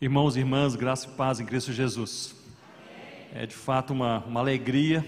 Irmãos 0.00 0.36
e 0.36 0.38
irmãs, 0.38 0.76
graça 0.76 1.08
e 1.08 1.10
paz 1.16 1.40
em 1.40 1.44
Cristo 1.44 1.72
Jesus. 1.72 2.32
É 3.34 3.44
de 3.44 3.54
fato 3.56 3.92
uma, 3.92 4.20
uma 4.20 4.38
alegria 4.38 5.04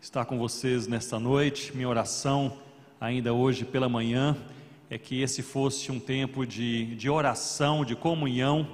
estar 0.00 0.24
com 0.24 0.36
vocês 0.36 0.88
nesta 0.88 1.20
noite. 1.20 1.72
Minha 1.72 1.88
oração, 1.88 2.58
ainda 3.00 3.32
hoje 3.32 3.64
pela 3.64 3.88
manhã, 3.88 4.36
é 4.90 4.98
que 4.98 5.22
esse 5.22 5.40
fosse 5.40 5.92
um 5.92 6.00
tempo 6.00 6.44
de, 6.44 6.96
de 6.96 7.08
oração, 7.08 7.84
de 7.84 7.94
comunhão, 7.94 8.66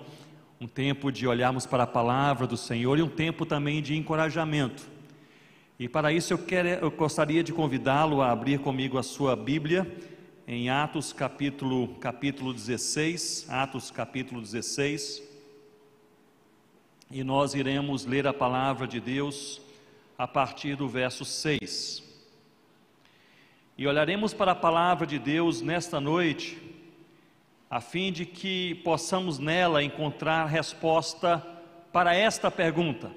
um 0.58 0.66
tempo 0.66 1.12
de 1.12 1.26
olharmos 1.26 1.66
para 1.66 1.82
a 1.82 1.86
palavra 1.86 2.46
do 2.46 2.56
Senhor 2.56 2.98
e 2.98 3.02
um 3.02 3.08
tempo 3.08 3.44
também 3.44 3.82
de 3.82 3.94
encorajamento. 3.94 4.88
E 5.78 5.90
para 5.90 6.10
isso 6.10 6.32
eu, 6.32 6.38
quero, 6.38 6.68
eu 6.68 6.90
gostaria 6.90 7.44
de 7.44 7.52
convidá-lo 7.52 8.22
a 8.22 8.30
abrir 8.30 8.60
comigo 8.60 8.96
a 8.96 9.02
sua 9.02 9.36
Bíblia 9.36 9.86
em 10.48 10.70
Atos 10.70 11.12
capítulo, 11.12 11.88
capítulo 11.96 12.54
16, 12.54 13.44
Atos 13.50 13.90
capítulo 13.90 14.40
16 14.40 15.28
e 17.10 17.24
nós 17.24 17.54
iremos 17.54 18.06
ler 18.06 18.26
a 18.26 18.32
palavra 18.32 18.86
de 18.86 19.00
Deus 19.00 19.60
a 20.16 20.28
partir 20.28 20.76
do 20.76 20.88
verso 20.88 21.24
6. 21.24 22.04
E 23.76 23.86
olharemos 23.86 24.32
para 24.32 24.52
a 24.52 24.54
palavra 24.54 25.06
de 25.06 25.18
Deus 25.18 25.60
nesta 25.60 26.00
noite, 26.00 26.56
a 27.68 27.80
fim 27.80 28.12
de 28.12 28.24
que 28.24 28.76
possamos 28.76 29.38
nela 29.38 29.82
encontrar 29.82 30.44
resposta 30.46 31.44
para 31.92 32.14
esta 32.14 32.48
pergunta: 32.48 33.10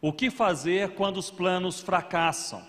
O 0.00 0.12
que 0.12 0.28
fazer 0.28 0.90
quando 0.90 1.18
os 1.18 1.30
planos 1.30 1.80
fracassam? 1.80 2.62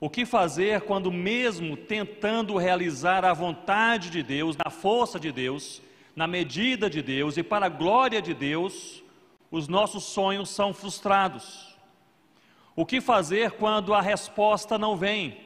O 0.00 0.08
que 0.08 0.24
fazer 0.24 0.80
quando, 0.80 1.12
mesmo 1.12 1.76
tentando 1.76 2.56
realizar 2.56 3.24
a 3.24 3.32
vontade 3.32 4.10
de 4.10 4.22
Deus, 4.22 4.56
na 4.56 4.70
força 4.70 5.20
de 5.20 5.30
Deus, 5.30 5.80
na 6.14 6.26
medida 6.26 6.90
de 6.90 7.02
Deus 7.02 7.36
e 7.36 7.42
para 7.42 7.66
a 7.66 7.70
glória 7.70 8.20
de 8.20 8.34
Deus, 8.34 9.02
os 9.50 9.68
nossos 9.68 10.04
sonhos 10.04 10.50
são 10.50 10.72
frustrados. 10.72 11.76
O 12.74 12.86
que 12.86 13.00
fazer 13.00 13.52
quando 13.52 13.92
a 13.92 14.00
resposta 14.00 14.78
não 14.78 14.96
vem? 14.96 15.38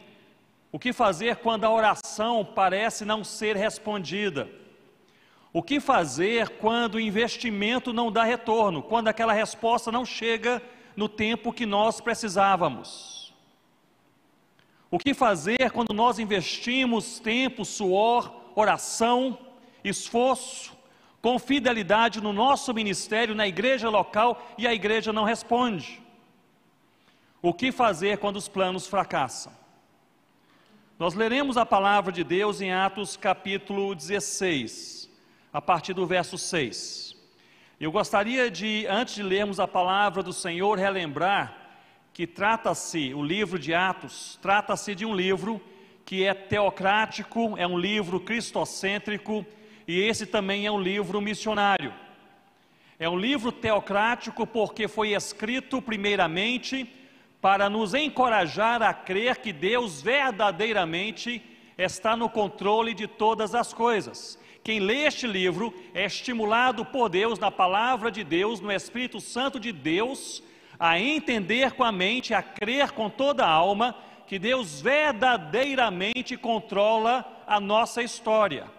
O 0.70 0.78
que 0.78 0.92
fazer 0.92 1.36
quando 1.36 1.64
a 1.64 1.70
oração 1.70 2.44
parece 2.44 3.04
não 3.04 3.24
ser 3.24 3.56
respondida? 3.56 4.48
O 5.52 5.62
que 5.62 5.80
fazer 5.80 6.50
quando 6.58 6.96
o 6.96 7.00
investimento 7.00 7.92
não 7.92 8.12
dá 8.12 8.22
retorno, 8.24 8.82
quando 8.82 9.08
aquela 9.08 9.32
resposta 9.32 9.90
não 9.90 10.04
chega 10.04 10.62
no 10.94 11.08
tempo 11.08 11.52
que 11.52 11.64
nós 11.64 12.00
precisávamos? 12.00 13.34
O 14.90 14.98
que 14.98 15.14
fazer 15.14 15.70
quando 15.72 15.92
nós 15.92 16.18
investimos 16.18 17.18
tempo, 17.18 17.64
suor, 17.64 18.52
oração, 18.54 19.38
esforço, 19.88 20.76
com 21.20 21.38
fidelidade 21.38 22.20
no 22.20 22.32
nosso 22.32 22.72
ministério, 22.72 23.34
na 23.34 23.48
igreja 23.48 23.88
local 23.88 24.46
e 24.56 24.66
a 24.66 24.72
igreja 24.74 25.12
não 25.12 25.24
responde. 25.24 26.00
O 27.42 27.52
que 27.52 27.70
fazer 27.72 28.18
quando 28.18 28.36
os 28.36 28.48
planos 28.48 28.86
fracassam? 28.86 29.52
Nós 30.98 31.14
leremos 31.14 31.56
a 31.56 31.66
palavra 31.66 32.10
de 32.10 32.24
Deus 32.24 32.60
em 32.60 32.72
Atos 32.72 33.16
capítulo 33.16 33.94
16, 33.94 35.10
a 35.52 35.60
partir 35.60 35.92
do 35.92 36.06
verso 36.06 36.38
6. 36.38 37.14
Eu 37.78 37.92
gostaria 37.92 38.50
de, 38.50 38.86
antes 38.86 39.16
de 39.16 39.22
lermos 39.22 39.60
a 39.60 39.68
palavra 39.68 40.22
do 40.22 40.32
Senhor, 40.32 40.78
relembrar 40.78 41.54
que 42.14 42.26
trata-se, 42.26 43.12
o 43.12 43.22
livro 43.22 43.58
de 43.58 43.74
Atos, 43.74 44.38
trata-se 44.40 44.94
de 44.94 45.04
um 45.04 45.14
livro 45.14 45.60
que 46.02 46.24
é 46.24 46.32
teocrático, 46.32 47.54
é 47.58 47.66
um 47.66 47.76
livro 47.76 48.18
cristocêntrico, 48.18 49.44
e 49.86 50.00
esse 50.00 50.26
também 50.26 50.66
é 50.66 50.70
um 50.70 50.80
livro 50.80 51.20
missionário. 51.20 51.92
É 52.98 53.08
um 53.08 53.18
livro 53.18 53.52
teocrático 53.52 54.46
porque 54.46 54.88
foi 54.88 55.12
escrito 55.12 55.82
primeiramente 55.82 56.90
para 57.40 57.68
nos 57.68 57.94
encorajar 57.94 58.82
a 58.82 58.92
crer 58.94 59.36
que 59.36 59.52
Deus 59.52 60.00
verdadeiramente 60.00 61.42
está 61.76 62.16
no 62.16 62.28
controle 62.28 62.94
de 62.94 63.06
todas 63.06 63.54
as 63.54 63.72
coisas. 63.72 64.38
Quem 64.64 64.80
lê 64.80 65.04
este 65.04 65.26
livro 65.26 65.72
é 65.94 66.06
estimulado 66.06 66.84
por 66.84 67.08
Deus, 67.08 67.38
na 67.38 67.52
palavra 67.52 68.10
de 68.10 68.24
Deus, 68.24 68.60
no 68.60 68.72
Espírito 68.72 69.20
Santo 69.20 69.60
de 69.60 69.70
Deus, 69.70 70.42
a 70.78 70.98
entender 70.98 71.72
com 71.72 71.84
a 71.84 71.92
mente, 71.92 72.34
a 72.34 72.42
crer 72.42 72.90
com 72.90 73.08
toda 73.08 73.44
a 73.44 73.50
alma, 73.50 73.94
que 74.26 74.38
Deus 74.38 74.80
verdadeiramente 74.80 76.36
controla 76.36 77.44
a 77.46 77.60
nossa 77.60 78.02
história. 78.02 78.75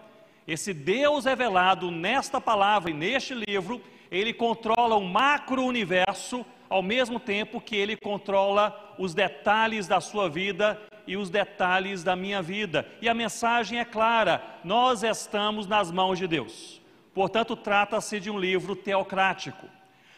Esse 0.48 0.72
Deus 0.72 1.26
revelado 1.26 1.90
nesta 1.90 2.40
palavra 2.40 2.90
e 2.90 2.94
neste 2.94 3.34
livro, 3.34 3.82
ele 4.10 4.32
controla 4.32 4.96
o 4.96 5.04
macro-universo, 5.04 6.44
ao 6.70 6.82
mesmo 6.82 7.20
tempo 7.20 7.60
que 7.60 7.76
ele 7.76 7.94
controla 7.94 8.94
os 8.98 9.12
detalhes 9.12 9.86
da 9.86 10.00
sua 10.00 10.26
vida 10.26 10.80
e 11.06 11.18
os 11.18 11.28
detalhes 11.28 12.02
da 12.02 12.16
minha 12.16 12.40
vida. 12.40 12.88
E 13.02 13.10
a 13.10 13.12
mensagem 13.12 13.78
é 13.78 13.84
clara: 13.84 14.42
nós 14.64 15.02
estamos 15.02 15.66
nas 15.66 15.92
mãos 15.92 16.18
de 16.18 16.26
Deus. 16.26 16.80
Portanto, 17.12 17.54
trata-se 17.54 18.18
de 18.18 18.30
um 18.30 18.38
livro 18.38 18.74
teocrático. 18.74 19.68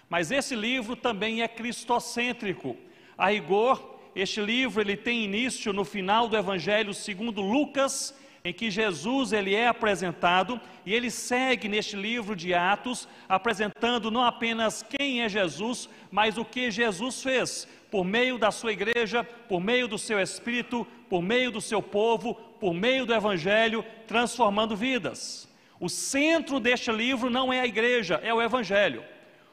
Mas 0.09 0.31
esse 0.31 0.55
livro 0.55 0.95
também 0.95 1.43
é 1.43 1.49
cristocêntrico. 1.49 2.77
A 3.19 3.31
rigor, 3.31 3.99
este 4.15 4.41
livro 4.41 4.81
ele 4.81 4.97
tem 4.97 5.25
início 5.25 5.73
no 5.73 5.85
final 5.85 6.29
do 6.29 6.37
Evangelho 6.37 6.95
segundo 6.95 7.41
Lucas 7.41 8.15
em 8.45 8.53
que 8.53 8.71
Jesus 8.71 9.33
ele 9.33 9.55
é 9.55 9.67
apresentado 9.69 10.61
e 10.87 10.95
ele 10.95 11.11
segue 11.11 11.69
neste 11.69 11.97
livro 11.97 12.35
de 12.35 12.55
Atos 12.55 13.07
apresentando 13.29 14.11
não 14.11 14.25
apenas 14.25 14.83
quem 14.83 15.23
é 15.23 15.29
Jesus, 15.29 15.89
mas 16.11 16.39
o 16.39 16.45
que 16.45 16.71
Jesus 16.71 17.23
fez 17.23 17.69
por 17.91 18.05
meio 18.05 18.39
da 18.39 18.51
sua 18.51 18.73
igreja, 18.73 19.25
por 19.25 19.61
meio 19.61 19.89
do 19.89 19.99
seu 19.99 20.21
espírito, 20.21 20.87
por 21.09 21.21
meio 21.21 21.51
do 21.51 21.61
seu 21.61 21.83
povo, 21.83 22.35
por 22.35 22.73
meio 22.73 23.05
do 23.05 23.13
evangelho, 23.13 23.85
transformando 24.07 24.77
vidas. 24.77 25.49
O 25.79 25.89
centro 25.89 26.61
deste 26.61 26.93
livro 26.93 27.29
não 27.29 27.53
é 27.53 27.61
a 27.61 27.67
igreja, 27.67 28.21
é 28.23 28.33
o 28.33 28.41
evangelho. 28.41 29.03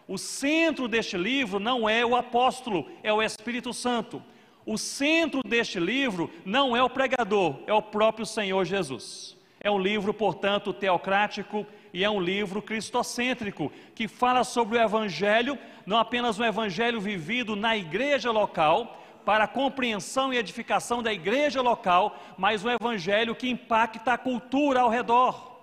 O 0.08 0.18
centro 0.18 0.88
deste 0.88 1.18
livro 1.18 1.60
não 1.60 1.90
é 1.90 2.06
o 2.06 2.16
apóstolo, 2.16 2.90
é 3.04 3.12
o 3.12 3.22
Espírito 3.22 3.74
Santo. 3.74 4.22
O 4.68 4.78
centro 4.78 5.40
deste 5.48 5.80
livro 5.80 6.30
não 6.44 6.76
é 6.76 6.84
o 6.84 6.90
pregador, 6.90 7.56
é 7.66 7.74
o 7.74 7.82
próprio 7.82 8.26
Senhor 8.26 8.66
Jesus. 8.66 9.38
É 9.62 9.72
um 9.72 9.80
livro, 9.80 10.14
portanto, 10.14 10.74
teocrático 10.74 11.66
e 11.94 12.04
é 12.04 12.10
um 12.10 12.20
livro 12.20 12.62
cristocêntrico, 12.62 13.72
que 13.96 14.10
fala 14.10 14.44
sobre 14.44 14.78
o 14.78 14.82
Evangelho, 14.82 15.58
não 15.86 15.98
apenas 15.98 16.38
um 16.38 16.44
Evangelho 16.44 17.00
vivido 17.00 17.56
na 17.56 17.78
igreja 17.78 18.30
local, 18.30 19.02
para 19.24 19.46
a 19.46 19.48
compreensão 19.48 20.34
e 20.34 20.38
edificação 20.38 21.02
da 21.02 21.14
igreja 21.14 21.62
local, 21.62 22.22
mas 22.38 22.66
um 22.66 22.70
Evangelho 22.70 23.36
que 23.36 23.50
impacta 23.50 24.12
a 24.12 24.18
cultura 24.18 24.82
ao 24.82 24.90
redor. 24.90 25.62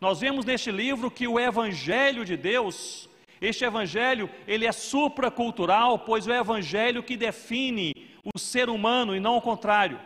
Nós 0.00 0.20
vemos 0.20 0.46
neste 0.46 0.70
livro 0.70 1.10
que 1.10 1.28
o 1.28 1.38
Evangelho 1.38 2.24
de 2.24 2.38
Deus, 2.38 3.06
este 3.38 3.66
Evangelho, 3.66 4.30
ele 4.48 4.64
é 4.64 4.72
supracultural, 4.72 5.98
pois 5.98 6.26
o 6.26 6.32
Evangelho 6.32 7.02
que 7.02 7.18
define 7.18 8.09
o 8.24 8.38
ser 8.38 8.68
humano 8.68 9.14
e 9.14 9.20
não 9.20 9.36
o 9.36 9.40
contrário. 9.40 9.98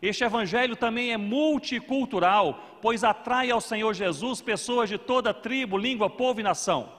Este 0.00 0.22
evangelho 0.22 0.76
também 0.76 1.12
é 1.12 1.16
multicultural, 1.16 2.78
pois 2.80 3.02
atrai 3.02 3.50
ao 3.50 3.60
Senhor 3.60 3.92
Jesus 3.94 4.40
pessoas 4.40 4.88
de 4.88 4.96
toda 4.96 5.34
tribo, 5.34 5.76
língua, 5.76 6.08
povo 6.08 6.40
e 6.40 6.42
nação. 6.42 6.96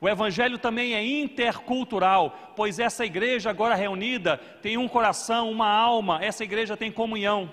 O 0.00 0.08
evangelho 0.08 0.58
também 0.58 0.94
é 0.94 1.04
intercultural, 1.04 2.52
pois 2.56 2.78
essa 2.78 3.04
igreja 3.04 3.50
agora 3.50 3.74
reunida 3.74 4.36
tem 4.60 4.76
um 4.76 4.88
coração, 4.88 5.50
uma 5.50 5.68
alma, 5.68 6.18
essa 6.20 6.42
igreja 6.42 6.76
tem 6.76 6.90
comunhão. 6.90 7.48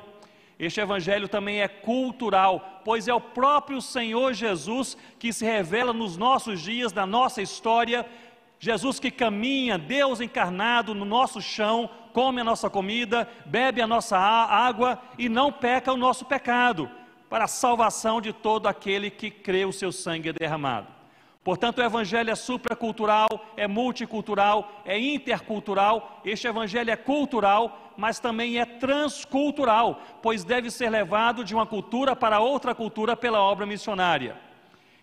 Este 0.57 0.81
evangelho 0.81 1.27
também 1.27 1.61
é 1.61 1.67
cultural, 1.67 2.81
pois 2.83 3.07
é 3.07 3.13
o 3.13 3.21
próprio 3.21 3.81
Senhor 3.81 4.33
Jesus 4.33 4.97
que 5.17 5.31
se 5.31 5.45
revela 5.45 5.93
nos 5.93 6.17
nossos 6.17 6.61
dias, 6.61 6.91
na 6.91 7.05
nossa 7.05 7.41
história, 7.41 8.05
Jesus 8.59 8.99
que 8.99 9.09
caminha, 9.09 9.77
Deus 9.77 10.19
encarnado 10.19 10.93
no 10.93 11.05
nosso 11.05 11.41
chão, 11.41 11.89
come 12.11 12.41
a 12.41 12.43
nossa 12.43 12.69
comida, 12.69 13.27
bebe 13.45 13.81
a 13.81 13.87
nossa 13.87 14.17
água 14.17 15.01
e 15.17 15.29
não 15.29 15.51
peca 15.51 15.93
o 15.93 15.97
nosso 15.97 16.25
pecado, 16.25 16.91
para 17.29 17.45
a 17.45 17.47
salvação 17.47 18.19
de 18.19 18.33
todo 18.33 18.67
aquele 18.67 19.09
que 19.09 19.31
crê 19.31 19.63
o 19.63 19.71
seu 19.71 19.91
sangue 19.93 20.33
derramado. 20.33 20.87
Portanto, 21.41 21.77
o 21.77 21.83
Evangelho 21.83 22.29
é 22.29 22.35
supracultural, 22.35 23.27
é 23.55 23.65
multicultural, 23.65 24.69
é 24.85 24.99
intercultural. 24.99 26.21
Este 26.25 26.47
Evangelho 26.47 26.91
é 26.91 26.97
cultural, 26.97 27.93
mas 27.95 28.19
também 28.19 28.59
é 28.59 28.65
transcultural, 28.65 30.01
pois 30.21 30.43
deve 30.43 30.69
ser 30.69 30.89
levado 30.89 31.45
de 31.45 31.55
uma 31.55 31.65
cultura 31.65 32.15
para 32.15 32.41
outra 32.41 32.75
cultura 32.75 33.15
pela 33.15 33.41
obra 33.41 33.65
missionária. 33.65 34.35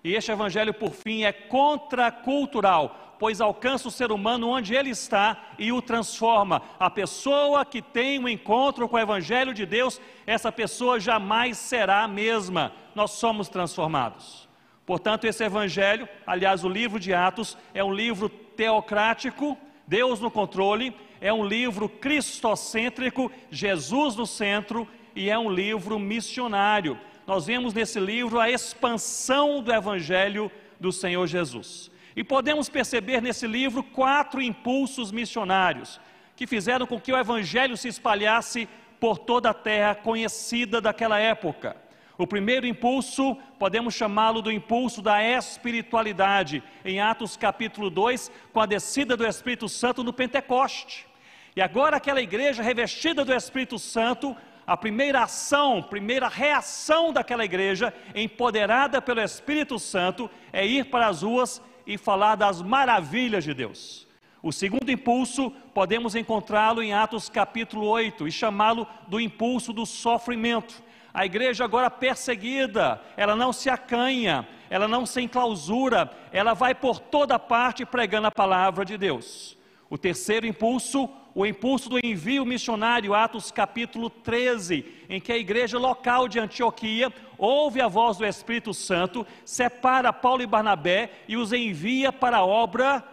E 0.05 0.15
este 0.15 0.31
Evangelho, 0.31 0.73
por 0.73 0.93
fim, 0.93 1.25
é 1.25 1.33
contracultural, 1.33 3.06
pois 3.19 3.41
alcança 3.41 3.89
o 3.89 3.91
ser 3.91 4.13
humano 4.13 4.49
onde 4.49 4.75
ele 4.75 4.91
está 4.91 5.37
e 5.59 5.73
o 5.73 5.83
transforma. 5.83 6.63
A 6.79 6.91
pessoa 6.91 7.65
que 7.65 7.81
tem 7.81 8.19
um 8.19 8.29
encontro 8.29 8.89
com 8.89 8.97
o 8.97 9.01
Evangelho 9.01 9.55
de 9.55 9.65
Deus, 9.65 10.01
essa 10.27 10.53
pessoa 10.53 11.01
jamais 11.01 11.59
será 11.59 12.03
a 12.03 12.09
mesma. 12.09 12.73
Nós 12.95 13.13
somos 13.13 13.49
transformados. 13.49 14.47
Portanto, 14.87 15.25
esse 15.25 15.43
evangelho, 15.43 16.09
aliás, 16.25 16.65
o 16.65 16.69
livro 16.69 17.01
de 17.01 17.13
Atos, 17.13 17.59
é 17.75 17.83
um 17.83 17.93
livro 17.93 18.29
teocrático, 18.29 19.59
Deus 19.85 20.21
no 20.21 20.31
controle, 20.31 20.95
é 21.21 21.33
um 21.33 21.45
livro 21.45 21.89
cristocêntrico, 21.89 23.31
Jesus 23.51 24.15
no 24.15 24.27
centro, 24.27 24.89
e 25.15 25.29
é 25.29 25.37
um 25.37 25.51
livro 25.51 25.99
missionário. 25.99 26.97
Nós 27.27 27.47
vemos 27.47 27.75
nesse 27.75 27.99
livro 27.99 28.39
a 28.39 28.49
expansão 28.49 29.61
do 29.61 29.73
evangelho 29.73 30.51
do 30.79 30.93
Senhor 30.93 31.27
Jesus. 31.27 31.91
E 32.17 32.25
podemos 32.25 32.69
perceber 32.71 33.21
nesse 33.21 33.47
livro 33.47 33.83
quatro 33.83 34.41
impulsos 34.41 35.13
missionários 35.13 36.01
que 36.35 36.47
fizeram 36.47 36.87
com 36.87 36.99
que 36.99 37.13
o 37.13 37.19
evangelho 37.19 37.77
se 37.77 37.89
espalhasse 37.89 38.67
por 38.99 39.19
toda 39.19 39.51
a 39.51 39.55
terra 39.55 39.95
conhecida 39.95 40.81
daquela 40.81 41.19
época. 41.19 41.77
O 42.19 42.27
primeiro 42.27 42.67
impulso, 42.67 43.37
podemos 43.59 43.95
chamá-lo 43.95 44.41
do 44.41 44.51
impulso 44.51 45.03
da 45.03 45.23
espiritualidade, 45.23 46.63
em 46.83 46.99
Atos 46.99 47.37
capítulo 47.37 47.91
2, 47.91 48.33
com 48.53 48.61
a 48.61 48.67
descida 48.67 49.15
do 49.15 49.27
Espírito 49.27 49.69
Santo 49.69 50.03
no 50.03 50.15
Pentecoste. 50.15 51.07
E 51.55 51.61
agora 51.61 51.99
aquela 51.99 52.23
igreja 52.23 52.63
revestida 52.63 53.23
do 53.23 53.35
Espírito 53.35 53.79
Santo, 53.79 54.35
a 54.67 54.77
primeira 54.79 55.25
ação, 55.25 55.83
primeira 55.83 56.29
reação 56.29 57.13
daquela 57.13 57.45
igreja, 57.45 57.93
empoderada 58.15 59.03
pelo 59.03 59.21
Espírito 59.21 59.79
Santo, 59.79 60.31
é 60.53 60.67
ir 60.67 60.87
para 60.87 61.09
as 61.09 61.23
ruas 61.23 61.63
e 61.87 61.97
falar 61.97 62.35
das 62.35 62.61
maravilhas 62.61 63.45
de 63.45 63.55
Deus. 63.55 64.07
O 64.43 64.53
segundo 64.53 64.91
impulso, 64.91 65.51
podemos 65.75 66.15
encontrá-lo 66.15 66.83
em 66.83 66.93
Atos 66.93 67.29
capítulo 67.29 67.87
8 67.87 68.29
e 68.29 68.33
chamá-lo 68.33 68.87
do 69.09 69.21
impulso 69.21 69.73
do 69.73 69.87
sofrimento. 69.87 70.83
A 71.13 71.25
igreja 71.25 71.65
agora 71.65 71.91
perseguida, 71.91 73.01
ela 73.17 73.35
não 73.35 73.53
se 73.53 73.71
acanha, 73.71 74.47
ela 74.69 74.87
não 74.87 75.07
se 75.07 75.21
enclausura, 75.23 76.11
ela 76.31 76.53
vai 76.53 76.75
por 76.75 76.99
toda 76.99 77.39
parte 77.39 77.87
pregando 77.87 78.27
a 78.27 78.31
palavra 78.31 78.85
de 78.85 78.99
Deus. 78.99 79.56
O 79.89 79.97
terceiro 79.97 80.47
impulso, 80.47 81.09
o 81.35 81.47
impulso 81.47 81.89
do 81.89 81.99
envio 82.05 82.45
missionário, 82.45 83.15
Atos 83.15 83.53
capítulo 83.53 84.11
13, 84.11 84.85
em 85.09 85.21
que 85.21 85.33
a 85.33 85.39
igreja 85.39 85.79
local 85.79 86.27
de 86.27 86.41
Antioquia 86.41 87.13
ouve 87.39 87.81
a 87.81 87.87
voz 87.87 88.17
do 88.17 88.27
Espírito 88.27 88.75
Santo, 88.75 89.25
separa 89.45 90.13
Paulo 90.13 90.43
e 90.43 90.47
Barnabé 90.47 91.11
e 91.29 91.37
os 91.37 91.53
envia 91.53 92.13
para 92.13 92.39
a 92.39 92.45
obra 92.45 93.05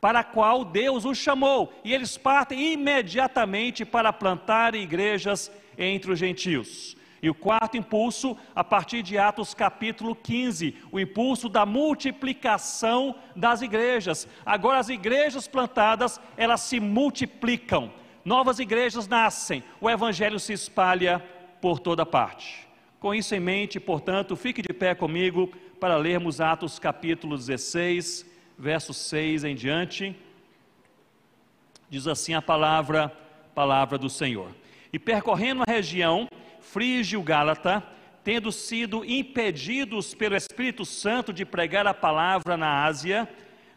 para 0.00 0.20
a 0.20 0.24
qual 0.24 0.64
Deus 0.64 1.04
os 1.04 1.16
chamou, 1.16 1.72
e 1.84 1.94
eles 1.94 2.16
partem 2.18 2.72
imediatamente 2.72 3.84
para 3.84 4.12
plantar 4.12 4.74
igrejas 4.74 5.48
entre 5.78 6.10
os 6.10 6.18
gentios. 6.18 6.96
E 7.22 7.30
o 7.30 7.34
quarto 7.34 7.76
impulso, 7.76 8.36
a 8.52 8.64
partir 8.64 9.00
de 9.00 9.16
Atos 9.16 9.54
capítulo 9.54 10.12
15, 10.16 10.74
o 10.90 10.98
impulso 10.98 11.48
da 11.48 11.64
multiplicação 11.64 13.14
das 13.36 13.62
igrejas. 13.62 14.26
Agora 14.44 14.80
as 14.80 14.88
igrejas 14.88 15.46
plantadas, 15.46 16.20
elas 16.36 16.62
se 16.62 16.80
multiplicam. 16.80 17.92
Novas 18.24 18.58
igrejas 18.58 19.06
nascem, 19.06 19.62
o 19.80 19.88
evangelho 19.88 20.40
se 20.40 20.52
espalha 20.52 21.22
por 21.60 21.78
toda 21.78 22.04
parte. 22.04 22.66
Com 22.98 23.14
isso 23.14 23.34
em 23.36 23.40
mente, 23.40 23.78
portanto, 23.78 24.34
fique 24.34 24.60
de 24.60 24.72
pé 24.72 24.92
comigo 24.92 25.46
para 25.78 25.96
lermos 25.96 26.40
Atos 26.40 26.80
capítulo 26.80 27.36
16, 27.36 28.26
verso 28.58 28.92
6 28.92 29.44
em 29.44 29.54
diante. 29.54 30.16
Diz 31.88 32.08
assim 32.08 32.34
a 32.34 32.42
palavra, 32.42 33.12
palavra 33.54 33.96
do 33.96 34.08
Senhor. 34.08 34.48
E 34.92 34.98
percorrendo 34.98 35.62
a 35.66 35.70
região 35.70 36.28
frígio-gálata, 36.72 37.84
tendo 38.24 38.50
sido 38.50 39.04
impedidos 39.04 40.14
pelo 40.14 40.34
Espírito 40.34 40.86
Santo 40.86 41.30
de 41.30 41.44
pregar 41.44 41.86
a 41.86 41.92
palavra 41.92 42.56
na 42.56 42.84
Ásia, 42.84 43.28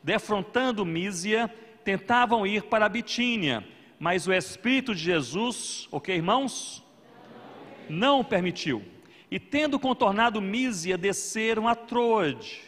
defrontando 0.02 0.86
Mísia, 0.86 1.54
tentavam 1.84 2.48
ir 2.48 2.64
para 2.64 2.86
a 2.86 2.90
Bitínia, 2.90 3.66
mas 4.00 4.28
o 4.28 4.34
Espírito 4.34 4.96
de 4.96 5.02
Jesus, 5.02 5.90
o 5.92 6.00
que 6.00 6.14
irmãos? 6.14 6.82
Não 7.90 8.24
permitiu. 8.24 8.82
E 9.30 9.40
tendo 9.40 9.78
contornado 9.78 10.42
Mísia, 10.42 10.98
desceram 10.98 11.68
a 11.68 11.76
Troade. 11.76 12.62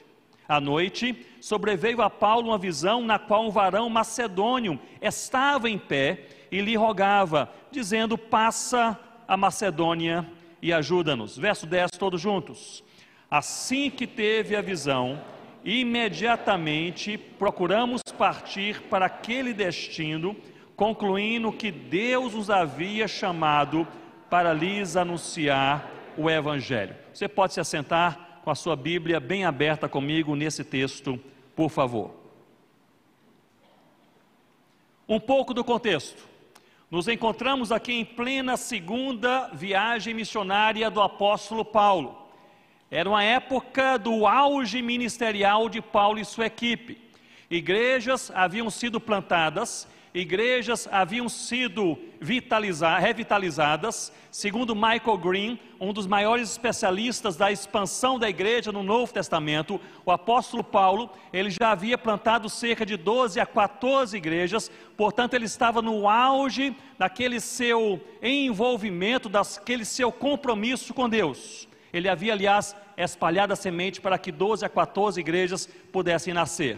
À 0.45 0.59
noite, 0.59 1.25
sobreveio 1.39 2.01
a 2.01 2.09
Paulo 2.09 2.49
uma 2.49 2.57
visão 2.57 3.01
na 3.01 3.17
qual 3.17 3.45
um 3.45 3.51
varão 3.51 3.89
macedônio 3.89 4.77
estava 5.01 5.69
em 5.69 5.77
pé 5.77 6.25
e 6.51 6.59
lhe 6.59 6.75
rogava, 6.75 7.49
dizendo: 7.71 8.17
Passa 8.17 8.99
a 9.27 9.35
Macedônia 9.35 10.25
e 10.61 10.71
ajuda-nos. 10.71 11.37
Verso 11.37 11.65
10, 11.65 11.91
todos 11.91 12.21
juntos. 12.21 12.83
Assim 13.29 13.89
que 13.89 14.07
teve 14.07 14.55
a 14.55 14.61
visão, 14.61 15.21
imediatamente 15.63 17.17
procuramos 17.17 18.01
partir 18.17 18.81
para 18.83 19.07
aquele 19.07 19.53
destino, 19.53 20.35
concluindo 20.75 21.51
que 21.51 21.71
Deus 21.71 22.33
os 22.33 22.49
havia 22.49 23.07
chamado 23.07 23.85
para 24.29 24.53
lhes 24.53 24.95
anunciar 24.95 25.91
o 26.17 26.29
Evangelho. 26.29 26.95
Você 27.13 27.27
pode 27.27 27.53
se 27.53 27.59
assentar 27.59 28.39
com 28.43 28.49
a 28.49 28.55
sua 28.55 28.75
Bíblia 28.75 29.19
bem 29.19 29.43
aberta 29.43 29.89
comigo 29.89 30.35
nesse 30.35 30.63
texto, 30.63 31.19
por 31.55 31.69
favor. 31.69 32.15
Um 35.07 35.19
pouco 35.19 35.53
do 35.53 35.63
contexto. 35.63 36.27
Nos 36.89 37.09
encontramos 37.09 37.69
aqui 37.69 37.91
em 37.91 38.05
plena 38.05 38.55
segunda 38.55 39.49
viagem 39.49 40.13
missionária 40.13 40.89
do 40.89 41.01
apóstolo 41.01 41.65
Paulo. 41.65 42.17
Era 42.89 43.09
uma 43.09 43.21
época 43.21 43.97
do 43.97 44.25
auge 44.25 44.81
ministerial 44.81 45.67
de 45.67 45.81
Paulo 45.81 46.17
e 46.17 46.23
sua 46.23 46.45
equipe. 46.45 47.01
Igrejas 47.51 48.31
haviam 48.33 48.69
sido 48.69 49.01
plantadas 49.01 49.85
igrejas 50.13 50.87
haviam 50.91 51.29
sido 51.29 51.97
revitalizadas, 52.99 54.11
segundo 54.31 54.75
Michael 54.75 55.17
Green, 55.17 55.59
um 55.79 55.93
dos 55.93 56.07
maiores 56.07 56.51
especialistas 56.51 57.35
da 57.35 57.51
expansão 57.51 58.17
da 58.17 58.29
igreja 58.29 58.71
no 58.71 58.81
Novo 58.81 59.13
Testamento, 59.13 59.79
o 60.05 60.11
apóstolo 60.11 60.63
Paulo, 60.63 61.09
ele 61.31 61.49
já 61.49 61.71
havia 61.71 61.97
plantado 61.97 62.49
cerca 62.49 62.85
de 62.85 62.97
12 62.97 63.39
a 63.39 63.45
14 63.45 64.17
igrejas, 64.17 64.71
portanto 64.95 65.33
ele 65.33 65.45
estava 65.45 65.81
no 65.81 66.07
auge 66.07 66.75
daquele 66.97 67.39
seu 67.39 68.01
envolvimento, 68.21 69.29
daquele 69.29 69.85
seu 69.85 70.11
compromisso 70.11 70.93
com 70.93 71.07
Deus. 71.07 71.67
Ele 71.93 72.09
havia, 72.09 72.33
aliás, 72.33 72.75
espalhado 72.97 73.53
a 73.53 73.55
semente 73.55 74.01
para 74.01 74.17
que 74.17 74.31
12 74.31 74.65
a 74.65 74.69
14 74.69 75.19
igrejas 75.19 75.69
pudessem 75.91 76.33
nascer. 76.33 76.77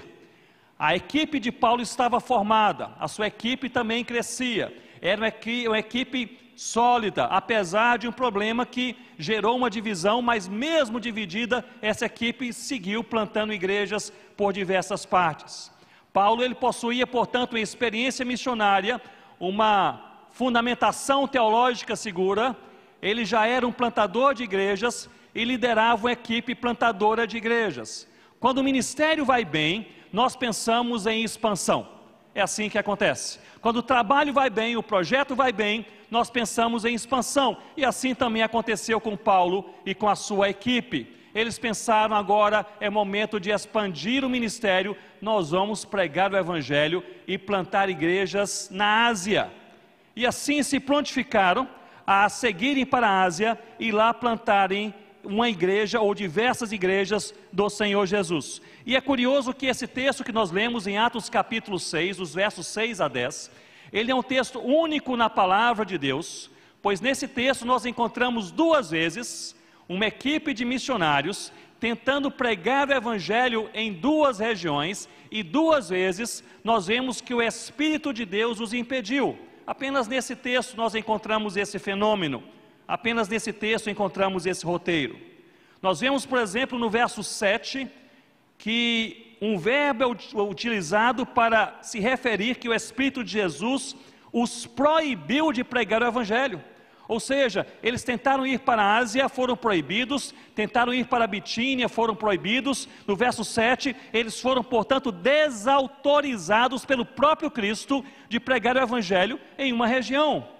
A 0.79 0.95
equipe 0.95 1.41
de 1.41 1.51
Paulo 1.51 1.81
estava 1.81 2.21
formada, 2.21 2.91
a 2.97 3.05
sua 3.09 3.27
equipe 3.27 3.69
também 3.69 4.05
crescia. 4.05 4.73
Era 5.01 5.33
uma 5.67 5.77
equipe 5.77 6.39
sólida, 6.55 7.25
apesar 7.25 7.97
de 7.97 8.07
um 8.07 8.13
problema 8.13 8.65
que 8.65 8.95
gerou 9.17 9.57
uma 9.57 9.69
divisão, 9.69 10.21
mas 10.21 10.47
mesmo 10.47 10.97
dividida, 10.97 11.65
essa 11.81 12.05
equipe 12.05 12.53
seguiu 12.53 13.03
plantando 13.03 13.51
igrejas 13.51 14.09
por 14.37 14.53
diversas 14.53 15.05
partes. 15.05 15.69
Paulo 16.13 16.41
ele 16.41 16.55
possuía, 16.55 17.05
portanto, 17.05 17.53
uma 17.53 17.59
experiência 17.59 18.23
missionária, 18.23 19.01
uma 19.37 20.25
fundamentação 20.31 21.27
teológica 21.27 21.93
segura, 21.93 22.55
ele 23.01 23.25
já 23.25 23.45
era 23.45 23.67
um 23.67 23.71
plantador 23.73 24.33
de 24.33 24.43
igrejas 24.43 25.09
e 25.35 25.43
liderava 25.43 26.07
uma 26.07 26.13
equipe 26.13 26.55
plantadora 26.55 27.27
de 27.27 27.35
igrejas. 27.35 28.07
Quando 28.39 28.59
o 28.59 28.63
ministério 28.63 29.25
vai 29.25 29.43
bem, 29.43 29.98
nós 30.11 30.35
pensamos 30.35 31.05
em 31.05 31.23
expansão. 31.23 31.87
É 32.33 32.41
assim 32.41 32.69
que 32.69 32.77
acontece. 32.77 33.39
Quando 33.61 33.77
o 33.77 33.83
trabalho 33.83 34.33
vai 34.33 34.49
bem, 34.49 34.77
o 34.77 34.83
projeto 34.83 35.35
vai 35.35 35.51
bem, 35.51 35.85
nós 36.09 36.29
pensamos 36.29 36.85
em 36.85 36.93
expansão. 36.93 37.57
E 37.75 37.83
assim 37.83 38.15
também 38.15 38.41
aconteceu 38.41 38.99
com 39.01 39.17
Paulo 39.17 39.73
e 39.85 39.93
com 39.93 40.07
a 40.07 40.15
sua 40.15 40.49
equipe. 40.49 41.15
Eles 41.33 41.59
pensaram 41.59 42.15
agora 42.15 42.65
é 42.79 42.89
momento 42.89 43.39
de 43.39 43.51
expandir 43.51 44.25
o 44.25 44.29
ministério, 44.29 44.97
nós 45.21 45.51
vamos 45.51 45.85
pregar 45.85 46.31
o 46.31 46.37
evangelho 46.37 47.03
e 47.27 47.37
plantar 47.37 47.89
igrejas 47.89 48.69
na 48.71 49.07
Ásia. 49.07 49.51
E 50.15 50.25
assim 50.25 50.63
se 50.63 50.79
prontificaram 50.79 51.67
a 52.05 52.27
seguirem 52.27 52.85
para 52.85 53.07
a 53.07 53.23
Ásia 53.23 53.59
e 53.79 53.91
lá 53.91 54.13
plantarem 54.13 54.93
uma 55.23 55.49
igreja 55.49 55.99
ou 55.99 56.13
diversas 56.13 56.71
igrejas 56.71 57.33
do 57.51 57.69
Senhor 57.69 58.05
Jesus. 58.05 58.61
E 58.85 58.95
é 58.95 59.01
curioso 59.01 59.53
que 59.53 59.65
esse 59.65 59.87
texto 59.87 60.23
que 60.23 60.31
nós 60.31 60.51
lemos 60.51 60.87
em 60.87 60.97
Atos 60.97 61.29
capítulo 61.29 61.79
6, 61.79 62.19
os 62.19 62.33
versos 62.33 62.67
6 62.67 63.01
a 63.01 63.07
10, 63.07 63.51
ele 63.91 64.11
é 64.11 64.15
um 64.15 64.23
texto 64.23 64.59
único 64.59 65.15
na 65.17 65.29
palavra 65.29 65.85
de 65.85 65.97
Deus, 65.97 66.49
pois 66.81 67.01
nesse 67.01 67.27
texto 67.27 67.65
nós 67.65 67.85
encontramos 67.85 68.51
duas 68.51 68.91
vezes 68.91 69.55
uma 69.87 70.05
equipe 70.05 70.53
de 70.53 70.63
missionários 70.63 71.51
tentando 71.79 72.29
pregar 72.29 72.89
o 72.89 72.93
evangelho 72.93 73.69
em 73.73 73.93
duas 73.93 74.39
regiões 74.39 75.07
e 75.31 75.41
duas 75.41 75.89
vezes 75.89 76.43
nós 76.63 76.87
vemos 76.87 77.21
que 77.21 77.33
o 77.33 77.41
Espírito 77.41 78.13
de 78.13 78.25
Deus 78.25 78.59
os 78.59 78.73
impediu. 78.73 79.37
Apenas 79.65 80.07
nesse 80.07 80.35
texto 80.35 80.75
nós 80.75 80.93
encontramos 80.93 81.55
esse 81.55 81.79
fenômeno. 81.79 82.43
Apenas 82.89 83.29
nesse 83.29 83.53
texto 83.53 83.87
encontramos 83.87 84.47
esse 84.47 84.65
roteiro. 84.65 85.15
Nós 85.79 85.99
vemos, 85.99 86.25
por 86.25 86.39
exemplo, 86.39 86.79
no 86.79 86.89
verso 86.89 87.23
7, 87.23 87.87
que 88.57 89.37
um 89.39 89.59
verbo 89.59 90.03
é 90.03 90.41
utilizado 90.41 91.23
para 91.23 91.77
se 91.83 91.99
referir 91.99 92.55
que 92.55 92.67
o 92.67 92.73
Espírito 92.73 93.23
de 93.23 93.33
Jesus 93.33 93.95
os 94.33 94.65
proibiu 94.65 95.51
de 95.51 95.63
pregar 95.63 96.01
o 96.01 96.07
Evangelho. 96.07 96.63
Ou 97.07 97.19
seja, 97.19 97.67
eles 97.83 98.03
tentaram 98.03 98.45
ir 98.45 98.57
para 98.57 98.81
a 98.81 98.97
Ásia, 98.97 99.29
foram 99.29 99.55
proibidos, 99.55 100.33
tentaram 100.55 100.91
ir 100.91 101.05
para 101.05 101.25
a 101.25 101.27
Bitínia, 101.27 101.87
foram 101.87 102.15
proibidos. 102.15 102.89
No 103.05 103.15
verso 103.15 103.45
7, 103.45 103.95
eles 104.11 104.41
foram, 104.41 104.63
portanto, 104.63 105.11
desautorizados 105.11 106.85
pelo 106.85 107.05
próprio 107.05 107.51
Cristo 107.51 108.03
de 108.27 108.39
pregar 108.39 108.75
o 108.75 108.81
Evangelho 108.81 109.39
em 109.59 109.71
uma 109.71 109.85
região. 109.85 110.57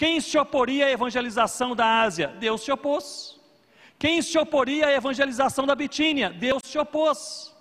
Quem 0.00 0.18
se 0.18 0.38
oporia 0.38 0.86
à 0.86 0.90
evangelização 0.90 1.76
da 1.76 2.00
Ásia? 2.00 2.28
Deus 2.28 2.62
se 2.62 2.72
opôs. 2.72 3.38
Quem 3.98 4.22
se 4.22 4.38
oporia 4.38 4.86
à 4.86 4.92
evangelização 4.94 5.66
da 5.66 5.74
Bitínia? 5.74 6.30
Deus 6.30 6.62
se 6.64 6.78
opôs. 6.78 7.54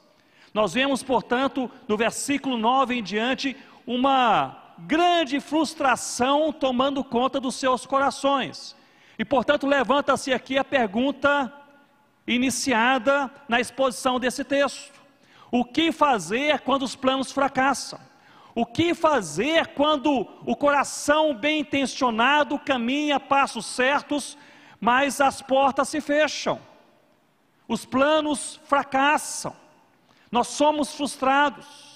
Nós 0.54 0.74
vemos, 0.74 1.04
portanto, 1.04 1.70
no 1.86 1.98
versículo 1.98 2.58
9 2.58 2.96
em 2.96 3.04
diante, 3.04 3.58
uma 3.86 4.74
grande 4.78 5.42
frustração 5.42 6.54
tomando 6.54 7.04
conta 7.04 7.42
dos 7.42 7.56
seus 7.56 7.86
corações. 7.86 8.74
E 9.18 9.26
portanto, 9.26 9.68
levanta-se 9.68 10.32
aqui 10.32 10.58
a 10.58 10.64
pergunta 10.64 11.54
iniciada 12.26 13.30
na 13.50 13.60
exposição 13.60 14.18
desse 14.18 14.46
texto: 14.46 14.94
O 15.52 15.66
que 15.66 15.92
fazer 15.92 16.62
quando 16.62 16.84
os 16.84 16.96
planos 16.96 17.34
fracassam? 17.34 18.00
O 18.56 18.66
que 18.66 18.94
fazer 18.94 19.68
quando 19.68 20.28
o 20.46 20.56
coração 20.56 21.34
bem 21.34 21.60
intencionado 21.60 22.58
caminha 22.60 23.20
passos 23.20 23.66
certos, 23.66 24.38
mas 24.80 25.22
as 25.22 25.42
portas 25.42 25.90
se 25.90 26.02
fecham? 26.02 26.60
Os 27.68 27.86
planos 27.86 28.60
fracassam. 28.66 29.56
Nós 30.32 30.48
somos 30.48 30.94
frustrados. 30.94 31.90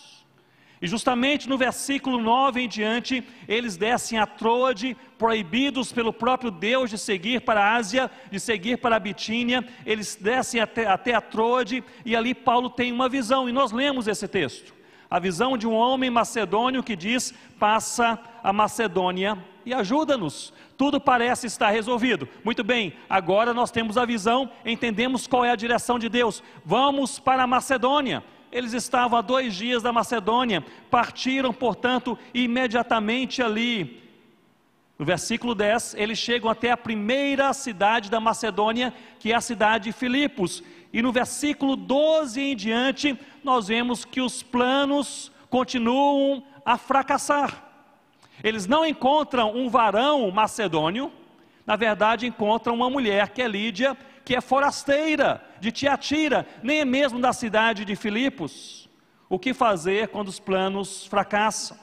E 0.84 0.88
justamente 0.88 1.48
no 1.48 1.58
versículo 1.58 2.20
9 2.20 2.62
em 2.62 2.68
diante, 2.68 3.24
eles 3.48 3.78
descem 3.78 4.20
a 4.20 4.28
Troade, 4.28 4.98
proibidos 5.18 5.94
pelo 5.94 6.12
próprio 6.12 6.52
Deus 6.52 6.90
de 6.90 6.98
seguir 6.98 7.42
para 7.42 7.64
a 7.64 7.76
Ásia, 7.76 8.12
de 8.30 8.38
seguir 8.38 8.78
para 8.78 8.98
a 8.98 9.00
Bitínia, 9.00 9.66
eles 9.86 10.18
descem 10.18 10.60
até, 10.60 10.86
até 10.86 11.14
a 11.14 11.22
Troade, 11.22 11.82
e 12.06 12.18
ali 12.18 12.36
Paulo 12.36 12.70
tem 12.70 12.92
uma 12.92 13.08
visão, 13.08 13.48
e 13.48 13.54
nós 13.54 13.72
lemos 13.72 14.10
esse 14.10 14.28
texto. 14.28 14.83
A 15.14 15.20
visão 15.20 15.56
de 15.56 15.68
um 15.68 15.76
homem 15.76 16.10
macedônio 16.10 16.82
que 16.82 16.96
diz: 16.96 17.36
passa 17.60 18.18
a 18.44 18.52
Macedônia 18.52 19.38
e 19.64 19.72
ajuda-nos. 19.72 20.52
Tudo 20.76 21.00
parece 21.00 21.46
estar 21.46 21.70
resolvido. 21.70 22.28
Muito 22.44 22.64
bem, 22.64 22.94
agora 23.08 23.54
nós 23.54 23.70
temos 23.70 23.96
a 23.96 24.06
visão, 24.06 24.50
entendemos 24.66 25.28
qual 25.28 25.46
é 25.46 25.52
a 25.52 25.56
direção 25.56 26.00
de 26.00 26.10
Deus. 26.10 26.42
Vamos 26.66 27.20
para 27.20 27.44
a 27.44 27.48
Macedônia. 27.48 28.24
Eles 28.52 28.74
estavam 28.74 29.20
a 29.20 29.22
dois 29.22 29.54
dias 29.54 29.84
da 29.84 29.94
Macedônia, 29.94 30.66
partiram, 30.90 31.54
portanto, 31.54 32.18
imediatamente 32.34 33.40
ali. 33.44 34.02
No 34.98 35.06
versículo 35.06 35.54
10, 35.54 35.94
eles 35.96 36.18
chegam 36.18 36.50
até 36.50 36.72
a 36.72 36.78
primeira 36.78 37.54
cidade 37.54 38.10
da 38.10 38.20
Macedônia, 38.20 38.92
que 39.20 39.32
é 39.32 39.36
a 39.36 39.42
cidade 39.42 39.86
de 39.86 39.92
Filipos. 39.92 40.64
E 40.94 41.02
no 41.02 41.12
versículo 41.12 41.76
12 41.76 42.40
em 42.40 42.56
diante, 42.56 43.20
nós 43.44 43.68
vemos 43.68 44.06
que 44.06 44.22
os 44.22 44.44
planos 44.44 45.32
continuam 45.50 46.44
a 46.64 46.78
fracassar. 46.78 47.64
Eles 48.44 48.68
não 48.68 48.86
encontram 48.86 49.56
um 49.56 49.70
varão 49.70 50.30
macedônio, 50.30 51.12
na 51.66 51.76
verdade 51.76 52.28
encontram 52.28 52.76
uma 52.76 52.90
mulher 52.90 53.30
que 53.30 53.42
é 53.42 53.48
Lídia, 53.48 53.98
que 54.24 54.36
é 54.36 54.42
forasteira 54.42 55.44
de 55.60 55.72
Tiatira, 55.72 56.48
nem 56.62 56.86
mesmo 56.86 57.20
da 57.20 57.34
cidade 57.34 57.84
de 57.84 57.96
Filipos. 57.96 58.88
O 59.28 59.40
que 59.40 59.54
fazer 59.54 60.10
quando 60.10 60.28
os 60.28 60.40
planos 60.40 61.08
fracassam? 61.08 61.83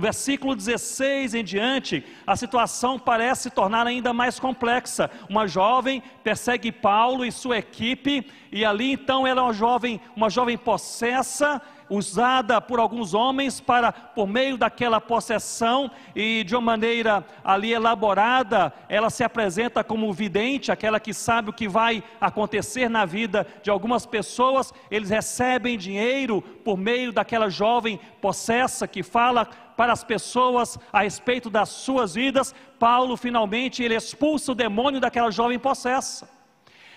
Versículo 0.00 0.54
16 0.54 1.34
em 1.34 1.42
diante, 1.42 2.04
a 2.24 2.36
situação 2.36 3.00
parece 3.00 3.42
se 3.42 3.50
tornar 3.50 3.84
ainda 3.84 4.12
mais 4.12 4.38
complexa. 4.38 5.10
Uma 5.28 5.48
jovem 5.48 6.00
persegue 6.22 6.70
Paulo 6.70 7.24
e 7.24 7.32
sua 7.32 7.58
equipe, 7.58 8.24
e 8.52 8.64
ali 8.64 8.92
então 8.92 9.26
ela 9.26 9.40
é 9.40 9.44
uma 9.44 9.52
jovem, 9.52 10.00
uma 10.14 10.30
jovem 10.30 10.56
possessa, 10.56 11.60
usada 11.90 12.60
por 12.60 12.78
alguns 12.78 13.14
homens 13.14 13.60
para, 13.60 13.92
por 13.92 14.26
meio 14.26 14.56
daquela 14.56 15.00
possessão 15.00 15.90
e 16.14 16.44
de 16.44 16.54
uma 16.54 16.62
maneira 16.62 17.24
ali 17.42 17.72
elaborada, 17.72 18.72
ela 18.88 19.10
se 19.10 19.24
apresenta 19.24 19.82
como 19.84 20.12
vidente, 20.12 20.72
aquela 20.72 21.00
que 21.00 21.14
sabe 21.14 21.50
o 21.50 21.52
que 21.52 21.68
vai 21.68 22.02
acontecer 22.20 22.88
na 22.88 23.04
vida 23.04 23.46
de 23.62 23.70
algumas 23.70 24.04
pessoas. 24.04 24.72
Eles 24.90 25.10
recebem 25.10 25.78
dinheiro 25.78 26.42
por 26.42 26.76
meio 26.76 27.12
daquela 27.12 27.48
jovem 27.48 28.00
possessa 28.20 28.86
que 28.86 29.02
fala 29.02 29.46
para 29.76 29.92
as 29.92 30.02
pessoas 30.02 30.76
a 30.92 31.02
respeito 31.02 31.48
das 31.48 31.68
suas 31.68 32.14
vidas. 32.14 32.54
Paulo 32.80 33.16
finalmente 33.16 33.82
ele 33.82 33.94
expulsa 33.94 34.50
o 34.52 34.54
demônio 34.54 35.00
daquela 35.00 35.30
jovem 35.30 35.58
possessa. 35.58 36.28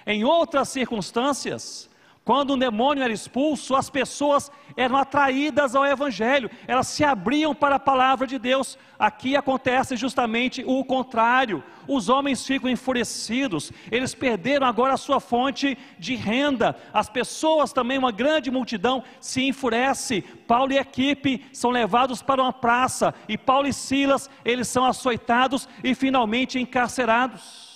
Em 0.05 0.23
outras 0.23 0.69
circunstâncias, 0.69 1.90
quando 2.31 2.53
um 2.53 2.57
demônio 2.57 3.03
era 3.03 3.11
expulso, 3.11 3.75
as 3.75 3.89
pessoas 3.89 4.49
eram 4.77 4.95
atraídas 4.95 5.75
ao 5.75 5.85
Evangelho, 5.85 6.49
elas 6.65 6.87
se 6.87 7.03
abriam 7.03 7.53
para 7.53 7.75
a 7.75 7.79
palavra 7.79 8.25
de 8.25 8.39
Deus. 8.39 8.77
Aqui 8.97 9.35
acontece 9.35 9.97
justamente 9.97 10.63
o 10.65 10.85
contrário: 10.85 11.61
os 11.85 12.07
homens 12.07 12.45
ficam 12.45 12.69
enfurecidos, 12.69 13.73
eles 13.91 14.15
perderam 14.15 14.65
agora 14.65 14.93
a 14.93 14.97
sua 14.97 15.19
fonte 15.19 15.77
de 15.99 16.15
renda. 16.15 16.73
As 16.93 17.09
pessoas 17.09 17.73
também, 17.73 17.97
uma 17.97 18.13
grande 18.13 18.49
multidão, 18.49 19.03
se 19.19 19.45
enfurece. 19.45 20.21
Paulo 20.47 20.71
e 20.71 20.77
equipe 20.77 21.45
são 21.51 21.69
levados 21.69 22.21
para 22.21 22.41
uma 22.41 22.53
praça, 22.53 23.13
e 23.27 23.37
Paulo 23.37 23.67
e 23.67 23.73
Silas, 23.73 24.29
eles 24.45 24.69
são 24.69 24.85
açoitados 24.85 25.67
e 25.83 25.93
finalmente 25.93 26.57
encarcerados 26.57 27.70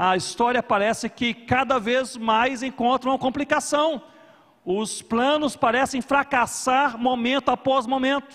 a 0.00 0.16
história 0.16 0.62
parece 0.62 1.08
que 1.08 1.34
cada 1.34 1.80
vez 1.80 2.16
mais 2.16 2.62
encontra 2.62 3.10
uma 3.10 3.18
complicação. 3.18 4.00
Os 4.64 5.02
planos 5.02 5.56
parecem 5.56 6.00
fracassar 6.00 6.96
momento 6.96 7.48
após 7.48 7.84
momento. 7.84 8.32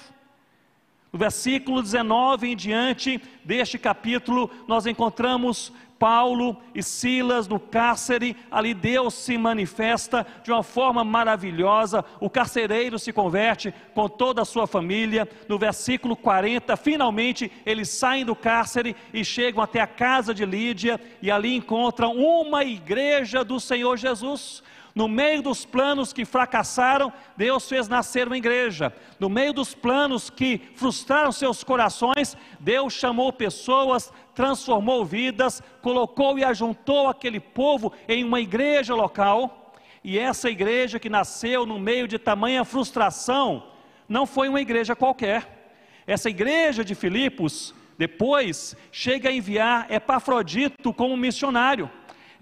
No 1.09 1.17
versículo 1.17 1.81
19 1.81 2.49
em 2.51 2.55
diante 2.57 3.21
deste 3.45 3.79
capítulo, 3.79 4.51
nós 4.67 4.85
encontramos 4.85 5.71
Paulo 6.03 6.57
e 6.75 6.83
Silas 6.83 7.47
no 7.47 7.57
cárcere, 7.57 8.35
ali 8.51 8.73
Deus 8.73 9.13
se 9.13 9.37
manifesta 9.37 10.27
de 10.43 10.51
uma 10.51 10.61
forma 10.61 11.01
maravilhosa. 11.01 12.03
O 12.19 12.29
carcereiro 12.29 12.99
se 12.99 13.13
converte 13.13 13.73
com 13.95 14.09
toda 14.09 14.41
a 14.41 14.45
sua 14.45 14.67
família. 14.67 15.25
No 15.47 15.57
versículo 15.57 16.17
40, 16.17 16.75
finalmente 16.75 17.49
eles 17.65 17.87
saem 17.87 18.25
do 18.25 18.35
cárcere 18.35 18.97
e 19.13 19.23
chegam 19.23 19.63
até 19.63 19.79
a 19.79 19.87
casa 19.87 20.33
de 20.33 20.45
Lídia 20.45 20.99
e 21.21 21.31
ali 21.31 21.55
encontram 21.55 22.17
uma 22.17 22.65
igreja 22.65 23.41
do 23.41 23.57
Senhor 23.57 23.95
Jesus. 23.95 24.61
No 24.95 25.07
meio 25.07 25.41
dos 25.41 25.65
planos 25.65 26.13
que 26.13 26.23
fracassaram, 26.23 27.11
Deus 27.35 27.67
fez 27.67 27.87
nascer 27.87 28.27
uma 28.27 28.37
igreja. 28.37 28.93
No 29.19 29.27
meio 29.27 29.51
dos 29.51 29.73
planos 29.73 30.29
que 30.29 30.61
frustraram 30.75 31.31
seus 31.31 31.63
corações, 31.63 32.37
Deus 32.59 32.93
chamou 32.93 33.33
pessoas, 33.33 34.13
transformou 34.35 35.03
vidas, 35.03 35.63
colocou 35.81 36.37
e 36.37 36.43
ajuntou 36.43 37.07
aquele 37.07 37.39
povo 37.39 37.91
em 38.07 38.23
uma 38.23 38.39
igreja 38.39 38.93
local. 38.93 39.73
E 40.03 40.19
essa 40.19 40.47
igreja 40.47 40.99
que 40.99 41.09
nasceu 41.09 41.65
no 41.65 41.79
meio 41.79 42.07
de 42.07 42.19
tamanha 42.19 42.63
frustração, 42.63 43.63
não 44.07 44.27
foi 44.27 44.47
uma 44.47 44.61
igreja 44.61 44.95
qualquer. 44.95 45.73
Essa 46.05 46.29
igreja 46.29 46.85
de 46.85 46.93
Filipos, 46.93 47.73
depois, 47.97 48.75
chega 48.91 49.29
a 49.29 49.33
enviar 49.33 49.91
Epafrodito 49.91 50.93
como 50.93 51.17
missionário. 51.17 51.89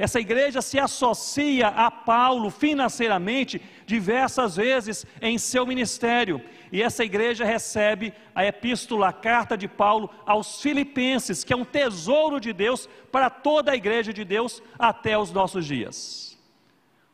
Essa 0.02 0.20
igreja 0.20 0.64
se 0.64 0.80
associa 0.80 1.68
a 1.68 1.92
Paulo 1.92 2.50
financeiramente 2.50 3.62
diversas 3.86 4.56
vezes 4.56 5.06
em 5.22 5.38
seu 5.38 5.64
ministério. 5.64 6.42
E 6.72 6.82
essa 6.82 7.06
igreja 7.06 7.46
recebe 7.46 8.12
a 8.34 8.44
epístola, 8.44 9.10
a 9.10 9.14
carta 9.14 9.56
de 9.56 9.68
Paulo 9.68 10.10
aos 10.26 10.60
Filipenses, 10.60 11.44
que 11.44 11.54
é 11.54 11.56
um 11.56 11.64
tesouro 11.64 12.40
de 12.40 12.52
Deus 12.52 12.90
para 13.12 13.30
toda 13.30 13.74
a 13.74 13.76
igreja 13.76 14.12
de 14.12 14.26
Deus 14.26 14.60
até 14.80 15.16
os 15.16 15.32
nossos 15.32 15.68
dias. 15.68 16.36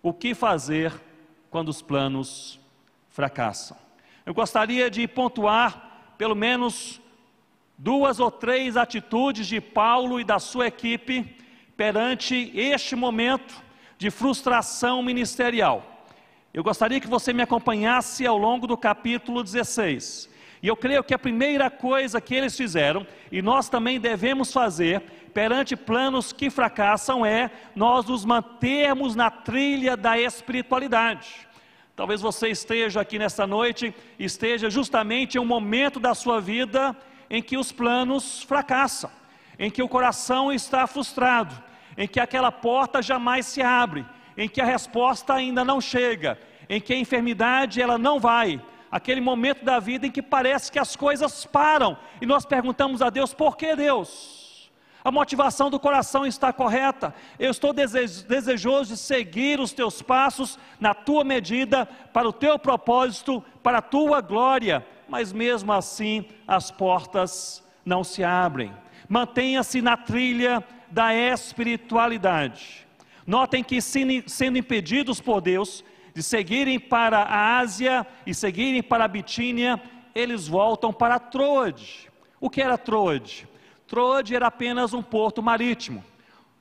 O 0.01 0.13
que 0.13 0.34
fazer 0.34 0.94
quando 1.50 1.67
os 1.67 1.82
planos 1.82 2.58
fracassam? 3.10 3.75
Eu 4.25 4.34
gostaria 4.34 4.89
de 4.89 5.06
pontuar 5.10 6.13
pelo 6.17 6.36
menos 6.36 7.01
duas 7.77 8.22
ou 8.22 8.32
três 8.32 8.77
atitudes 8.77 9.46
de 9.46 9.60
Paulo 9.60 10.22
e 10.22 10.24
da 10.24 10.39
sua 10.39 10.67
equipe 10.67 11.36
perante 11.77 12.51
este 12.55 12.96
momento 12.96 13.63
de 13.98 14.10
frustração 14.10 15.01
ministerial. 15.03 16.05
Eu 16.53 16.63
gostaria 16.63 17.00
que 17.00 17.07
você 17.07 17.31
me 17.31 17.43
acompanhasse 17.43 18.25
ao 18.25 18.38
longo 18.38 18.65
do 18.65 18.75
capítulo 18.75 19.43
16. 19.43 20.27
E 20.62 20.67
eu 20.67 20.75
creio 20.75 21.03
que 21.03 21.13
a 21.13 21.19
primeira 21.19 21.69
coisa 21.69 22.19
que 22.19 22.34
eles 22.34 22.57
fizeram, 22.57 23.05
e 23.31 23.43
nós 23.43 23.69
também 23.69 24.00
devemos 24.00 24.51
fazer, 24.51 25.01
perante 25.34 25.75
planos 25.75 26.34
que 26.34 26.50
fracassam, 26.50 27.24
é 27.24 27.51
nós 27.75 28.07
nos 28.07 28.25
mantermos 28.25 29.15
na 29.15 29.29
trilha 29.29 29.96
da 29.96 30.19
espiritualidade. 30.19 31.48
Talvez 31.96 32.22
você 32.22 32.50
esteja 32.50 33.01
aqui 33.01 33.19
nesta 33.19 33.46
noite, 33.46 33.93
esteja 34.17 34.67
justamente 34.67 35.38
em 35.38 35.39
um 35.39 35.46
momento 35.46 36.00
da 36.00 36.15
sua 36.15 36.41
vida 36.41 36.96
em 37.29 37.41
que 37.41 37.57
os 37.57 37.72
planos 37.72 38.41
fracassam, 38.43 39.12
em 39.60 39.69
que 39.69 39.84
o 39.84 39.89
coração 39.89 40.51
está 40.51 40.88
frustrado, 40.88 41.66
em 41.98 42.08
que 42.08 42.20
aquela 42.20 42.51
porta 42.51 43.01
jamais 43.01 43.46
se 43.46 43.62
abre, 43.62 44.06
em 44.38 44.48
que 44.48 44.62
a 44.62 44.66
resposta 44.66 45.34
ainda 45.34 45.66
não 45.66 45.82
chega, 45.82 46.38
em 46.70 46.80
que 46.80 46.94
a 46.94 46.98
enfermidade 46.98 47.82
ela 47.82 47.98
não 47.98 48.20
vai, 48.20 48.62
aquele 48.92 49.22
momento 49.22 49.66
da 49.66 49.80
vida 49.80 50.08
em 50.08 50.12
que 50.12 50.22
parece 50.22 50.72
que 50.72 50.80
as 50.80 50.96
coisas 50.96 51.46
param 51.46 51.98
e 52.22 52.25
nós 52.25 52.46
perguntamos 52.46 53.01
a 53.01 53.10
Deus: 53.10 53.34
por 53.34 53.58
que 53.58 53.75
Deus? 53.75 54.38
A 55.04 55.12
motivação 55.12 55.70
do 55.70 55.80
coração 55.80 56.25
está 56.25 56.51
correta. 56.51 57.16
Eu 57.39 57.50
estou 57.50 57.72
desejoso 57.72 58.94
de 58.94 59.00
seguir 59.00 59.58
os 59.58 59.72
teus 59.72 60.01
passos 60.01 60.60
na 60.82 60.94
tua 60.94 61.24
medida, 61.24 61.86
para 62.12 62.27
o 62.27 62.34
teu 62.34 62.60
propósito, 62.60 63.42
para 63.63 63.77
a 63.77 63.82
tua 63.82 64.20
glória, 64.20 64.86
mas 65.08 65.32
mesmo 65.32 65.72
assim 65.72 66.25
as 66.46 66.72
portas 66.72 67.63
não 67.86 68.04
se 68.04 68.22
abrem. 68.22 68.74
Mantenha-se 69.08 69.82
na 69.82 69.96
trilha 69.96 70.62
da 70.98 71.13
espiritualidade. 71.13 72.88
Notem 73.24 73.63
que, 73.63 73.80
sendo 73.80 74.58
impedidos 74.58 75.22
por 75.22 75.42
Deus, 75.42 75.86
de 76.12 76.24
seguirem 76.24 76.80
para 76.80 77.20
a 77.20 77.60
Ásia 77.60 78.04
e 78.25 78.34
seguirem 78.34 78.82
para 78.82 79.06
a 79.06 79.08
Bitínia, 79.08 79.80
eles 80.16 80.48
voltam 80.48 80.92
para 80.92 81.20
Troade. 81.20 82.10
O 82.42 82.50
que 82.50 82.63
era 82.63 82.80
Troade? 82.80 83.48
Troade 83.86 84.36
era 84.36 84.48
apenas 84.48 84.92
um 84.92 85.04
porto 85.04 85.44
marítimo. 85.44 86.04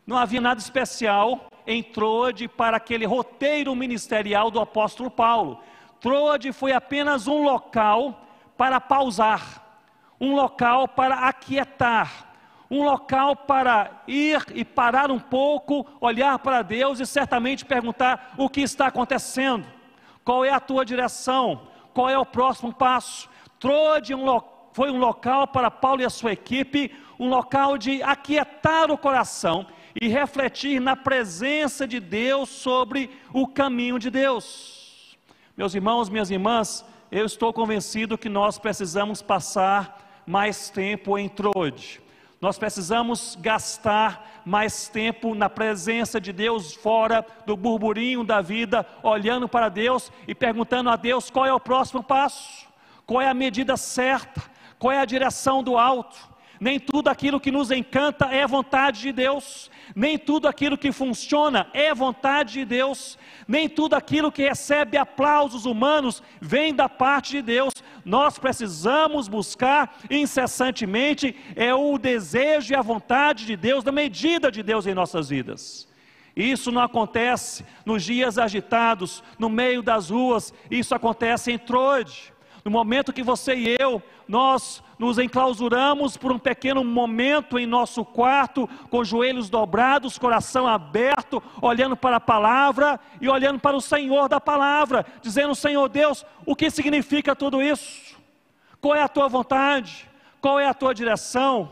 Não 0.06 0.18
havia 0.18 0.42
nada 0.42 0.60
especial 0.60 1.46
em 1.66 1.82
Troade 1.82 2.46
para 2.46 2.76
aquele 2.76 3.06
roteiro 3.06 3.74
ministerial 3.74 4.50
do 4.50 4.60
apóstolo 4.60 5.10
Paulo. 5.10 5.60
Troade 5.98 6.52
foi 6.52 6.72
apenas 6.72 7.26
um 7.26 7.42
local 7.42 8.22
para 8.54 8.82
pausar, 8.82 9.80
um 10.20 10.34
local 10.34 10.86
para 10.86 11.20
aquietar, 11.20 12.25
um 12.70 12.82
local 12.84 13.36
para 13.36 14.02
ir 14.06 14.44
e 14.54 14.64
parar 14.64 15.10
um 15.10 15.18
pouco, 15.18 15.86
olhar 16.00 16.38
para 16.38 16.62
Deus 16.62 17.00
e 17.00 17.06
certamente 17.06 17.64
perguntar 17.64 18.34
o 18.36 18.48
que 18.48 18.60
está 18.60 18.88
acontecendo, 18.88 19.66
qual 20.24 20.44
é 20.44 20.50
a 20.50 20.60
tua 20.60 20.84
direção, 20.84 21.68
qual 21.94 22.10
é 22.10 22.18
o 22.18 22.26
próximo 22.26 22.72
passo. 22.72 23.28
Troade 23.58 24.14
um 24.14 24.40
foi 24.72 24.90
um 24.90 24.98
local 24.98 25.46
para 25.46 25.70
Paulo 25.70 26.02
e 26.02 26.04
a 26.04 26.10
sua 26.10 26.32
equipe, 26.32 26.92
um 27.18 27.28
local 27.28 27.78
de 27.78 28.02
aquietar 28.02 28.90
o 28.90 28.98
coração 28.98 29.66
e 29.98 30.08
refletir 30.08 30.80
na 30.80 30.94
presença 30.94 31.86
de 31.86 31.98
Deus 31.98 32.50
sobre 32.50 33.10
o 33.32 33.46
caminho 33.46 33.98
de 33.98 34.10
Deus. 34.10 35.16
Meus 35.56 35.74
irmãos, 35.74 36.10
minhas 36.10 36.30
irmãs, 36.30 36.84
eu 37.10 37.24
estou 37.24 37.52
convencido 37.52 38.18
que 38.18 38.28
nós 38.28 38.58
precisamos 38.58 39.22
passar 39.22 40.24
mais 40.26 40.68
tempo 40.68 41.16
em 41.16 41.28
Troade 41.28 42.02
nós 42.40 42.58
precisamos 42.58 43.36
gastar 43.40 44.42
mais 44.44 44.88
tempo 44.88 45.34
na 45.34 45.48
presença 45.48 46.20
de 46.20 46.32
Deus, 46.32 46.74
fora 46.74 47.24
do 47.46 47.56
burburinho 47.56 48.22
da 48.22 48.40
vida, 48.40 48.86
olhando 49.02 49.48
para 49.48 49.68
Deus 49.68 50.12
e 50.28 50.34
perguntando 50.34 50.90
a 50.90 50.96
Deus 50.96 51.30
qual 51.30 51.46
é 51.46 51.52
o 51.52 51.60
próximo 51.60 52.02
passo, 52.02 52.66
qual 53.06 53.22
é 53.22 53.28
a 53.28 53.34
medida 53.34 53.76
certa, 53.76 54.42
qual 54.78 54.92
é 54.92 55.00
a 55.00 55.06
direção 55.06 55.62
do 55.62 55.78
alto. 55.78 56.36
Nem 56.60 56.78
tudo 56.78 57.08
aquilo 57.08 57.40
que 57.40 57.50
nos 57.50 57.70
encanta 57.70 58.26
é 58.26 58.46
vontade 58.46 59.00
de 59.00 59.12
Deus, 59.12 59.70
nem 59.94 60.18
tudo 60.18 60.48
aquilo 60.48 60.78
que 60.78 60.90
funciona 60.90 61.68
é 61.72 61.94
vontade 61.94 62.54
de 62.54 62.64
Deus, 62.64 63.18
nem 63.46 63.68
tudo 63.68 63.94
aquilo 63.94 64.32
que 64.32 64.48
recebe 64.48 64.96
aplausos 64.96 65.66
humanos 65.66 66.22
vem 66.40 66.74
da 66.74 66.88
parte 66.88 67.32
de 67.32 67.42
Deus. 67.42 67.72
Nós 68.06 68.38
precisamos 68.38 69.26
buscar 69.26 69.98
incessantemente 70.08 71.34
é 71.56 71.74
o 71.74 71.98
desejo 71.98 72.72
e 72.72 72.76
a 72.76 72.80
vontade 72.80 73.44
de 73.44 73.56
Deus, 73.56 73.82
da 73.82 73.90
medida 73.90 74.48
de 74.48 74.62
Deus 74.62 74.86
em 74.86 74.94
nossas 74.94 75.28
vidas. 75.28 75.88
Isso 76.36 76.70
não 76.70 76.82
acontece 76.82 77.66
nos 77.84 78.04
dias 78.04 78.38
agitados, 78.38 79.24
no 79.40 79.48
meio 79.50 79.82
das 79.82 80.10
ruas, 80.10 80.54
isso 80.70 80.94
acontece 80.94 81.50
em 81.50 81.58
Troide. 81.58 82.32
No 82.66 82.72
momento 82.72 83.12
que 83.12 83.22
você 83.22 83.54
e 83.54 83.76
eu, 83.78 84.02
nós 84.26 84.82
nos 84.98 85.20
enclausuramos 85.20 86.16
por 86.16 86.32
um 86.32 86.38
pequeno 86.38 86.82
momento 86.82 87.60
em 87.60 87.64
nosso 87.64 88.04
quarto, 88.04 88.68
com 88.90 89.04
joelhos 89.04 89.48
dobrados, 89.48 90.18
coração 90.18 90.66
aberto, 90.66 91.40
olhando 91.62 91.96
para 91.96 92.16
a 92.16 92.20
palavra 92.20 92.98
e 93.20 93.28
olhando 93.28 93.60
para 93.60 93.76
o 93.76 93.80
Senhor 93.80 94.28
da 94.28 94.40
palavra, 94.40 95.06
dizendo: 95.22 95.54
Senhor 95.54 95.88
Deus, 95.88 96.26
o 96.44 96.56
que 96.56 96.68
significa 96.68 97.36
tudo 97.36 97.62
isso? 97.62 98.16
Qual 98.80 98.96
é 98.96 99.02
a 99.02 99.08
tua 99.08 99.28
vontade? 99.28 100.10
Qual 100.40 100.58
é 100.58 100.66
a 100.66 100.74
tua 100.74 100.92
direção? 100.92 101.70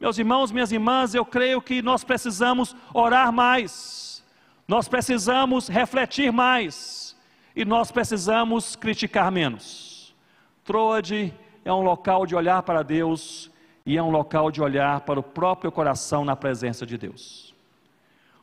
Meus 0.00 0.16
irmãos, 0.16 0.50
minhas 0.50 0.72
irmãs, 0.72 1.14
eu 1.14 1.26
creio 1.26 1.60
que 1.60 1.82
nós 1.82 2.04
precisamos 2.04 2.74
orar 2.94 3.30
mais, 3.30 4.24
nós 4.66 4.88
precisamos 4.88 5.68
refletir 5.68 6.32
mais 6.32 7.14
e 7.54 7.66
nós 7.66 7.92
precisamos 7.92 8.74
criticar 8.74 9.30
menos. 9.30 9.91
Troade 10.64 11.34
é 11.64 11.72
um 11.72 11.80
local 11.80 12.24
de 12.24 12.36
olhar 12.36 12.62
para 12.62 12.82
Deus 12.82 13.50
e 13.84 13.96
é 13.96 14.02
um 14.02 14.10
local 14.10 14.50
de 14.50 14.62
olhar 14.62 15.00
para 15.00 15.18
o 15.18 15.22
próprio 15.22 15.72
coração 15.72 16.24
na 16.24 16.36
presença 16.36 16.86
de 16.86 16.96
Deus. 16.96 17.52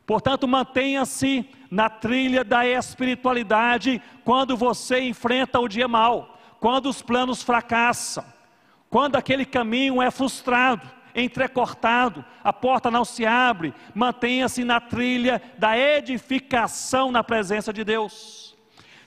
Portanto, 0.06 0.46
mantenha-se 0.46 1.48
na 1.70 1.88
trilha 1.88 2.42
da 2.44 2.66
espiritualidade 2.66 4.02
quando 4.24 4.56
você 4.56 5.00
enfrenta 5.00 5.60
o 5.60 5.68
dia 5.68 5.86
mal, 5.86 6.36
quando 6.58 6.88
os 6.88 7.00
planos 7.00 7.42
fracassam, 7.42 8.24
quando 8.90 9.16
aquele 9.16 9.46
caminho 9.46 10.02
é 10.02 10.10
frustrado, 10.10 10.86
entrecortado, 11.14 12.24
a 12.42 12.52
porta 12.52 12.90
não 12.90 13.04
se 13.04 13.24
abre, 13.24 13.72
mantenha-se 13.94 14.64
na 14.64 14.80
trilha 14.80 15.40
da 15.56 15.78
edificação 15.78 17.10
na 17.10 17.22
presença 17.22 17.72
de 17.72 17.84
Deus. 17.84 18.56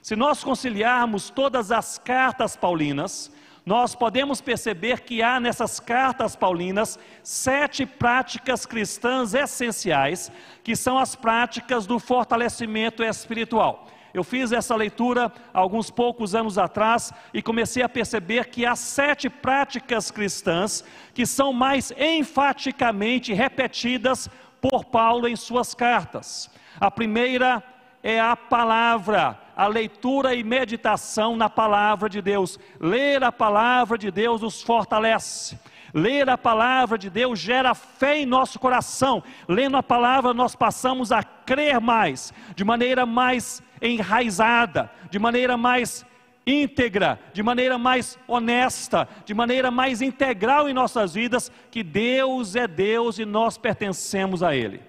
Se 0.04 0.18
nós 0.18 0.44
conciliarmos 0.44 1.30
todas 1.30 1.72
as 1.72 1.98
cartas 1.98 2.58
paulinas, 2.58 3.32
nós 3.66 3.96
podemos 3.96 4.42
perceber 4.42 5.00
que 5.00 5.24
há 5.24 5.40
nessas 5.40 5.80
cartas 5.80 6.36
paulinas 6.36 7.00
sete 7.24 7.86
práticas 7.86 8.66
cristãs 8.66 9.34
essenciais, 9.34 10.30
que 10.62 10.76
são 10.76 11.00
as 11.00 11.16
práticas 11.16 11.88
do 11.88 12.00
fortalecimento 12.00 13.02
espiritual. 13.02 13.88
Eu 14.14 14.26
fiz 14.26 14.52
essa 14.52 14.76
leitura 14.76 15.32
alguns 15.54 15.90
poucos 15.90 16.36
anos 16.36 16.58
atrás 16.58 17.14
e 17.34 17.42
comecei 17.42 17.82
a 17.82 17.88
perceber 17.88 18.48
que 18.48 18.66
há 18.66 18.76
sete 18.76 19.30
práticas 19.30 20.12
cristãs 20.12 20.84
que 21.14 21.26
são 21.26 21.54
mais 21.54 21.94
enfaticamente 21.98 23.32
repetidas 23.32 24.30
por 24.60 24.84
Paulo 24.84 25.30
em 25.30 25.38
suas 25.38 25.74
cartas. 25.74 26.52
A 26.78 26.92
primeira 26.92 27.64
é 28.04 28.20
a 28.20 28.36
palavra, 28.36 29.40
a 29.56 29.66
leitura 29.66 30.36
e 30.36 30.44
meditação 30.44 31.38
na 31.38 31.50
palavra 31.50 32.10
de 32.10 32.22
Deus. 32.22 32.60
Ler 32.78 33.24
a 33.24 33.32
palavra 33.32 33.98
de 33.98 34.12
Deus 34.12 34.42
nos 34.42 34.62
fortalece. 34.62 35.58
Ler 35.94 36.30
a 36.30 36.38
palavra 36.38 36.98
de 36.98 37.10
Deus 37.10 37.40
gera 37.40 37.74
fé 37.74 38.20
em 38.20 38.26
nosso 38.26 38.60
coração. 38.60 39.24
Lendo 39.48 39.78
a 39.78 39.84
palavra, 39.84 40.34
nós 40.34 40.54
passamos 40.54 41.14
a 41.14 41.24
crer 41.24 41.80
mais, 41.80 42.34
de 42.56 42.66
maneira 42.66 43.06
mais 43.06 43.64
enraizada, 43.82 44.92
de 45.10 45.18
maneira 45.18 45.56
mais 45.56 46.06
íntegra, 46.46 47.18
de 47.32 47.42
maneira 47.42 47.78
mais 47.78 48.20
honesta, 48.28 49.08
de 49.24 49.34
maneira 49.34 49.72
mais 49.72 50.02
integral 50.02 50.68
em 50.68 50.74
nossas 50.74 51.14
vidas, 51.14 51.50
que 51.72 51.84
Deus 51.84 52.56
é 52.58 52.68
Deus 52.68 53.18
e 53.18 53.24
nós 53.24 53.58
pertencemos 53.58 54.44
a 54.44 54.54
Ele. 54.54 54.82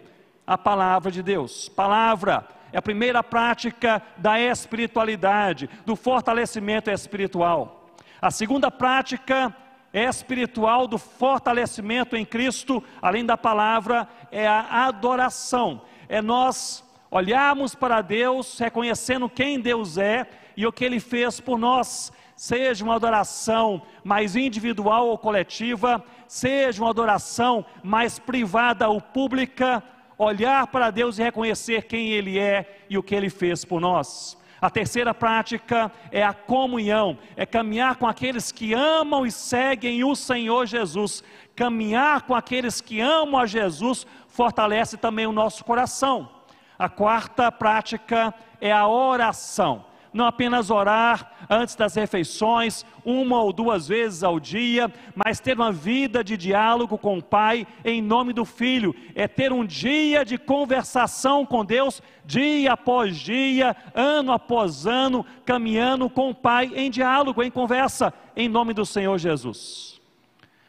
A 0.44 0.58
palavra 0.58 1.12
de 1.12 1.22
Deus, 1.22 1.68
palavra 1.68 2.53
é 2.74 2.78
a 2.78 2.82
primeira 2.82 3.22
prática 3.22 4.02
da 4.16 4.40
espiritualidade, 4.40 5.70
do 5.86 5.94
fortalecimento 5.94 6.90
espiritual. 6.90 7.94
A 8.20 8.32
segunda 8.32 8.68
prática 8.68 9.54
espiritual 9.92 10.88
do 10.88 10.98
fortalecimento 10.98 12.16
em 12.16 12.24
Cristo, 12.24 12.82
além 13.00 13.24
da 13.24 13.36
palavra, 13.36 14.08
é 14.32 14.48
a 14.48 14.86
adoração. 14.86 15.82
É 16.08 16.20
nós 16.20 16.82
olharmos 17.12 17.76
para 17.76 18.02
Deus, 18.02 18.58
reconhecendo 18.58 19.28
quem 19.28 19.60
Deus 19.60 19.96
é 19.96 20.26
e 20.56 20.66
o 20.66 20.72
que 20.72 20.84
Ele 20.84 20.98
fez 20.98 21.38
por 21.38 21.56
nós. 21.56 22.12
Seja 22.34 22.84
uma 22.84 22.96
adoração 22.96 23.82
mais 24.02 24.34
individual 24.34 25.06
ou 25.06 25.16
coletiva, 25.16 26.04
seja 26.26 26.82
uma 26.82 26.90
adoração 26.90 27.64
mais 27.84 28.18
privada 28.18 28.88
ou 28.88 29.00
pública, 29.00 29.80
olhar 30.18 30.66
para 30.66 30.90
Deus 30.90 31.18
e 31.18 31.22
reconhecer 31.22 31.84
quem 31.84 32.10
Ele 32.10 32.38
é 32.38 32.84
e 32.88 32.96
o 32.98 33.02
que 33.02 33.14
Ele 33.14 33.30
fez 33.30 33.64
por 33.64 33.80
nós. 33.80 34.36
A 34.60 34.70
terceira 34.70 35.12
prática 35.12 35.92
é 36.10 36.24
a 36.24 36.32
comunhão, 36.32 37.18
é 37.36 37.44
caminhar 37.44 37.96
com 37.96 38.06
aqueles 38.06 38.50
que 38.50 38.72
amam 38.72 39.26
e 39.26 39.30
seguem 39.30 40.02
o 40.04 40.14
Senhor 40.14 40.66
Jesus. 40.66 41.22
Caminhar 41.54 42.22
com 42.22 42.34
aqueles 42.34 42.80
que 42.80 43.00
amam 43.00 43.38
a 43.38 43.46
Jesus 43.46 44.06
fortalece 44.26 44.96
também 44.96 45.26
o 45.26 45.32
nosso 45.32 45.64
coração. 45.64 46.30
A 46.78 46.88
quarta 46.88 47.52
prática 47.52 48.32
é 48.60 48.72
a 48.72 48.88
oração 48.88 49.84
não 50.14 50.24
apenas 50.26 50.70
orar 50.70 51.32
antes 51.50 51.74
das 51.74 51.94
refeições, 51.94 52.86
uma 53.04 53.42
ou 53.42 53.52
duas 53.52 53.88
vezes 53.88 54.22
ao 54.22 54.38
dia, 54.38 54.90
mas 55.14 55.40
ter 55.40 55.56
uma 55.56 55.72
vida 55.72 56.22
de 56.22 56.36
diálogo 56.36 56.96
com 56.96 57.18
o 57.18 57.22
Pai 57.22 57.66
em 57.84 58.00
nome 58.00 58.32
do 58.32 58.44
Filho, 58.44 58.94
é 59.14 59.26
ter 59.26 59.52
um 59.52 59.64
dia 59.64 60.24
de 60.24 60.38
conversação 60.38 61.44
com 61.44 61.64
Deus, 61.64 62.00
dia 62.24 62.72
após 62.72 63.16
dia, 63.16 63.76
ano 63.92 64.32
após 64.32 64.86
ano, 64.86 65.26
caminhando 65.44 66.08
com 66.08 66.30
o 66.30 66.34
Pai 66.34 66.70
em 66.74 66.90
diálogo, 66.90 67.42
em 67.42 67.50
conversa, 67.50 68.14
em 68.36 68.48
nome 68.48 68.72
do 68.72 68.86
Senhor 68.86 69.18
Jesus. 69.18 70.00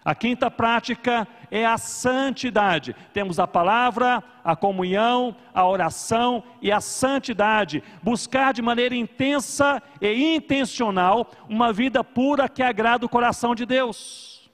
A 0.06 0.14
quinta 0.14 0.52
prática 0.52 1.28
é 1.50 1.66
a 1.66 1.80
santidade. 1.80 2.96
Temos 3.12 3.40
a 3.40 3.48
palavra, 3.48 4.24
a 4.44 4.56
comunhão, 4.56 5.36
a 5.52 5.66
oração 5.66 6.44
e 6.62 6.72
a 6.72 6.80
santidade. 6.80 7.84
Buscar 8.04 8.54
de 8.54 8.62
maneira 8.62 8.96
intensa 8.96 9.82
e 10.00 10.36
intencional 10.36 11.32
uma 11.50 11.74
vida 11.74 12.04
pura 12.04 12.48
que 12.48 12.62
agrada 12.62 13.04
o 13.04 13.10
coração 13.10 13.56
de 13.56 13.66
Deus. 13.66 14.48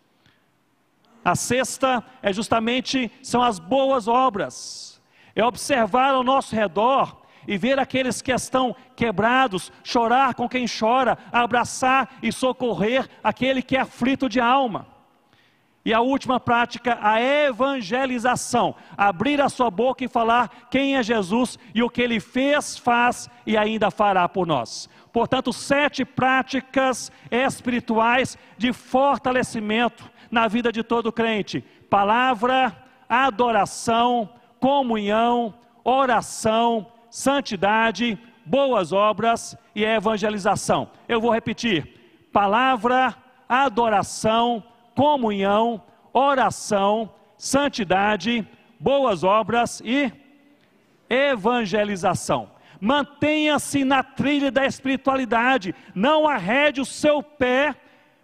A 1.23 1.35
sexta 1.35 2.01
é 2.21 2.31
justamente 2.31 3.11
são 3.21 3.43
as 3.43 3.59
boas 3.59 4.07
obras. 4.07 5.01
É 5.35 5.43
observar 5.43 6.11
ao 6.11 6.23
nosso 6.23 6.55
redor 6.55 7.23
e 7.45 7.57
ver 7.57 7.77
aqueles 7.77 8.21
que 8.21 8.31
estão 8.31 8.73
quebrados, 8.95 9.69
chorar 9.83 10.33
com 10.33 10.47
quem 10.47 10.65
chora, 10.65 11.17
abraçar 11.29 12.09
e 12.23 12.31
socorrer 12.31 13.09
aquele 13.21 13.61
que 13.61 13.75
é 13.75 13.81
aflito 13.81 14.29
de 14.29 14.39
alma. 14.39 14.90
E 15.83 15.93
a 15.93 15.99
última 15.99 16.39
prática, 16.39 16.97
a 17.01 17.19
evangelização. 17.19 18.75
Abrir 18.95 19.41
a 19.41 19.49
sua 19.49 19.71
boca 19.71 20.03
e 20.03 20.07
falar 20.07 20.67
quem 20.69 20.95
é 20.95 21.01
Jesus 21.01 21.57
e 21.73 21.81
o 21.81 21.89
que 21.89 22.01
ele 22.01 22.19
fez, 22.19 22.77
faz 22.77 23.29
e 23.45 23.57
ainda 23.57 23.89
fará 23.89 24.29
por 24.29 24.45
nós. 24.45 24.87
Portanto, 25.11 25.51
sete 25.51 26.05
práticas 26.05 27.11
espirituais 27.31 28.37
de 28.57 28.71
fortalecimento 28.71 30.09
na 30.29 30.47
vida 30.47 30.71
de 30.71 30.83
todo 30.83 31.11
crente: 31.11 31.61
palavra, 31.89 32.75
adoração, 33.09 34.29
comunhão, 34.59 35.53
oração, 35.83 36.87
santidade, 37.09 38.17
boas 38.45 38.93
obras 38.93 39.57
e 39.75 39.83
evangelização. 39.83 40.89
Eu 41.09 41.19
vou 41.19 41.33
repetir: 41.33 42.29
palavra, 42.31 43.15
adoração, 43.49 44.63
comunhão, 44.95 45.81
oração, 46.13 47.13
santidade, 47.37 48.47
boas 48.79 49.23
obras 49.23 49.81
e 49.83 50.11
evangelização. 51.09 52.51
Mantenha-se 52.79 53.83
na 53.83 54.01
trilha 54.01 54.49
da 54.51 54.65
espiritualidade, 54.65 55.75
não 55.93 56.27
arrede 56.27 56.81
o 56.81 56.85
seu 56.85 57.21
pé, 57.21 57.75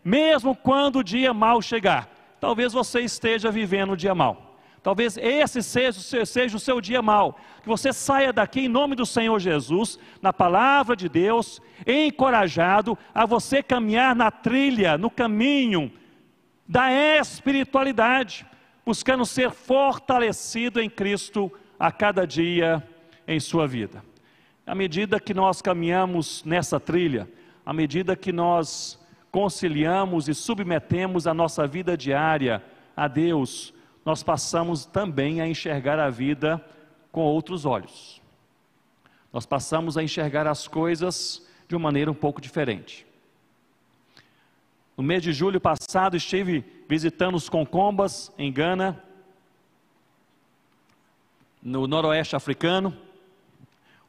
mesmo 0.03 0.55
quando 0.55 0.99
o 0.99 1.03
dia 1.03 1.33
mal 1.33 1.61
chegar. 1.61 2.09
Talvez 2.39 2.73
você 2.73 3.01
esteja 3.01 3.51
vivendo 3.51 3.91
o 3.91 3.97
dia 3.97 4.15
mal. 4.15 4.47
Talvez 4.81 5.17
esse 5.17 5.61
seja, 5.61 6.25
seja, 6.25 6.55
o 6.55 6.59
seu 6.59 6.79
dia 6.79 7.01
mal. 7.01 7.37
Que 7.61 7.67
você 7.67 7.91
saia 7.91 8.31
daqui 8.31 8.61
em 8.61 8.67
nome 8.69 8.95
do 8.95 9.05
Senhor 9.05 9.37
Jesus, 9.37 9.99
na 10.21 10.31
palavra 10.31 10.95
de 10.95 11.09
Deus, 11.09 11.61
encorajado 11.85 12.97
a 13.13 13.25
você 13.25 13.61
caminhar 13.61 14.15
na 14.15 14.31
trilha, 14.31 14.97
no 14.97 15.11
caminho 15.11 15.91
da 16.67 16.91
espiritualidade, 16.91 18.45
buscando 18.85 19.25
ser 19.25 19.51
fortalecido 19.51 20.81
em 20.81 20.89
Cristo 20.89 21.51
a 21.79 21.91
cada 21.91 22.25
dia 22.25 22.83
em 23.27 23.39
sua 23.39 23.65
vida. 23.65 24.03
À 24.65 24.75
medida 24.75 25.19
que 25.19 25.33
nós 25.33 25.61
caminhamos 25.61 26.43
nessa 26.43 26.79
trilha, 26.79 27.29
à 27.65 27.71
medida 27.71 28.15
que 28.15 28.33
nós 28.33 28.99
conciliamos 29.31 30.27
e 30.27 30.33
submetemos 30.33 31.25
a 31.25 31.33
nossa 31.33 31.65
vida 31.65 31.95
diária 31.95 32.61
a 32.95 33.07
Deus, 33.07 33.73
nós 34.03 34.23
passamos 34.23 34.85
também 34.85 35.39
a 35.39 35.47
enxergar 35.47 35.99
a 35.99 36.09
vida 36.09 36.63
com 37.11 37.21
outros 37.21 37.65
olhos. 37.65 38.21
Nós 39.31 39.45
passamos 39.45 39.97
a 39.97 40.03
enxergar 40.03 40.47
as 40.47 40.67
coisas 40.67 41.45
de 41.67 41.75
uma 41.75 41.83
maneira 41.83 42.11
um 42.11 42.15
pouco 42.15 42.41
diferente. 42.41 43.06
No 44.97 45.03
mês 45.03 45.21
de 45.21 45.31
julho 45.31 45.61
passado, 45.61 46.17
estive 46.17 46.65
visitando 46.89 47.35
os 47.35 47.47
Concombas, 47.47 48.31
em 48.35 48.51
Gana, 48.51 48.99
no 51.61 51.85
noroeste 51.85 52.35
africano, 52.35 52.97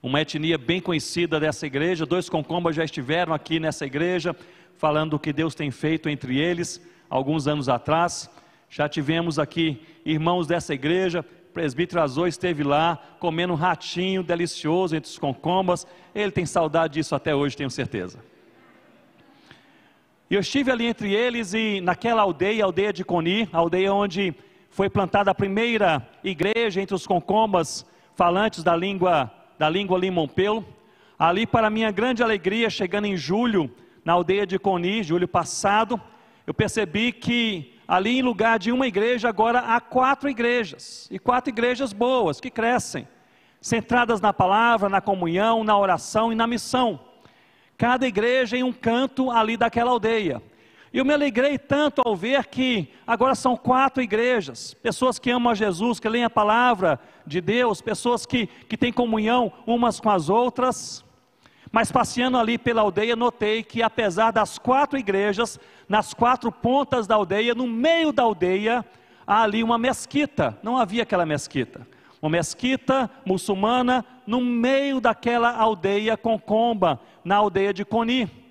uma 0.03 0.23
etnia 0.23 0.57
bem 0.57 0.81
conhecida 0.81 1.39
dessa 1.39 1.67
igreja. 1.67 2.07
Dois 2.07 2.31
Concombas 2.31 2.75
já 2.75 2.85
estiveram 2.85 3.35
aqui 3.35 3.61
nessa 3.61 3.85
igreja, 3.85 4.35
falando 4.79 5.11
do 5.11 5.19
que 5.19 5.31
Deus 5.31 5.55
tem 5.55 5.71
feito 5.71 6.09
entre 6.09 6.39
eles, 6.39 6.81
alguns 7.11 7.47
anos 7.47 7.69
atrás. 7.69 8.31
Já 8.71 8.89
tivemos 8.89 9.39
aqui 9.39 9.83
irmãos 10.07 10.47
dessa 10.47 10.73
igreja, 10.73 11.23
presbítero 11.53 12.01
Azor 12.01 12.29
esteve 12.29 12.63
lá, 12.63 12.97
comendo 13.19 13.53
um 13.53 13.57
ratinho 13.57 14.23
delicioso 14.23 14.97
entre 14.97 15.11
os 15.11 15.19
concombas. 15.19 15.87
Ele 16.15 16.33
tem 16.33 16.47
saudade 16.47 16.95
disso 16.95 17.15
até 17.15 17.35
hoje, 17.35 17.59
tenho 17.59 17.71
certeza. 17.71 18.19
E 20.31 20.35
eu 20.35 20.41
estive 20.41 20.71
ali 20.71 20.85
entre 20.85 21.15
eles 21.15 21.55
e 21.55 21.81
naquela 21.81 22.21
aldeia, 22.21 22.63
aldeia 22.63 22.93
de 22.93 23.03
Coni, 23.03 23.49
aldeia 23.51 23.95
onde 23.95 24.35
foi 24.69 24.91
plantada 24.91 25.31
a 25.31 25.35
primeira 25.35 26.07
igreja 26.23 26.83
entre 26.83 26.95
os 26.95 27.07
concombas 27.07 27.87
falantes 28.15 28.63
da 28.63 28.77
língua 28.77 29.33
da 29.59 29.71
língua 29.71 29.99
limompelo. 29.99 30.67
Ali, 31.19 31.47
para 31.47 31.71
minha 31.71 31.91
grande 31.91 32.23
alegria, 32.23 32.69
chegando 32.69 33.07
em 33.07 33.17
julho, 33.17 33.71
na 34.05 34.13
aldeia 34.13 34.47
de 34.47 34.59
Coni, 34.59 35.03
julho 35.03 35.27
passado, 35.27 35.99
eu 36.47 36.53
percebi 36.53 37.11
que 37.11 37.75
ali 37.89 38.19
em 38.19 38.23
lugar 38.23 38.59
de 38.59 38.71
uma 38.71 38.87
igreja, 38.87 39.31
agora 39.31 39.61
há 39.61 39.81
quatro 39.81 40.29
igrejas, 40.29 41.09
e 41.11 41.19
quatro 41.19 41.51
igrejas 41.51 41.95
boas, 41.95 42.39
que 42.39 42.51
crescem, 42.51 43.09
centradas 43.63 44.21
na 44.21 44.33
palavra, 44.33 44.91
na 44.91 45.01
comunhão, 45.01 45.65
na 45.65 45.77
oração 45.77 46.31
e 46.31 46.37
na 46.37 46.47
missão 46.47 47.08
cada 47.79 48.09
igreja 48.09 48.57
em 48.57 48.65
um 48.65 48.73
canto 48.73 49.31
ali 49.31 49.57
daquela 49.57 49.93
aldeia. 49.93 50.43
E 50.93 50.99
eu 50.99 51.05
me 51.05 51.13
alegrei 51.15 51.57
tanto 51.57 52.03
ao 52.05 52.17
ver 52.17 52.47
que 52.47 52.89
agora 53.07 53.35
são 53.35 53.57
quatro 53.57 54.03
igrejas, 54.03 54.75
pessoas 54.75 55.19
que 55.19 55.31
amam 55.31 55.53
a 55.53 55.55
Jesus, 55.55 56.01
que 56.01 56.09
leem 56.09 56.25
a 56.25 56.31
palavra 56.31 56.99
de 57.25 57.41
Deus, 57.41 57.81
pessoas 57.81 58.27
que, 58.27 58.47
que 58.47 58.77
têm 58.77 58.93
comunhão 58.93 59.53
umas 59.65 60.01
com 60.01 60.11
as 60.11 60.29
outras. 60.29 61.05
Mas 61.71 61.93
passeando 61.93 62.39
ali 62.39 62.59
pela 62.59 62.83
aldeia, 62.83 63.15
notei 63.15 63.63
que 63.63 63.83
apesar 63.83 64.33
das 64.33 64.59
quatro 64.59 64.99
igrejas, 64.99 65.61
nas 65.89 66.13
quatro 66.13 66.51
pontas 66.51 67.07
da 67.07 67.15
aldeia, 67.15 67.55
no 67.55 67.67
meio 67.67 68.11
da 68.11 68.25
aldeia, 68.25 68.85
há 69.27 69.43
ali 69.43 69.63
uma 69.63 69.79
mesquita. 69.79 70.59
Não 70.63 70.79
havia 70.79 71.05
aquela 71.05 71.27
mesquita 71.27 71.87
uma 72.21 72.31
mesquita 72.31 73.11
muçulmana 73.25 74.05
no 74.27 74.41
meio 74.41 75.01
daquela 75.01 75.51
aldeia 75.57 76.17
Concomba, 76.17 77.01
na 77.25 77.37
aldeia 77.37 77.73
de 77.73 77.85
Coni. 77.85 78.48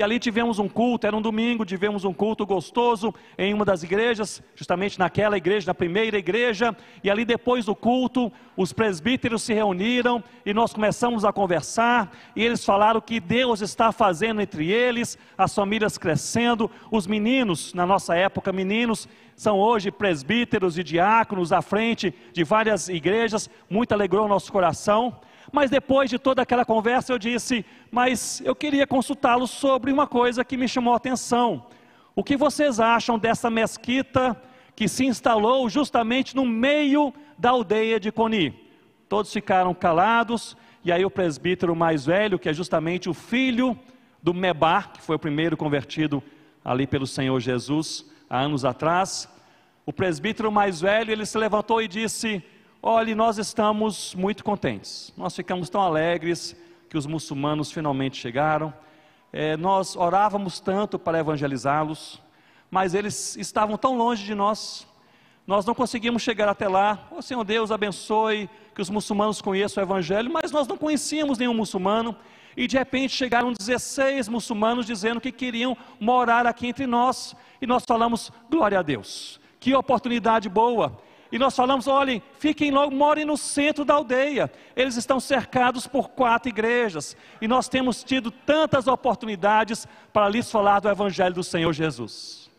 E 0.00 0.02
ali 0.02 0.18
tivemos 0.18 0.58
um 0.58 0.66
culto, 0.66 1.06
era 1.06 1.14
um 1.14 1.20
domingo, 1.20 1.62
tivemos 1.62 2.06
um 2.06 2.12
culto 2.14 2.46
gostoso 2.46 3.14
em 3.36 3.52
uma 3.52 3.66
das 3.66 3.82
igrejas, 3.82 4.42
justamente 4.54 4.98
naquela 4.98 5.36
igreja, 5.36 5.66
na 5.66 5.74
primeira 5.74 6.16
igreja. 6.16 6.74
E 7.04 7.10
ali 7.10 7.22
depois 7.22 7.66
do 7.66 7.76
culto, 7.76 8.32
os 8.56 8.72
presbíteros 8.72 9.42
se 9.42 9.52
reuniram 9.52 10.24
e 10.46 10.54
nós 10.54 10.72
começamos 10.72 11.22
a 11.22 11.34
conversar. 11.34 12.16
E 12.34 12.42
eles 12.42 12.64
falaram 12.64 12.98
que 12.98 13.20
Deus 13.20 13.60
está 13.60 13.92
fazendo 13.92 14.40
entre 14.40 14.72
eles, 14.72 15.18
as 15.36 15.54
famílias 15.54 15.98
crescendo, 15.98 16.70
os 16.90 17.06
meninos, 17.06 17.74
na 17.74 17.84
nossa 17.84 18.16
época, 18.16 18.54
meninos, 18.54 19.06
são 19.36 19.58
hoje 19.58 19.90
presbíteros 19.90 20.78
e 20.78 20.82
diáconos 20.82 21.52
à 21.52 21.60
frente 21.60 22.14
de 22.32 22.42
várias 22.42 22.88
igrejas. 22.88 23.50
Muito 23.68 23.92
alegrou 23.92 24.26
nosso 24.26 24.50
coração. 24.50 25.14
Mas 25.52 25.70
depois 25.70 26.08
de 26.08 26.18
toda 26.18 26.42
aquela 26.42 26.64
conversa, 26.64 27.12
eu 27.12 27.18
disse: 27.18 27.64
Mas 27.90 28.40
eu 28.44 28.54
queria 28.54 28.86
consultá-los 28.86 29.50
sobre 29.50 29.92
uma 29.92 30.06
coisa 30.06 30.44
que 30.44 30.56
me 30.56 30.68
chamou 30.68 30.94
a 30.94 30.96
atenção. 30.96 31.66
O 32.14 32.22
que 32.22 32.36
vocês 32.36 32.80
acham 32.80 33.18
dessa 33.18 33.50
mesquita 33.50 34.40
que 34.74 34.88
se 34.88 35.04
instalou 35.04 35.68
justamente 35.68 36.34
no 36.34 36.44
meio 36.44 37.12
da 37.38 37.50
aldeia 37.50 37.98
de 37.98 38.10
Coni? 38.12 38.54
Todos 39.08 39.32
ficaram 39.32 39.74
calados, 39.74 40.56
e 40.84 40.92
aí 40.92 41.04
o 41.04 41.10
presbítero 41.10 41.74
mais 41.74 42.06
velho, 42.06 42.38
que 42.38 42.48
é 42.48 42.52
justamente 42.52 43.08
o 43.08 43.14
filho 43.14 43.78
do 44.22 44.32
Mebar, 44.32 44.92
que 44.92 45.02
foi 45.02 45.16
o 45.16 45.18
primeiro 45.18 45.56
convertido 45.56 46.22
ali 46.64 46.86
pelo 46.86 47.06
Senhor 47.06 47.38
Jesus 47.40 48.08
há 48.28 48.40
anos 48.40 48.64
atrás, 48.64 49.28
o 49.84 49.92
presbítero 49.92 50.52
mais 50.52 50.80
velho, 50.80 51.10
ele 51.10 51.26
se 51.26 51.36
levantou 51.36 51.82
e 51.82 51.88
disse: 51.88 52.42
Olhe, 52.82 53.14
nós 53.14 53.36
estamos 53.36 54.14
muito 54.14 54.42
contentes, 54.42 55.12
nós 55.14 55.36
ficamos 55.36 55.68
tão 55.68 55.82
alegres 55.82 56.56
que 56.88 56.96
os 56.96 57.04
muçulmanos 57.04 57.70
finalmente 57.70 58.16
chegaram. 58.16 58.72
É, 59.30 59.54
nós 59.54 59.96
orávamos 59.96 60.60
tanto 60.60 60.98
para 60.98 61.18
evangelizá-los, 61.18 62.22
mas 62.70 62.94
eles 62.94 63.36
estavam 63.36 63.76
tão 63.76 63.98
longe 63.98 64.24
de 64.24 64.34
nós, 64.34 64.88
nós 65.46 65.66
não 65.66 65.74
conseguimos 65.74 66.22
chegar 66.22 66.48
até 66.48 66.68
lá. 66.68 67.06
Oh, 67.10 67.20
Senhor 67.20 67.44
Deus, 67.44 67.70
abençoe 67.70 68.48
que 68.74 68.80
os 68.80 68.88
muçulmanos 68.88 69.42
conheçam 69.42 69.82
o 69.82 69.86
Evangelho, 69.86 70.32
mas 70.32 70.50
nós 70.50 70.66
não 70.66 70.78
conhecíamos 70.78 71.36
nenhum 71.36 71.52
muçulmano. 71.52 72.16
E 72.56 72.66
de 72.66 72.78
repente 72.78 73.14
chegaram 73.14 73.52
16 73.52 74.26
muçulmanos 74.26 74.86
dizendo 74.86 75.20
que 75.20 75.30
queriam 75.30 75.76
morar 76.00 76.46
aqui 76.46 76.68
entre 76.68 76.86
nós. 76.86 77.36
E 77.60 77.66
nós 77.66 77.84
falamos, 77.84 78.32
glória 78.48 78.78
a 78.78 78.82
Deus, 78.82 79.38
que 79.58 79.74
oportunidade 79.74 80.48
boa. 80.48 80.98
E 81.32 81.38
nós 81.38 81.54
falamos: 81.54 81.86
olhem, 81.86 82.22
fiquem 82.38 82.70
logo, 82.70 82.94
morem 82.94 83.24
no 83.24 83.36
centro 83.36 83.84
da 83.84 83.94
aldeia. 83.94 84.50
Eles 84.74 84.96
estão 84.96 85.20
cercados 85.20 85.86
por 85.86 86.10
quatro 86.10 86.48
igrejas. 86.48 87.16
E 87.40 87.46
nós 87.46 87.68
temos 87.68 88.02
tido 88.02 88.30
tantas 88.30 88.86
oportunidades 88.86 89.86
para 90.12 90.28
lhes 90.28 90.50
falar 90.50 90.80
do 90.80 90.88
Evangelho 90.88 91.34
do 91.34 91.44
Senhor 91.44 91.72
Jesus. 91.72 92.50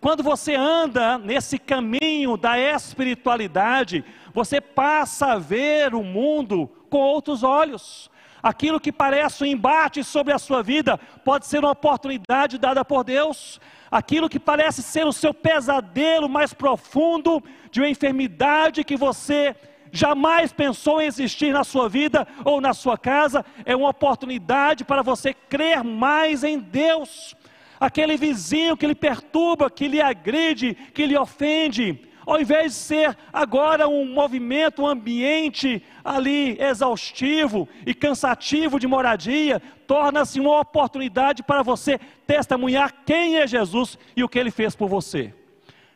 Quando 0.00 0.22
você 0.22 0.54
anda 0.54 1.18
nesse 1.18 1.58
caminho 1.58 2.36
da 2.36 2.58
espiritualidade, 2.58 4.04
você 4.32 4.60
passa 4.60 5.32
a 5.32 5.38
ver 5.38 5.94
o 5.94 6.02
mundo 6.02 6.70
com 6.88 6.98
outros 6.98 7.42
olhos. 7.42 8.10
Aquilo 8.42 8.78
que 8.78 8.92
parece 8.92 9.42
um 9.42 9.46
embate 9.46 10.04
sobre 10.04 10.32
a 10.32 10.38
sua 10.38 10.62
vida 10.62 10.98
pode 11.24 11.46
ser 11.46 11.58
uma 11.58 11.72
oportunidade 11.72 12.58
dada 12.58 12.84
por 12.84 13.02
Deus. 13.02 13.60
Aquilo 13.90 14.28
que 14.28 14.38
parece 14.40 14.82
ser 14.82 15.06
o 15.06 15.12
seu 15.12 15.32
pesadelo 15.32 16.28
mais 16.28 16.52
profundo 16.52 17.42
de 17.70 17.80
uma 17.80 17.88
enfermidade 17.88 18.84
que 18.84 18.96
você 18.96 19.54
jamais 19.92 20.52
pensou 20.52 21.00
em 21.00 21.06
existir 21.06 21.52
na 21.52 21.64
sua 21.64 21.88
vida 21.88 22.26
ou 22.44 22.60
na 22.60 22.74
sua 22.74 22.98
casa, 22.98 23.44
é 23.64 23.74
uma 23.74 23.88
oportunidade 23.88 24.84
para 24.84 25.02
você 25.02 25.32
crer 25.32 25.82
mais 25.82 26.44
em 26.44 26.58
Deus. 26.58 27.34
Aquele 27.78 28.16
vizinho 28.16 28.76
que 28.76 28.86
lhe 28.86 28.94
perturba, 28.94 29.70
que 29.70 29.88
lhe 29.88 30.00
agride, 30.00 30.74
que 30.74 31.06
lhe 31.06 31.16
ofende, 31.16 32.00
ao 32.26 32.40
invés 32.40 32.72
de 32.72 32.78
ser 32.78 33.16
agora 33.32 33.86
um 33.86 34.04
movimento, 34.12 34.82
um 34.82 34.86
ambiente 34.86 35.80
ali 36.04 36.60
exaustivo 36.60 37.68
e 37.86 37.94
cansativo 37.94 38.80
de 38.80 38.88
moradia, 38.88 39.62
torna-se 39.86 40.40
uma 40.40 40.60
oportunidade 40.60 41.44
para 41.44 41.62
você 41.62 42.00
testemunhar 42.26 42.92
quem 43.06 43.36
é 43.36 43.46
Jesus 43.46 43.96
e 44.16 44.24
o 44.24 44.28
que 44.28 44.40
ele 44.40 44.50
fez 44.50 44.74
por 44.74 44.88
você. 44.88 45.32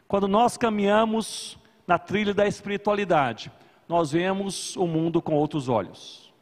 Quando 0.07 0.29
nós 0.29 0.57
caminhamos 0.57 1.59
na 1.85 1.99
trilha 1.99 2.33
da 2.33 2.47
espiritualidade, 2.47 3.51
nós 3.89 4.13
vemos 4.13 4.77
o 4.77 4.87
mundo 4.87 5.21
com 5.21 5.35
outros 5.35 5.69
olhos. 5.69 6.33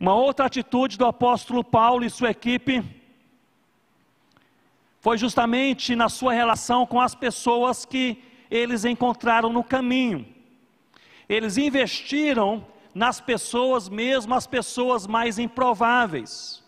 Uma 0.00 0.14
outra 0.14 0.46
atitude 0.46 0.96
do 0.96 1.04
apóstolo 1.04 1.62
Paulo 1.62 2.02
e 2.02 2.10
sua 2.10 2.30
equipe 2.30 2.82
foi 5.02 5.18
justamente 5.18 5.96
na 5.96 6.08
sua 6.08 6.32
relação 6.32 6.86
com 6.86 7.00
as 7.00 7.12
pessoas 7.12 7.84
que 7.84 8.22
eles 8.48 8.84
encontraram 8.84 9.52
no 9.52 9.64
caminho. 9.64 10.24
Eles 11.28 11.58
investiram 11.58 12.64
nas 12.94 13.20
pessoas, 13.20 13.88
mesmo 13.88 14.32
as 14.32 14.46
pessoas 14.46 15.04
mais 15.04 15.40
improváveis. 15.40 16.62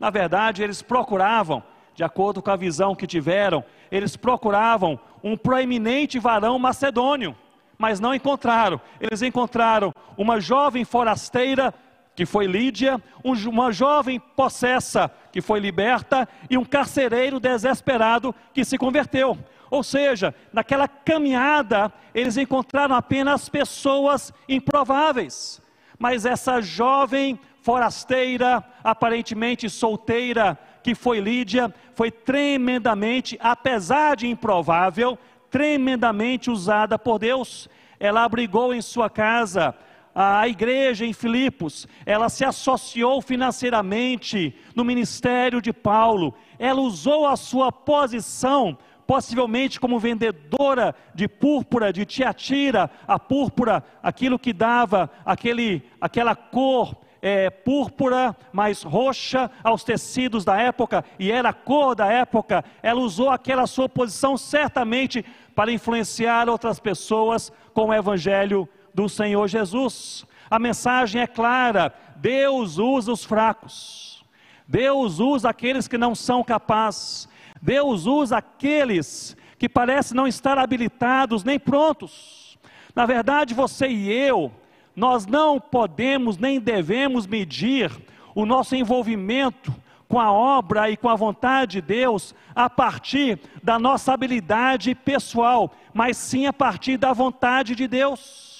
Na 0.00 0.08
verdade, 0.08 0.62
eles 0.62 0.80
procuravam, 0.80 1.62
de 1.94 2.02
acordo 2.02 2.40
com 2.40 2.50
a 2.50 2.56
visão 2.56 2.94
que 2.94 3.06
tiveram, 3.06 3.62
eles 3.92 4.16
procuravam 4.16 4.98
um 5.22 5.36
proeminente 5.36 6.18
varão 6.18 6.58
macedônio, 6.58 7.36
mas 7.76 8.00
não 8.00 8.14
encontraram. 8.14 8.80
Eles 8.98 9.20
encontraram 9.20 9.92
uma 10.16 10.40
jovem 10.40 10.82
forasteira 10.82 11.74
que 12.16 12.24
foi 12.24 12.46
Lídia, 12.46 13.00
uma 13.22 13.70
jovem 13.70 14.18
possessa, 14.18 15.10
que 15.30 15.42
foi 15.42 15.60
liberta, 15.60 16.26
e 16.48 16.56
um 16.56 16.64
carcereiro 16.64 17.38
desesperado 17.38 18.34
que 18.54 18.64
se 18.64 18.78
converteu. 18.78 19.38
Ou 19.70 19.82
seja, 19.82 20.34
naquela 20.50 20.88
caminhada, 20.88 21.92
eles 22.14 22.38
encontraram 22.38 22.96
apenas 22.96 23.50
pessoas 23.50 24.32
improváveis. 24.48 25.60
Mas 25.98 26.24
essa 26.24 26.62
jovem 26.62 27.38
forasteira, 27.60 28.64
aparentemente 28.82 29.68
solteira, 29.68 30.58
que 30.82 30.94
foi 30.94 31.20
Lídia, 31.20 31.74
foi 31.94 32.10
tremendamente, 32.10 33.36
apesar 33.42 34.16
de 34.16 34.26
improvável, 34.26 35.18
tremendamente 35.50 36.50
usada 36.50 36.98
por 36.98 37.18
Deus. 37.18 37.68
Ela 38.00 38.24
abrigou 38.24 38.72
em 38.72 38.80
sua 38.80 39.10
casa 39.10 39.74
a 40.18 40.48
igreja 40.48 41.04
em 41.04 41.12
Filipos, 41.12 41.86
ela 42.06 42.30
se 42.30 42.42
associou 42.42 43.20
financeiramente 43.20 44.56
no 44.74 44.82
ministério 44.82 45.60
de 45.60 45.74
Paulo, 45.74 46.34
ela 46.58 46.80
usou 46.80 47.26
a 47.26 47.36
sua 47.36 47.70
posição, 47.70 48.78
possivelmente 49.06 49.78
como 49.78 49.98
vendedora 49.98 50.94
de 51.14 51.28
púrpura, 51.28 51.92
de 51.92 52.06
Tiatira, 52.06 52.90
a 53.06 53.18
púrpura, 53.18 53.84
aquilo 54.02 54.38
que 54.38 54.54
dava 54.54 55.10
aquele, 55.22 55.82
aquela 56.00 56.34
cor 56.34 56.96
é, 57.20 57.50
púrpura, 57.50 58.34
mais 58.54 58.82
roxa 58.82 59.50
aos 59.62 59.84
tecidos 59.84 60.46
da 60.46 60.56
época, 60.56 61.04
e 61.18 61.30
era 61.30 61.50
a 61.50 61.52
cor 61.52 61.94
da 61.94 62.06
época, 62.06 62.64
ela 62.82 63.00
usou 63.02 63.28
aquela 63.28 63.66
sua 63.66 63.86
posição 63.86 64.38
certamente 64.38 65.22
para 65.54 65.70
influenciar 65.70 66.48
outras 66.48 66.80
pessoas 66.80 67.52
com 67.74 67.88
o 67.88 67.94
evangelho 67.94 68.66
do 68.96 69.10
Senhor 69.10 69.46
Jesus. 69.46 70.24
A 70.50 70.58
mensagem 70.58 71.20
é 71.20 71.26
clara: 71.26 71.94
Deus 72.16 72.78
usa 72.78 73.12
os 73.12 73.22
fracos, 73.22 74.24
Deus 74.66 75.20
usa 75.20 75.50
aqueles 75.50 75.86
que 75.86 75.98
não 75.98 76.14
são 76.14 76.42
capazes, 76.42 77.28
Deus 77.60 78.06
usa 78.06 78.38
aqueles 78.38 79.36
que 79.58 79.68
parecem 79.68 80.16
não 80.16 80.26
estar 80.26 80.58
habilitados 80.58 81.44
nem 81.44 81.58
prontos. 81.58 82.58
Na 82.94 83.04
verdade, 83.04 83.52
você 83.52 83.86
e 83.86 84.10
eu, 84.10 84.50
nós 84.94 85.26
não 85.26 85.60
podemos 85.60 86.38
nem 86.38 86.58
devemos 86.58 87.26
medir 87.26 87.92
o 88.34 88.46
nosso 88.46 88.74
envolvimento 88.74 89.74
com 90.08 90.18
a 90.18 90.32
obra 90.32 90.90
e 90.90 90.96
com 90.96 91.08
a 91.10 91.16
vontade 91.16 91.72
de 91.72 91.82
Deus 91.82 92.34
a 92.54 92.70
partir 92.70 93.38
da 93.62 93.78
nossa 93.78 94.14
habilidade 94.14 94.94
pessoal, 94.94 95.74
mas 95.92 96.16
sim 96.16 96.46
a 96.46 96.52
partir 96.52 96.96
da 96.96 97.12
vontade 97.12 97.74
de 97.74 97.86
Deus 97.86 98.55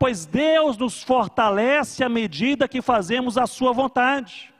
pois 0.00 0.24
Deus 0.24 0.78
nos 0.78 1.02
fortalece 1.02 2.02
à 2.02 2.08
medida 2.08 2.66
que 2.66 2.80
fazemos 2.80 3.36
a 3.36 3.46
Sua 3.46 3.70
vontade. 3.70 4.50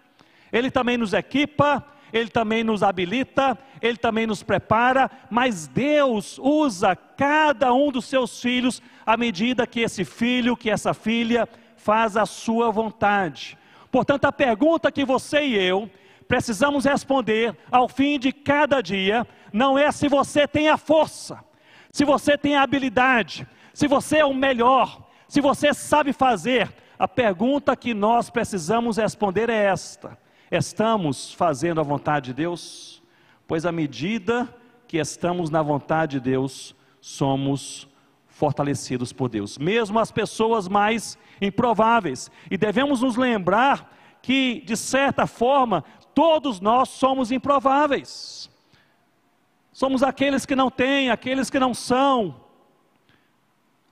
Ele 0.52 0.70
também 0.70 0.98
nos 0.98 1.14
equipa, 1.14 1.82
Ele 2.12 2.28
também 2.28 2.62
nos 2.62 2.82
habilita, 2.82 3.58
Ele 3.80 3.96
também 3.96 4.26
nos 4.26 4.42
prepara, 4.42 5.10
mas 5.30 5.66
Deus 5.66 6.38
usa 6.38 6.94
cada 6.94 7.72
um 7.72 7.90
dos 7.90 8.04
seus 8.04 8.38
filhos 8.38 8.82
à 9.06 9.16
medida 9.16 9.66
que 9.66 9.80
esse 9.80 10.04
filho, 10.04 10.54
que 10.54 10.68
essa 10.68 10.92
filha 10.92 11.48
faz 11.74 12.18
a 12.18 12.26
Sua 12.26 12.70
vontade. 12.70 13.56
Portanto, 13.90 14.26
a 14.26 14.32
pergunta 14.32 14.92
que 14.92 15.06
você 15.06 15.40
e 15.40 15.56
eu 15.56 15.90
precisamos 16.28 16.84
responder 16.84 17.56
ao 17.72 17.88
fim 17.88 18.18
de 18.18 18.30
cada 18.30 18.82
dia 18.82 19.26
não 19.50 19.78
é 19.78 19.90
se 19.90 20.06
você 20.06 20.46
tem 20.46 20.68
a 20.68 20.76
força, 20.76 21.42
se 21.90 22.04
você 22.04 22.36
tem 22.36 22.56
a 22.56 22.62
habilidade, 22.62 23.48
se 23.72 23.88
você 23.88 24.18
é 24.18 24.24
o 24.24 24.34
melhor, 24.34 25.08
se 25.30 25.40
você 25.40 25.72
sabe 25.72 26.12
fazer, 26.12 26.74
a 26.98 27.06
pergunta 27.06 27.76
que 27.76 27.94
nós 27.94 28.28
precisamos 28.28 28.96
responder 28.96 29.48
é 29.48 29.66
esta: 29.66 30.18
estamos 30.50 31.32
fazendo 31.32 31.80
a 31.80 31.84
vontade 31.84 32.26
de 32.26 32.34
Deus? 32.34 33.00
Pois 33.46 33.64
à 33.64 33.70
medida 33.70 34.52
que 34.88 34.98
estamos 34.98 35.48
na 35.48 35.62
vontade 35.62 36.18
de 36.18 36.30
Deus, 36.30 36.74
somos 37.00 37.86
fortalecidos 38.26 39.12
por 39.12 39.28
Deus, 39.28 39.56
mesmo 39.56 40.00
as 40.00 40.10
pessoas 40.10 40.66
mais 40.66 41.16
improváveis. 41.40 42.28
E 42.50 42.56
devemos 42.56 43.00
nos 43.00 43.14
lembrar 43.14 43.88
que, 44.20 44.64
de 44.66 44.76
certa 44.76 45.28
forma, 45.28 45.84
todos 46.12 46.58
nós 46.58 46.88
somos 46.88 47.30
improváveis. 47.30 48.50
Somos 49.72 50.02
aqueles 50.02 50.44
que 50.44 50.56
não 50.56 50.72
têm, 50.72 51.08
aqueles 51.08 51.48
que 51.48 51.60
não 51.60 51.72
são, 51.72 52.34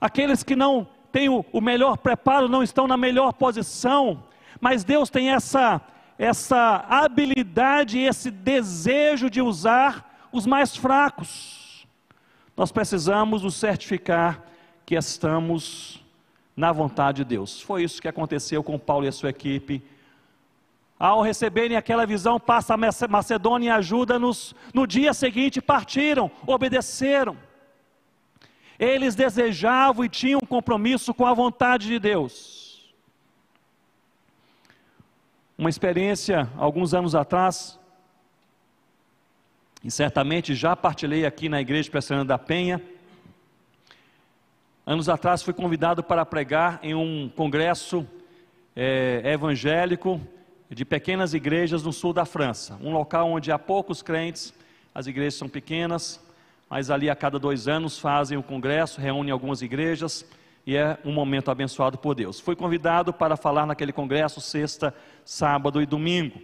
aqueles 0.01 0.43
que 0.43 0.53
não 0.53 0.98
têm 1.11 1.29
o, 1.29 1.45
o 1.51 1.61
melhor 1.61 1.97
preparo, 1.97 2.47
não 2.47 2.63
estão 2.63 2.87
na 2.87 2.97
melhor 2.97 3.33
posição, 3.33 4.23
mas 4.59 4.83
Deus 4.83 5.09
tem 5.09 5.31
essa, 5.31 5.81
essa 6.17 6.85
habilidade, 6.89 7.99
esse 7.99 8.29
desejo 8.31 9.29
de 9.29 9.41
usar 9.41 10.27
os 10.31 10.45
mais 10.45 10.75
fracos. 10.75 11.87
Nós 12.55 12.71
precisamos 12.71 13.43
nos 13.43 13.55
certificar 13.55 14.43
que 14.85 14.95
estamos 14.95 16.03
na 16.55 16.71
vontade 16.71 17.17
de 17.17 17.23
Deus. 17.23 17.61
Foi 17.61 17.83
isso 17.83 18.01
que 18.01 18.07
aconteceu 18.07 18.61
com 18.61 18.77
Paulo 18.77 19.05
e 19.05 19.07
a 19.07 19.13
sua 19.13 19.29
equipe. 19.29 19.81
Ao 20.99 21.21
receberem 21.21 21.77
aquela 21.77 22.05
visão, 22.05 22.37
passa 22.37 22.73
a 22.73 23.07
Macedônia 23.07 23.67
e 23.67 23.71
ajuda-nos. 23.71 24.53
No 24.73 24.85
dia 24.85 25.13
seguinte 25.13 25.61
partiram, 25.61 26.29
obedeceram. 26.45 27.37
Eles 28.79 29.13
desejavam 29.13 30.05
e 30.05 30.09
tinham 30.09 30.39
um 30.41 30.47
compromisso 30.47 31.13
com 31.13 31.25
a 31.25 31.33
vontade 31.33 31.87
de 31.87 31.99
Deus. 31.99 32.69
uma 35.59 35.69
experiência 35.69 36.49
alguns 36.55 36.93
anos 36.93 37.13
atrás, 37.13 37.77
e 39.83 39.91
certamente 39.91 40.55
já 40.55 40.73
partilhei 40.73 41.25
aqui 41.25 41.49
na 41.49 41.59
igreja 41.59 41.91
Presbiteriana 41.91 42.23
da 42.23 42.37
Penha. 42.37 42.81
Anos 44.85 45.09
atrás 45.09 45.43
fui 45.43 45.53
convidado 45.53 46.01
para 46.01 46.25
pregar 46.25 46.79
em 46.81 46.95
um 46.95 47.29
congresso 47.35 48.07
é, 48.73 49.21
evangélico 49.25 50.21
de 50.69 50.85
pequenas 50.85 51.33
igrejas 51.33 51.83
no 51.83 51.91
sul 51.91 52.13
da 52.13 52.23
França, 52.23 52.79
um 52.81 52.93
local 52.93 53.29
onde 53.29 53.51
há 53.51 53.59
poucos 53.59 54.01
crentes, 54.01 54.53
as 54.95 55.07
igrejas 55.07 55.33
são 55.33 55.49
pequenas, 55.49 56.21
mas 56.69 56.91
ali 56.91 57.09
a 57.09 57.15
cada 57.15 57.39
dois 57.39 57.67
anos 57.67 57.97
fazem 57.97 58.37
um 58.37 58.41
congresso, 58.41 59.01
reúnem 59.01 59.31
algumas 59.31 59.61
igrejas 59.61 60.25
e 60.65 60.75
é 60.75 60.97
um 61.03 61.11
momento 61.11 61.49
abençoado 61.49 61.97
por 61.97 62.13
Deus. 62.13 62.39
Fui 62.39 62.55
convidado 62.55 63.11
para 63.11 63.35
falar 63.35 63.65
naquele 63.65 63.91
congresso 63.91 64.39
sexta, 64.39 64.93
sábado 65.25 65.81
e 65.81 65.85
domingo. 65.85 66.39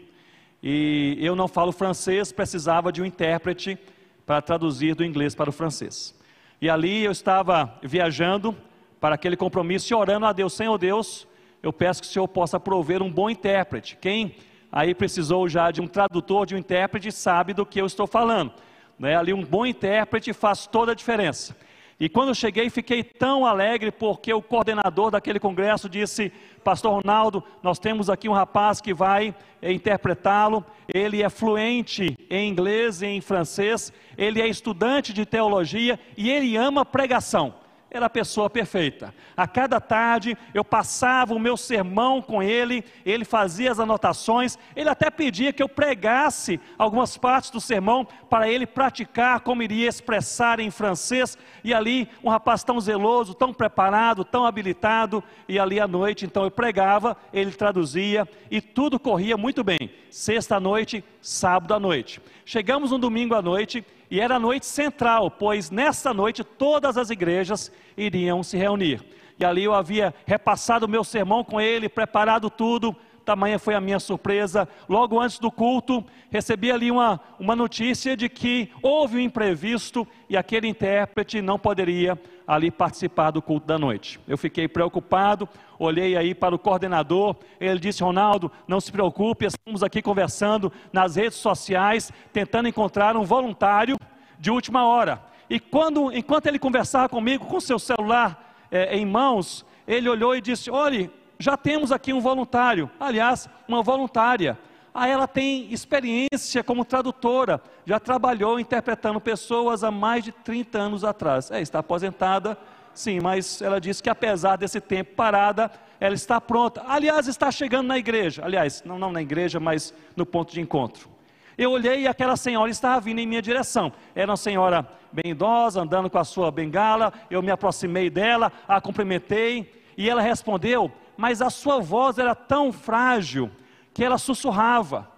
E 0.64 1.18
eu 1.20 1.36
não 1.36 1.48
falo 1.48 1.72
francês, 1.72 2.32
precisava 2.32 2.92
de 2.92 3.02
um 3.02 3.06
intérprete 3.06 3.78
para 4.26 4.42
traduzir 4.42 4.96
do 4.96 5.06
inglês 5.06 5.36
para 5.36 5.50
o 5.50 5.54
francês. 5.54 6.16
E 6.60 6.68
ali 6.70 7.04
eu 7.04 7.12
estava 7.12 7.78
viajando 7.84 8.56
para 9.00 9.14
aquele 9.14 9.38
compromisso 9.38 9.94
e 9.94 9.96
orando 9.96 10.26
a 10.26 10.34
Deus, 10.34 10.54
Senhor 10.54 10.78
Deus, 10.80 11.28
eu 11.62 11.72
peço 11.72 12.02
que 12.02 12.08
o 12.08 12.12
Senhor 12.12 12.28
possa 12.28 12.60
prover 12.60 13.04
um 13.04 13.12
bom 13.12 13.30
intérprete. 13.30 13.96
Quem 14.02 14.36
aí 14.72 14.96
precisou 14.96 15.48
já 15.48 15.70
de 15.70 15.82
um 15.82 15.88
tradutor, 15.88 16.48
de 16.48 16.56
um 16.56 16.58
intérprete, 16.58 17.12
sabe 17.12 17.54
do 17.54 17.66
que 17.66 17.80
eu 17.80 17.86
estou 17.86 18.08
falando. 18.08 18.52
Né? 18.98 19.16
Ali 19.16 19.34
um 19.34 19.44
bom 19.44 19.66
intérprete 19.66 20.34
faz 20.34 20.68
toda 20.68 20.92
a 20.92 20.96
diferença. 20.96 21.56
E 21.98 22.10
quando 22.10 22.30
eu 22.30 22.36
cheguei, 22.36 22.70
fiquei 22.70 23.04
tão 23.04 23.46
alegre 23.46 23.90
porque 23.90 24.34
o 24.34 24.42
coordenador 24.42 25.12
daquele 25.12 25.40
congresso 25.40 25.88
disse: 25.88 26.32
Pastor 26.64 27.02
Ronaldo, 27.02 27.42
nós 27.64 27.80
temos 27.80 28.10
aqui 28.10 28.28
um 28.28 28.34
rapaz 28.34 28.82
que 28.82 28.94
vai 28.94 29.34
eh, 29.62 29.72
interpretá-lo. 29.72 30.66
Ele 30.94 31.24
é 31.24 31.30
fluente 31.30 32.18
em 32.30 32.50
inglês 32.50 33.02
e 33.02 33.08
em 33.08 33.22
francês, 33.22 33.94
ele 34.18 34.42
é 34.42 34.48
estudante 34.48 35.14
de 35.14 35.26
teologia 35.26 35.98
e 36.18 36.30
ele 36.30 36.58
ama 36.58 36.84
pregação 36.84 37.65
era 37.96 38.08
a 38.08 38.10
pessoa 38.10 38.50
perfeita. 38.50 39.14
A 39.38 39.48
cada 39.48 39.80
tarde 39.80 40.38
eu 40.54 40.66
passava 40.66 41.34
o 41.34 41.40
meu 41.40 41.56
sermão 41.56 42.22
com 42.22 42.44
ele, 42.44 42.84
ele 43.06 43.24
fazia 43.24 43.72
as 43.72 43.80
anotações, 43.80 44.58
ele 44.76 44.90
até 44.90 45.10
pedia 45.10 45.54
que 45.54 45.64
eu 45.64 45.70
pregasse 45.70 46.60
algumas 46.78 47.18
partes 47.18 47.50
do 47.50 47.62
sermão 47.62 48.06
para 48.30 48.50
ele 48.50 48.66
praticar 48.66 49.40
como 49.40 49.64
iria 49.64 49.88
expressar 49.88 50.60
em 50.60 50.70
francês. 50.70 51.38
E 51.64 51.74
ali, 51.74 52.10
um 52.24 52.30
rapaz 52.30 52.64
tão 52.64 52.80
zeloso, 52.80 53.34
tão 53.34 53.54
preparado, 53.54 54.26
tão 54.26 54.46
habilitado, 54.46 55.24
e 55.48 55.58
ali 55.58 55.80
à 55.80 55.88
noite, 55.88 56.26
então 56.26 56.44
eu 56.44 56.52
pregava, 56.52 57.16
ele 57.32 57.52
traduzia 57.52 58.28
e 58.52 58.60
tudo 58.60 59.00
corria 59.00 59.38
muito 59.38 59.64
bem. 59.64 59.90
Sexta 60.10 60.60
noite, 60.60 61.04
sábado 61.22 61.74
à 61.74 61.80
noite. 61.80 62.22
Chegamos 62.46 62.92
no 62.92 62.98
domingo 62.98 63.36
à 63.36 63.42
noite 63.42 63.86
e 64.10 64.20
era 64.20 64.36
a 64.36 64.40
noite 64.40 64.66
central, 64.66 65.32
pois 65.32 65.70
nessa 65.70 66.14
noite 66.14 66.44
todas 66.44 66.98
as 66.98 67.10
igrejas 67.10 67.72
iriam 67.98 68.44
se 68.44 68.58
reunir. 68.58 69.04
E 69.40 69.44
ali 69.44 69.64
eu 69.64 69.74
havia 69.74 70.14
repassado 70.26 70.86
o 70.86 70.90
meu 70.90 71.04
sermão 71.04 71.44
com 71.44 71.60
ele, 71.60 71.90
preparado 71.90 72.50
tudo. 72.50 72.96
Tamanha 73.26 73.58
foi 73.58 73.74
a 73.74 73.82
minha 73.82 74.00
surpresa. 74.00 74.70
Logo 74.88 75.20
antes 75.20 75.40
do 75.40 75.52
culto, 75.52 76.06
recebi 76.30 76.72
ali 76.72 76.92
uma, 76.92 77.20
uma 77.40 77.56
notícia 77.56 78.16
de 78.16 78.30
que 78.30 78.70
houve 78.82 79.18
um 79.18 79.20
imprevisto 79.20 80.08
e 80.30 80.38
aquele 80.38 80.68
intérprete 80.68 81.42
não 81.42 81.58
poderia 81.58 82.18
ali 82.48 82.70
participar 82.70 83.32
do 83.32 83.42
culto 83.42 83.66
da 83.66 83.80
noite. 83.80 84.20
Eu 84.28 84.38
fiquei 84.38 84.68
preocupado, 84.68 85.50
olhei 85.80 86.16
aí 86.16 86.36
para 86.36 86.54
o 86.54 86.60
coordenador, 86.60 87.36
ele 87.60 87.80
disse: 87.80 88.04
Ronaldo, 88.04 88.52
não 88.68 88.80
se 88.80 88.92
preocupe, 88.92 89.46
estamos 89.46 89.82
aqui 89.82 90.02
conversando 90.02 90.72
nas 90.94 91.16
redes 91.16 91.40
sociais, 91.40 92.12
tentando 92.32 92.70
encontrar 92.70 93.18
um 93.18 93.24
voluntário 93.24 93.98
de 94.40 94.52
última 94.52 94.86
hora. 94.86 95.22
E 95.50 95.60
quando, 95.60 96.12
enquanto 96.12 96.48
ele 96.48 96.60
conversava 96.60 97.10
comigo 97.10 97.46
com 97.46 97.60
seu 97.60 97.80
celular 97.80 98.56
é, 98.72 98.96
em 98.96 99.06
mãos, 99.06 99.66
ele 99.88 100.08
olhou 100.10 100.36
e 100.36 100.42
disse: 100.42 100.70
Olhe, 100.70 101.10
já 101.46 101.56
temos 101.56 101.92
aqui 101.92 102.12
um 102.12 102.20
voluntário, 102.20 102.90
aliás, 103.00 103.48
uma 103.68 103.84
voluntária. 103.84 104.58
Ah, 104.92 105.08
ela 105.08 105.28
tem 105.28 105.72
experiência 105.72 106.64
como 106.64 106.84
tradutora, 106.84 107.62
já 107.86 108.00
trabalhou 108.00 108.60
interpretando 108.60 109.22
pessoas 109.22 109.84
há 109.84 109.92
mais 109.92 110.24
de 110.24 110.32
30 110.32 110.80
anos 110.80 111.04
atrás. 111.04 111.52
É, 111.52 111.62
está 111.62 111.78
aposentada, 111.78 112.58
sim, 112.96 113.20
mas 113.20 113.62
ela 113.62 113.80
disse 113.80 114.02
que 114.02 114.10
apesar 114.10 114.56
desse 114.56 114.82
tempo 114.82 115.14
parada, 115.14 115.70
ela 116.00 116.16
está 116.16 116.42
pronta. 116.42 116.84
Aliás, 116.88 117.28
está 117.28 117.52
chegando 117.52 117.86
na 117.86 118.00
igreja. 118.00 118.44
Aliás, 118.44 118.82
não, 118.84 118.98
não 118.98 119.12
na 119.12 119.22
igreja, 119.22 119.60
mas 119.60 119.94
no 120.16 120.26
ponto 120.26 120.52
de 120.52 120.60
encontro. 120.60 121.08
Eu 121.56 121.70
olhei 121.70 122.02
e 122.02 122.08
aquela 122.08 122.36
senhora 122.36 122.72
estava 122.72 123.00
vindo 123.02 123.20
em 123.20 123.28
minha 123.28 123.42
direção. 123.42 123.94
Era 124.16 124.32
uma 124.32 124.38
senhora 124.38 124.90
bem 125.12 125.32
idosa, 125.32 125.80
andando 125.80 126.10
com 126.10 126.18
a 126.18 126.24
sua 126.24 126.50
bengala. 126.50 127.14
Eu 127.30 127.44
me 127.44 127.52
aproximei 127.52 128.10
dela, 128.10 128.52
a 128.68 128.82
cumprimentei 128.82 129.86
e 129.98 130.10
ela 130.10 130.22
respondeu, 130.22 130.92
mas 131.18 131.42
a 131.42 131.50
sua 131.50 131.80
voz 131.80 132.18
era 132.18 132.36
tão 132.36 132.72
frágil 132.72 133.52
que 133.94 134.04
ela 134.04 134.18
sussurrava. 134.18 135.10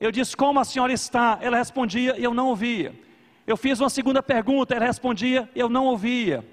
Eu 0.00 0.10
disse: 0.10 0.36
Como 0.36 0.58
a 0.60 0.64
senhora 0.64 0.92
está? 0.92 1.38
Ela 1.40 1.56
respondia 1.56 2.18
eu 2.18 2.32
não 2.32 2.48
ouvia. 2.48 2.94
Eu 3.46 3.56
fiz 3.56 3.80
uma 3.80 3.90
segunda 3.90 4.22
pergunta, 4.22 4.74
ela 4.74 4.86
respondia 4.86 5.48
eu 5.54 5.68
não 5.68 5.86
ouvia. 5.86 6.44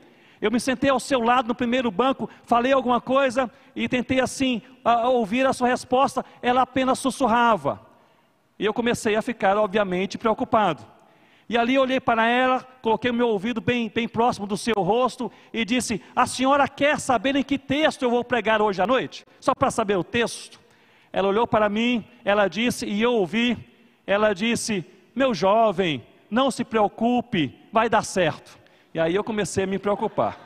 Eu 0.41 0.51
me 0.51 0.59
sentei 0.59 0.89
ao 0.89 0.99
seu 0.99 1.19
lado 1.19 1.47
no 1.47 1.55
primeiro 1.55 1.89
banco, 1.89 2.29
falei 2.43 2.71
alguma 2.71 3.01
coisa 3.01 3.51
e 3.75 3.89
tentei 3.89 4.19
assim 4.19 4.61
a 4.83 5.09
ouvir 5.09 5.45
a 5.45 5.53
sua 5.53 5.67
resposta, 5.67 6.23
ela 6.41 6.61
apenas 6.61 6.99
sussurrava. 6.99 7.81
E 8.59 8.65
eu 8.65 8.73
comecei 8.73 9.15
a 9.15 9.21
ficar, 9.21 9.57
obviamente, 9.57 10.17
preocupado. 10.17 10.85
E 11.49 11.57
ali 11.57 11.77
olhei 11.77 11.99
para 11.99 12.27
ela, 12.27 12.61
coloquei 12.81 13.09
o 13.09 13.13
meu 13.13 13.29
ouvido 13.29 13.61
bem, 13.61 13.89
bem 13.93 14.07
próximo 14.07 14.45
do 14.45 14.57
seu 14.57 14.75
rosto 14.77 15.31
e 15.53 15.63
disse: 15.63 16.01
A 16.15 16.25
senhora 16.25 16.67
quer 16.67 16.99
saber 16.99 17.35
em 17.35 17.43
que 17.43 17.57
texto 17.57 18.03
eu 18.03 18.09
vou 18.09 18.23
pregar 18.23 18.61
hoje 18.61 18.81
à 18.81 18.87
noite? 18.87 19.25
Só 19.39 19.55
para 19.55 19.71
saber 19.71 19.95
o 19.97 20.03
texto. 20.03 20.59
Ela 21.11 21.29
olhou 21.29 21.47
para 21.47 21.69
mim, 21.69 22.05
ela 22.25 22.47
disse, 22.47 22.85
e 22.85 23.01
eu 23.01 23.13
ouvi, 23.13 23.57
ela 24.05 24.33
disse: 24.33 24.85
Meu 25.15 25.33
jovem, 25.33 26.03
não 26.29 26.51
se 26.51 26.65
preocupe, 26.65 27.57
vai 27.71 27.89
dar 27.89 28.03
certo. 28.03 28.59
E 28.93 28.99
aí 28.99 29.15
eu 29.15 29.23
comecei 29.23 29.63
a 29.63 29.67
me 29.67 29.79
preocupar. 29.79 30.37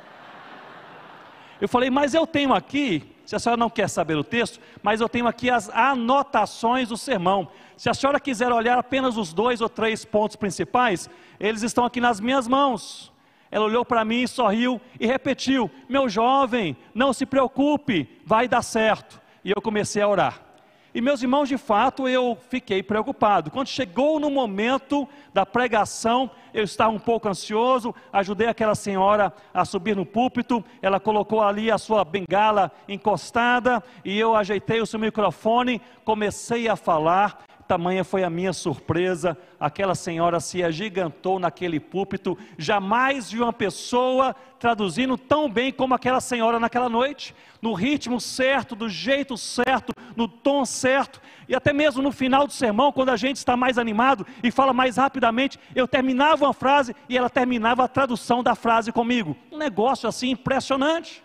Eu 1.60 1.68
falei, 1.68 1.90
mas 1.90 2.14
eu 2.14 2.26
tenho 2.26 2.54
aqui, 2.54 3.11
se 3.26 3.36
a 3.36 3.40
senhora 3.40 3.60
não 3.60 3.70
quer 3.70 3.90
saber 3.90 4.16
o 4.16 4.24
texto, 4.24 4.60
mas 4.82 5.02
eu 5.02 5.10
tenho 5.10 5.28
aqui 5.28 5.50
as 5.50 5.70
anotações 5.70 6.90
do 6.90 6.98
sermão. 6.98 7.48
Se 7.78 7.90
a 7.90 7.94
senhora 7.94 8.20
quiser 8.20 8.52
olhar 8.52 8.78
apenas 8.78 9.18
os 9.18 9.34
dois 9.34 9.62
ou 9.62 9.70
três 9.70 10.06
pontos 10.06 10.36
principais, 10.36 11.10
eles 11.40 11.64
estão 11.64 11.86
aqui 11.86 12.00
nas 12.00 12.20
minhas 12.20 12.48
mãos. 12.48 13.12
Ela 13.50 13.66
olhou 13.66 13.84
para 13.84 14.06
mim, 14.06 14.26
sorriu 14.28 14.80
e 15.00 15.06
repetiu: 15.06 15.70
Meu 15.90 16.08
jovem, 16.08 16.76
não 16.94 17.12
se 17.12 17.26
preocupe, 17.26 18.08
vai 18.26 18.48
dar 18.48 18.62
certo. 18.62 19.22
E 19.44 19.52
eu 19.52 19.62
comecei 19.62 20.02
a 20.02 20.08
orar. 20.08 20.51
E 20.94 21.00
meus 21.00 21.22
irmãos, 21.22 21.48
de 21.48 21.58
fato, 21.58 22.06
eu 22.06 22.38
fiquei 22.50 22.84
preocupado. 22.84 23.50
Quando 23.50 23.68
chegou 23.68 24.20
no 24.20 24.30
momento 24.30 25.08
da 25.34 25.46
pregação, 25.46 26.30
eu 26.54 26.66
estava 26.66 26.92
um 26.92 27.00
pouco 27.00 27.30
ansioso, 27.30 27.96
ajudei 28.12 28.48
aquela 28.48 28.76
senhora 28.76 29.32
a 29.54 29.64
subir 29.64 29.96
no 29.96 30.06
púlpito, 30.06 30.62
ela 30.82 31.00
colocou 31.00 31.42
ali 31.42 31.72
a 31.72 31.78
sua 31.78 32.04
bengala 32.04 32.70
encostada 32.90 33.82
e 34.04 34.20
eu 34.20 34.36
ajeitei 34.36 34.82
o 34.82 34.86
seu 34.86 35.00
microfone, 35.00 35.82
comecei 36.04 36.68
a 36.68 36.76
falar 36.76 37.40
Tamanha 37.72 38.04
foi 38.04 38.22
a 38.26 38.30
minha 38.30 38.52
surpresa, 38.52 39.38
aquela 39.58 39.96
senhora 39.96 40.42
se 40.42 40.62
agigantou 40.62 41.40
naquele 41.40 41.80
púlpito. 41.80 42.38
Jamais 42.58 43.32
vi 43.32 43.40
uma 43.40 43.54
pessoa 43.54 44.36
traduzindo 44.60 45.18
tão 45.18 45.50
bem 45.50 45.72
como 45.72 45.94
aquela 45.94 46.20
senhora 46.20 46.60
naquela 46.60 46.90
noite, 46.90 47.34
no 47.62 47.72
ritmo 47.72 48.20
certo, 48.20 48.76
do 48.76 48.90
jeito 48.90 49.38
certo, 49.38 49.94
no 50.18 50.28
tom 50.28 50.66
certo, 50.66 51.22
e 51.48 51.56
até 51.56 51.72
mesmo 51.72 52.02
no 52.02 52.12
final 52.12 52.46
do 52.46 52.52
sermão, 52.52 52.92
quando 52.92 53.08
a 53.08 53.16
gente 53.16 53.38
está 53.38 53.56
mais 53.56 53.78
animado 53.78 54.28
e 54.44 54.52
fala 54.52 54.74
mais 54.74 54.98
rapidamente, 54.98 55.58
eu 55.74 55.88
terminava 55.88 56.44
uma 56.44 56.54
frase 56.54 56.94
e 57.08 57.18
ela 57.18 57.30
terminava 57.30 57.86
a 57.86 57.88
tradução 57.88 58.44
da 58.44 58.54
frase 58.54 58.92
comigo. 58.92 59.34
Um 59.50 59.58
negócio 59.58 60.10
assim 60.10 60.32
impressionante. 60.32 61.24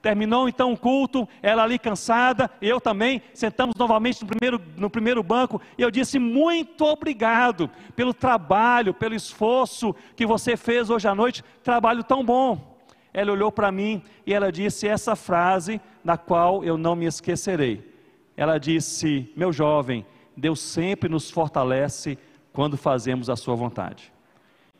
Terminou 0.00 0.48
então 0.48 0.72
o 0.72 0.76
culto, 0.76 1.28
ela 1.42 1.64
ali 1.64 1.76
cansada, 1.78 2.48
eu 2.62 2.80
também, 2.80 3.20
sentamos 3.34 3.74
novamente 3.76 4.22
no 4.22 4.28
primeiro, 4.28 4.62
no 4.76 4.88
primeiro 4.88 5.22
banco, 5.24 5.60
e 5.76 5.82
eu 5.82 5.90
disse: 5.90 6.20
Muito 6.20 6.84
obrigado 6.84 7.68
pelo 7.96 8.14
trabalho, 8.14 8.94
pelo 8.94 9.14
esforço 9.14 9.94
que 10.14 10.24
você 10.24 10.56
fez 10.56 10.88
hoje 10.88 11.08
à 11.08 11.14
noite, 11.14 11.44
trabalho 11.64 12.04
tão 12.04 12.24
bom. 12.24 12.78
Ela 13.12 13.32
olhou 13.32 13.50
para 13.50 13.72
mim 13.72 14.00
e 14.24 14.32
ela 14.32 14.52
disse 14.52 14.86
essa 14.86 15.16
frase, 15.16 15.80
da 16.04 16.16
qual 16.16 16.64
eu 16.64 16.78
não 16.78 16.94
me 16.94 17.06
esquecerei. 17.06 17.92
Ela 18.36 18.56
disse: 18.56 19.32
Meu 19.34 19.52
jovem, 19.52 20.06
Deus 20.36 20.60
sempre 20.60 21.08
nos 21.08 21.28
fortalece 21.28 22.16
quando 22.52 22.76
fazemos 22.76 23.28
a 23.28 23.34
Sua 23.34 23.56
vontade. 23.56 24.12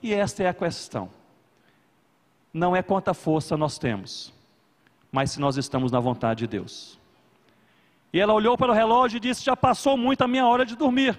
E 0.00 0.14
esta 0.14 0.44
é 0.44 0.48
a 0.48 0.54
questão. 0.54 1.10
Não 2.54 2.76
é 2.76 2.82
quanta 2.82 3.12
força 3.12 3.56
nós 3.56 3.78
temos 3.78 4.37
mas 5.10 5.30
se 5.30 5.40
nós 5.40 5.56
estamos 5.56 5.90
na 5.90 6.00
vontade 6.00 6.40
de 6.40 6.46
Deus. 6.46 6.98
E 8.12 8.20
ela 8.20 8.32
olhou 8.32 8.56
para 8.56 8.72
o 8.72 8.74
relógio 8.74 9.18
e 9.18 9.20
disse: 9.20 9.44
Já 9.44 9.56
passou 9.56 9.96
muito 9.96 10.22
a 10.22 10.28
minha 10.28 10.46
hora 10.46 10.64
de 10.64 10.76
dormir. 10.76 11.18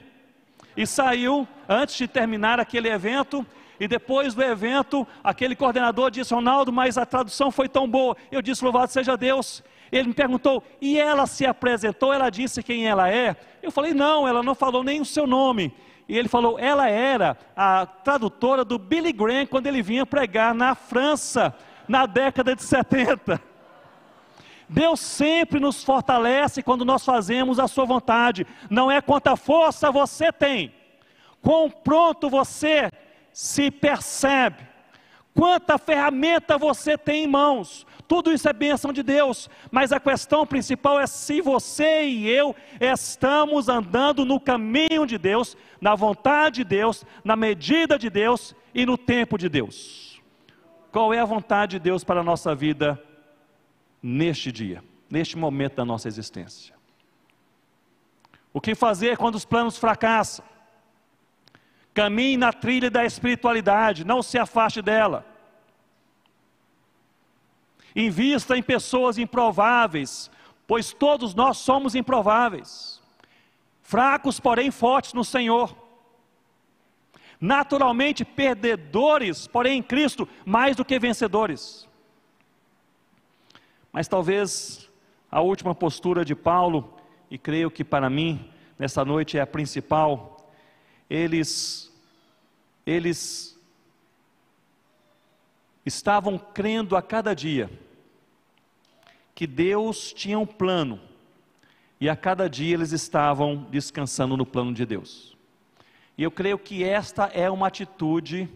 E 0.76 0.86
saiu 0.88 1.48
antes 1.68 1.96
de 1.96 2.08
terminar 2.08 2.60
aquele 2.60 2.90
evento. 2.90 3.46
E 3.80 3.88
depois 3.88 4.34
do 4.34 4.44
evento, 4.44 5.08
aquele 5.24 5.56
coordenador 5.56 6.12
disse: 6.12 6.34
Ronaldo, 6.34 6.72
mas 6.72 6.98
a 6.98 7.06
tradução 7.06 7.52
foi 7.52 7.70
tão 7.70 7.88
boa. 7.88 8.16
Eu 8.32 8.42
disse: 8.42 8.64
Louvado 8.64 8.92
seja 8.92 9.16
Deus. 9.16 9.64
Ele 9.92 10.10
me 10.10 10.14
perguntou: 10.14 10.64
E 10.82 11.00
ela 11.00 11.28
se 11.28 11.46
apresentou? 11.46 12.12
Ela 12.12 12.30
disse 12.30 12.64
quem 12.64 12.88
ela 12.88 13.10
é? 13.10 13.36
Eu 13.62 13.72
falei: 13.72 13.94
Não, 13.94 14.28
ela 14.28 14.42
não 14.42 14.56
falou 14.56 14.84
nem 14.84 15.00
o 15.00 15.06
seu 15.06 15.28
nome. 15.28 15.74
E 16.08 16.18
ele 16.18 16.28
falou: 16.28 16.58
Ela 16.58 16.90
era 16.90 17.38
a 17.56 17.86
tradutora 17.86 18.66
do 18.66 18.80
Billy 18.80 19.14
Graham 19.14 19.46
quando 19.46 19.68
ele 19.68 19.82
vinha 19.82 20.06
pregar 20.06 20.56
na 20.56 20.74
França, 20.74 21.56
na 21.88 22.08
década 22.08 22.56
de 22.56 22.64
70. 22.64 23.49
Deus 24.70 25.00
sempre 25.00 25.60
nos 25.60 25.84
fortalece 25.84 26.62
quando 26.62 26.86
nós 26.86 27.04
fazemos 27.04 27.60
a 27.60 27.68
sua 27.68 27.86
vontade. 27.86 28.46
Não 28.70 28.92
é 28.92 29.02
quanta 29.02 29.36
força 29.36 29.92
você 29.92 30.32
tem, 30.32 30.72
quão 31.42 31.72
pronto 31.72 32.30
você 32.30 32.92
se 33.34 33.72
percebe, 33.72 34.68
quanta 35.34 35.78
ferramenta 35.80 36.58
você 36.58 36.98
tem 36.98 37.24
em 37.24 37.28
mãos. 37.28 37.88
Tudo 38.08 38.32
isso 38.32 38.50
é 38.50 38.54
bênção 38.54 38.92
de 38.92 39.04
Deus, 39.04 39.50
mas 39.72 39.92
a 39.92 40.00
questão 40.00 40.46
principal 40.46 41.00
é 41.00 41.06
se 41.06 41.42
você 41.42 42.04
e 42.04 42.28
eu 42.28 42.56
estamos 42.80 43.70
andando 43.70 44.26
no 44.26 44.40
caminho 44.40 45.06
de 45.06 45.18
Deus, 45.18 45.56
na 45.80 45.94
vontade 45.94 46.58
de 46.58 46.64
Deus, 46.64 47.06
na 47.24 47.36
medida 47.36 47.98
de 47.98 48.10
Deus 48.10 48.56
e 48.74 48.86
no 48.86 48.98
tempo 48.98 49.38
de 49.38 49.48
Deus. 49.48 50.20
Qual 50.92 51.14
é 51.14 51.20
a 51.20 51.26
vontade 51.26 51.78
de 51.78 51.80
Deus 51.80 52.04
para 52.04 52.22
a 52.22 52.24
nossa 52.24 52.56
vida 52.56 53.00
neste 54.02 54.52
dia, 54.52 54.84
neste 55.10 55.38
momento 55.38 55.76
da 55.76 55.86
nossa 55.86 56.08
existência. 56.08 56.76
O 58.54 58.62
que 58.62 58.76
fazer 58.76 59.18
quando 59.18 59.36
os 59.36 59.46
planos 59.46 59.78
fracassam? 59.78 60.46
Caminhe 61.94 62.38
na 62.38 62.54
trilha 62.54 62.90
da 62.90 63.06
espiritualidade, 63.06 64.06
não 64.06 64.24
se 64.24 64.38
afaste 64.38 64.82
dela. 64.82 65.26
Invista 67.96 68.58
em 68.58 68.64
pessoas 68.64 69.18
improváveis, 69.18 70.32
pois 70.68 70.94
todos 70.94 71.34
nós 71.34 71.58
somos 71.58 71.96
improváveis. 71.96 73.02
Fracos, 73.82 74.40
porém 74.40 74.70
fortes 74.70 75.14
no 75.14 75.26
Senhor. 75.26 75.76
Naturalmente 77.42 78.24
perdedores, 78.24 79.48
porém 79.48 79.80
em 79.80 79.84
Cristo 79.84 80.30
mais 80.46 80.76
do 80.76 80.86
que 80.86 81.00
vencedores. 81.00 81.89
Mas 83.92 84.08
talvez 84.08 84.90
a 85.32 85.42
última 85.42 85.76
postura 85.76 86.26
de 86.26 86.36
Paulo, 86.36 86.94
e 87.30 87.38
creio 87.38 87.70
que 87.70 87.84
para 87.84 88.10
mim, 88.10 88.50
nessa 88.78 89.04
noite 89.06 89.38
é 89.38 89.42
a 89.42 89.48
principal, 89.48 90.52
eles, 91.10 91.92
eles 92.86 93.60
estavam 95.86 96.38
crendo 96.38 96.96
a 96.96 97.02
cada 97.02 97.34
dia 97.34 97.70
que 99.34 99.48
Deus 99.48 100.12
tinha 100.12 100.38
um 100.38 100.46
plano, 100.46 101.00
e 102.00 102.10
a 102.10 102.16
cada 102.16 102.50
dia 102.50 102.74
eles 102.74 102.92
estavam 102.92 103.68
descansando 103.70 104.36
no 104.36 104.46
plano 104.46 104.74
de 104.74 104.86
Deus. 104.86 105.38
E 106.18 106.24
eu 106.24 106.32
creio 106.32 106.60
que 106.60 106.84
esta 106.84 107.28
é 107.28 107.50
uma 107.50 107.68
atitude 107.68 108.50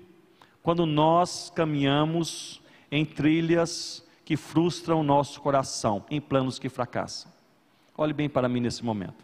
quando 0.61 0.85
nós 0.85 1.51
caminhamos 1.53 2.61
em 2.91 3.05
trilhas 3.05 4.02
que 4.25 4.37
frustram 4.37 4.99
o 5.01 5.03
nosso 5.03 5.41
coração, 5.41 6.05
em 6.09 6.21
planos 6.21 6.57
que 6.57 6.69
fracassam. 6.69 7.31
Olhe 7.97 8.13
bem 8.13 8.29
para 8.29 8.47
mim 8.47 8.59
nesse 8.59 8.83
momento. 8.83 9.23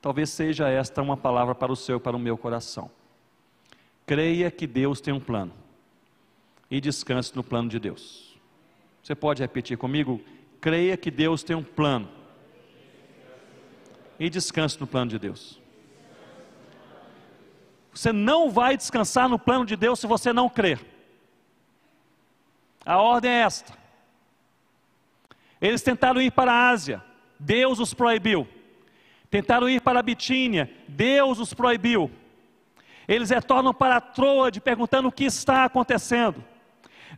Talvez 0.00 0.30
seja 0.30 0.68
esta 0.68 1.02
uma 1.02 1.16
palavra 1.16 1.54
para 1.54 1.72
o 1.72 1.76
seu 1.76 1.96
e 1.96 2.00
para 2.00 2.16
o 2.16 2.20
meu 2.20 2.38
coração. 2.38 2.90
Creia 4.06 4.50
que 4.50 4.66
Deus 4.66 5.00
tem 5.00 5.12
um 5.12 5.20
plano 5.20 5.52
e 6.70 6.80
descanse 6.80 7.34
no 7.34 7.42
plano 7.42 7.68
de 7.68 7.78
Deus. 7.78 8.38
Você 9.02 9.14
pode 9.14 9.42
repetir 9.42 9.76
comigo? 9.76 10.20
Creia 10.60 10.96
que 10.96 11.10
Deus 11.10 11.42
tem 11.42 11.56
um 11.56 11.62
plano 11.62 12.08
e 14.18 14.28
descanse 14.28 14.80
no 14.80 14.86
plano 14.86 15.10
de 15.10 15.18
Deus. 15.18 15.60
Você 17.92 18.12
não 18.12 18.50
vai 18.50 18.76
descansar 18.76 19.28
no 19.28 19.38
plano 19.38 19.66
de 19.66 19.76
Deus 19.76 19.98
se 19.98 20.06
você 20.06 20.32
não 20.32 20.48
crer. 20.48 20.84
A 22.84 22.98
ordem 22.98 23.30
é 23.30 23.40
esta. 23.40 23.77
Eles 25.60 25.82
tentaram 25.82 26.20
ir 26.20 26.30
para 26.30 26.52
a 26.52 26.68
Ásia, 26.70 27.02
Deus 27.38 27.78
os 27.78 27.92
proibiu. 27.92 28.46
Tentaram 29.30 29.68
ir 29.68 29.80
para 29.80 30.00
a 30.00 30.02
Bitínia, 30.02 30.70
Deus 30.86 31.38
os 31.38 31.52
proibiu. 31.52 32.10
Eles 33.06 33.30
retornam 33.30 33.74
para 33.74 34.00
Troade 34.00 34.60
perguntando 34.60 35.08
o 35.08 35.12
que 35.12 35.24
está 35.24 35.64
acontecendo. 35.64 36.44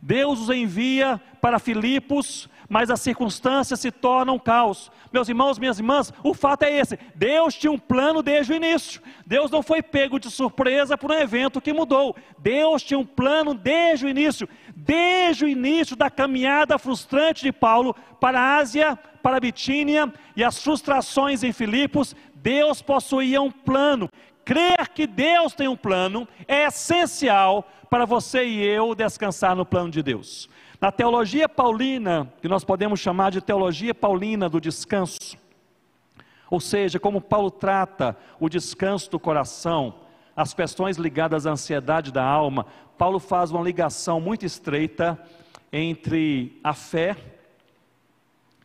Deus 0.01 0.39
os 0.39 0.49
envia 0.49 1.21
para 1.41 1.59
Filipos, 1.59 2.49
mas 2.71 2.89
as 2.89 3.01
circunstâncias 3.01 3.81
se 3.81 3.91
tornam 3.91 4.39
caos. 4.39 4.89
Meus 5.11 5.27
irmãos, 5.27 5.59
minhas 5.59 5.77
irmãs, 5.77 6.13
o 6.23 6.33
fato 6.33 6.63
é 6.63 6.71
esse: 6.71 6.97
Deus 7.13 7.53
tinha 7.53 7.69
um 7.69 7.77
plano 7.77 8.23
desde 8.23 8.53
o 8.53 8.55
início. 8.55 9.01
Deus 9.25 9.51
não 9.51 9.61
foi 9.61 9.83
pego 9.83 10.17
de 10.17 10.31
surpresa 10.31 10.97
por 10.97 11.11
um 11.11 11.15
evento 11.15 11.59
que 11.59 11.73
mudou. 11.73 12.15
Deus 12.39 12.81
tinha 12.81 12.97
um 12.97 13.05
plano 13.05 13.53
desde 13.53 14.05
o 14.05 14.09
início, 14.09 14.47
desde 14.73 15.43
o 15.43 15.49
início 15.49 15.97
da 15.97 16.09
caminhada 16.09 16.79
frustrante 16.79 17.43
de 17.43 17.51
Paulo 17.51 17.93
para 18.21 18.39
a 18.39 18.55
Ásia, 18.59 18.97
para 19.21 19.35
a 19.35 19.41
Bitínia 19.41 20.11
e 20.33 20.41
as 20.41 20.63
frustrações 20.63 21.43
em 21.43 21.51
Filipos. 21.51 22.15
Deus 22.35 22.81
possuía 22.81 23.41
um 23.41 23.51
plano. 23.51 24.09
Crer 24.45 24.87
que 24.95 25.05
Deus 25.05 25.53
tem 25.53 25.67
um 25.67 25.75
plano 25.75 26.25
é 26.47 26.67
essencial 26.67 27.67
para 27.89 28.05
você 28.05 28.45
e 28.45 28.63
eu 28.63 28.95
descansar 28.95 29.57
no 29.57 29.65
plano 29.65 29.91
de 29.91 30.01
Deus. 30.01 30.49
Na 30.81 30.91
teologia 30.91 31.47
paulina, 31.47 32.33
que 32.41 32.47
nós 32.47 32.63
podemos 32.63 32.99
chamar 32.99 33.29
de 33.29 33.39
teologia 33.39 33.93
paulina 33.93 34.49
do 34.49 34.59
descanso, 34.59 35.37
ou 36.49 36.59
seja, 36.59 36.99
como 36.99 37.21
Paulo 37.21 37.51
trata 37.51 38.17
o 38.39 38.49
descanso 38.49 39.11
do 39.11 39.19
coração, 39.19 39.93
as 40.35 40.55
questões 40.55 40.97
ligadas 40.97 41.45
à 41.45 41.51
ansiedade 41.51 42.11
da 42.11 42.23
alma, 42.23 42.65
Paulo 42.97 43.19
faz 43.19 43.51
uma 43.51 43.61
ligação 43.61 44.19
muito 44.19 44.43
estreita 44.43 45.23
entre 45.71 46.59
a 46.63 46.73
fé 46.73 47.15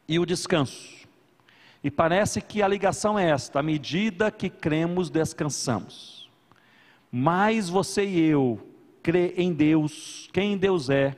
e 0.08 0.18
o 0.18 0.24
descanso. 0.24 1.06
E 1.84 1.90
parece 1.90 2.40
que 2.40 2.62
a 2.62 2.68
ligação 2.68 3.18
é 3.18 3.28
esta: 3.28 3.60
à 3.60 3.62
medida 3.62 4.30
que 4.30 4.48
cremos, 4.48 5.10
descansamos. 5.10 6.30
Mais 7.12 7.68
você 7.68 8.06
e 8.06 8.20
eu 8.20 8.58
crê 9.02 9.34
em 9.36 9.52
Deus, 9.52 10.30
quem 10.32 10.56
Deus 10.56 10.88
é, 10.88 11.14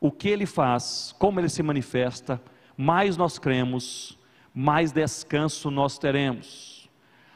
o 0.00 0.10
que 0.10 0.28
ele 0.28 0.46
faz, 0.46 1.14
como 1.18 1.38
ele 1.38 1.48
se 1.48 1.62
manifesta, 1.62 2.40
mais 2.76 3.16
nós 3.16 3.38
cremos, 3.38 4.18
mais 4.54 4.90
descanso 4.90 5.70
nós 5.70 5.98
teremos. 5.98 6.88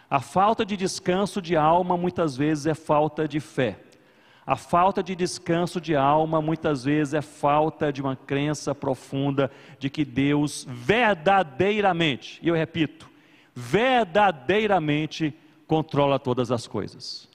A 0.08 0.20
falta 0.20 0.64
de 0.64 0.76
descanso 0.76 1.42
de 1.42 1.56
alma 1.56 1.96
muitas 1.96 2.36
vezes 2.36 2.66
é 2.66 2.74
falta 2.74 3.28
de 3.28 3.40
fé. 3.40 3.78
A 4.46 4.56
falta 4.56 5.02
de 5.02 5.14
descanso 5.14 5.80
de 5.80 5.96
alma 5.96 6.40
muitas 6.40 6.84
vezes 6.84 7.14
é 7.14 7.22
falta 7.22 7.92
de 7.92 8.02
uma 8.02 8.14
crença 8.14 8.74
profunda 8.74 9.50
de 9.78 9.88
que 9.88 10.04
Deus 10.04 10.66
verdadeiramente, 10.68 12.38
e 12.42 12.48
eu 12.48 12.54
repito, 12.54 13.10
verdadeiramente 13.54 15.34
controla 15.66 16.18
todas 16.18 16.50
as 16.50 16.66
coisas. 16.66 17.28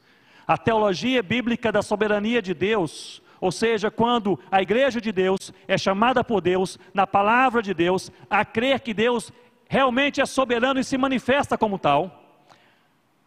A 0.48 0.58
teologia 0.58 1.22
bíblica 1.22 1.72
da 1.72 1.82
soberania 1.82 2.42
de 2.42 2.54
Deus 2.54 3.22
ou 3.42 3.52
seja, 3.52 3.90
quando 3.90 4.40
a 4.52 4.62
igreja 4.62 5.00
de 5.00 5.12
Deus 5.12 5.54
é 5.68 5.78
chamada 5.78 6.24
por 6.24 6.42
Deus, 6.42 6.78
na 6.94 7.08
palavra 7.08 7.62
de 7.62 7.74
Deus, 7.74 8.12
a 8.30 8.44
crer 8.44 8.82
que 8.82 8.94
Deus 8.94 9.32
realmente 9.68 10.20
é 10.20 10.26
soberano 10.26 10.80
e 10.80 10.84
se 10.84 10.98
manifesta 10.98 11.58
como 11.58 11.78
tal. 11.78 12.20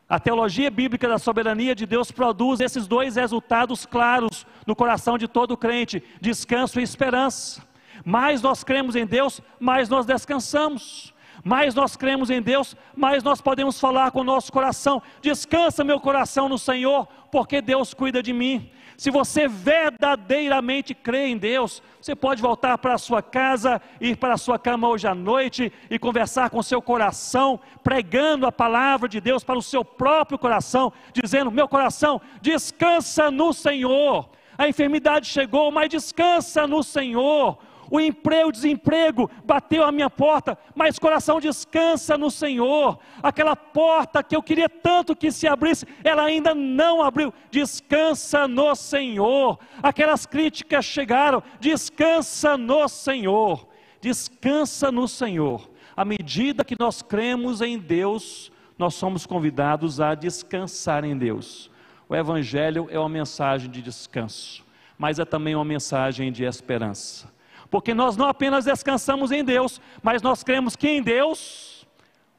A 0.08 0.18
teologia 0.18 0.70
bíblica 0.70 1.08
da 1.08 1.18
soberania 1.18 1.74
de 1.74 1.86
Deus 1.86 2.10
produz 2.10 2.60
esses 2.60 2.86
dois 2.86 3.16
resultados 3.16 3.86
claros 3.86 4.46
no 4.66 4.76
coração 4.76 5.16
de 5.16 5.26
todo 5.26 5.56
crente: 5.56 6.02
descanso 6.20 6.78
e 6.78 6.82
esperança. 6.82 7.62
Mais 8.04 8.42
nós 8.42 8.62
cremos 8.62 8.96
em 8.96 9.06
Deus, 9.06 9.40
mais 9.58 9.88
nós 9.88 10.04
descansamos. 10.04 11.11
Mais 11.44 11.74
nós 11.74 11.96
cremos 11.96 12.30
em 12.30 12.40
Deus, 12.40 12.76
mais 12.94 13.22
nós 13.24 13.40
podemos 13.40 13.80
falar 13.80 14.12
com 14.12 14.20
o 14.20 14.24
nosso 14.24 14.52
coração: 14.52 15.02
descansa 15.20 15.82
meu 15.82 15.98
coração 15.98 16.48
no 16.48 16.58
Senhor, 16.58 17.08
porque 17.30 17.60
Deus 17.60 17.92
cuida 17.92 18.22
de 18.22 18.32
mim. 18.32 18.70
Se 18.96 19.10
você 19.10 19.48
verdadeiramente 19.48 20.94
crê 20.94 21.26
em 21.26 21.36
Deus, 21.36 21.82
você 22.00 22.14
pode 22.14 22.40
voltar 22.40 22.78
para 22.78 22.94
a 22.94 22.98
sua 22.98 23.20
casa, 23.20 23.82
ir 24.00 24.16
para 24.16 24.34
a 24.34 24.38
sua 24.38 24.58
cama 24.58 24.88
hoje 24.88 25.08
à 25.08 25.14
noite 25.14 25.72
e 25.90 25.98
conversar 25.98 26.50
com 26.50 26.58
o 26.58 26.62
seu 26.62 26.80
coração, 26.80 27.58
pregando 27.82 28.46
a 28.46 28.52
palavra 28.52 29.08
de 29.08 29.20
Deus 29.20 29.42
para 29.42 29.58
o 29.58 29.62
seu 29.62 29.84
próprio 29.84 30.38
coração, 30.38 30.92
dizendo: 31.12 31.50
Meu 31.50 31.66
coração, 31.66 32.20
descansa 32.40 33.30
no 33.30 33.52
Senhor. 33.52 34.28
A 34.56 34.68
enfermidade 34.68 35.26
chegou, 35.26 35.72
mas 35.72 35.88
descansa 35.88 36.66
no 36.68 36.84
Senhor. 36.84 37.58
O 37.92 38.00
emprego, 38.00 38.48
o 38.48 38.52
desemprego 38.52 39.30
bateu 39.44 39.84
à 39.84 39.92
minha 39.92 40.08
porta, 40.08 40.56
mas 40.74 40.98
coração 40.98 41.38
descansa 41.38 42.16
no 42.16 42.30
Senhor. 42.30 42.98
Aquela 43.22 43.54
porta 43.54 44.22
que 44.22 44.34
eu 44.34 44.42
queria 44.42 44.66
tanto 44.66 45.14
que 45.14 45.30
se 45.30 45.46
abrisse, 45.46 45.84
ela 46.02 46.22
ainda 46.22 46.54
não 46.54 47.02
abriu. 47.02 47.34
Descansa 47.50 48.48
no 48.48 48.74
Senhor. 48.74 49.58
Aquelas 49.82 50.24
críticas 50.24 50.86
chegaram, 50.86 51.42
descansa 51.60 52.56
no 52.56 52.88
Senhor. 52.88 53.68
Descansa 54.00 54.90
no 54.90 55.06
Senhor. 55.06 55.70
À 55.94 56.02
medida 56.02 56.64
que 56.64 56.76
nós 56.80 57.02
cremos 57.02 57.60
em 57.60 57.78
Deus, 57.78 58.50
nós 58.78 58.94
somos 58.94 59.26
convidados 59.26 60.00
a 60.00 60.14
descansar 60.14 61.04
em 61.04 61.14
Deus. 61.14 61.70
O 62.08 62.16
Evangelho 62.16 62.88
é 62.90 62.98
uma 62.98 63.10
mensagem 63.10 63.70
de 63.70 63.82
descanso, 63.82 64.64
mas 64.96 65.18
é 65.18 65.26
também 65.26 65.54
uma 65.54 65.62
mensagem 65.62 66.32
de 66.32 66.42
esperança 66.44 67.30
porque 67.72 67.94
nós 67.94 68.18
não 68.18 68.28
apenas 68.28 68.66
descansamos 68.66 69.32
em 69.32 69.42
Deus, 69.42 69.80
mas 70.02 70.20
nós 70.20 70.44
cremos 70.44 70.76
que 70.76 70.86
em 70.86 71.02
Deus 71.02 71.88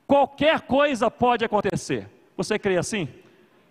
qualquer 0.06 0.62
coisa 0.62 1.10
pode 1.10 1.44
acontecer. 1.44 2.08
Você 2.38 2.60
crê 2.60 2.78
assim? 2.78 3.10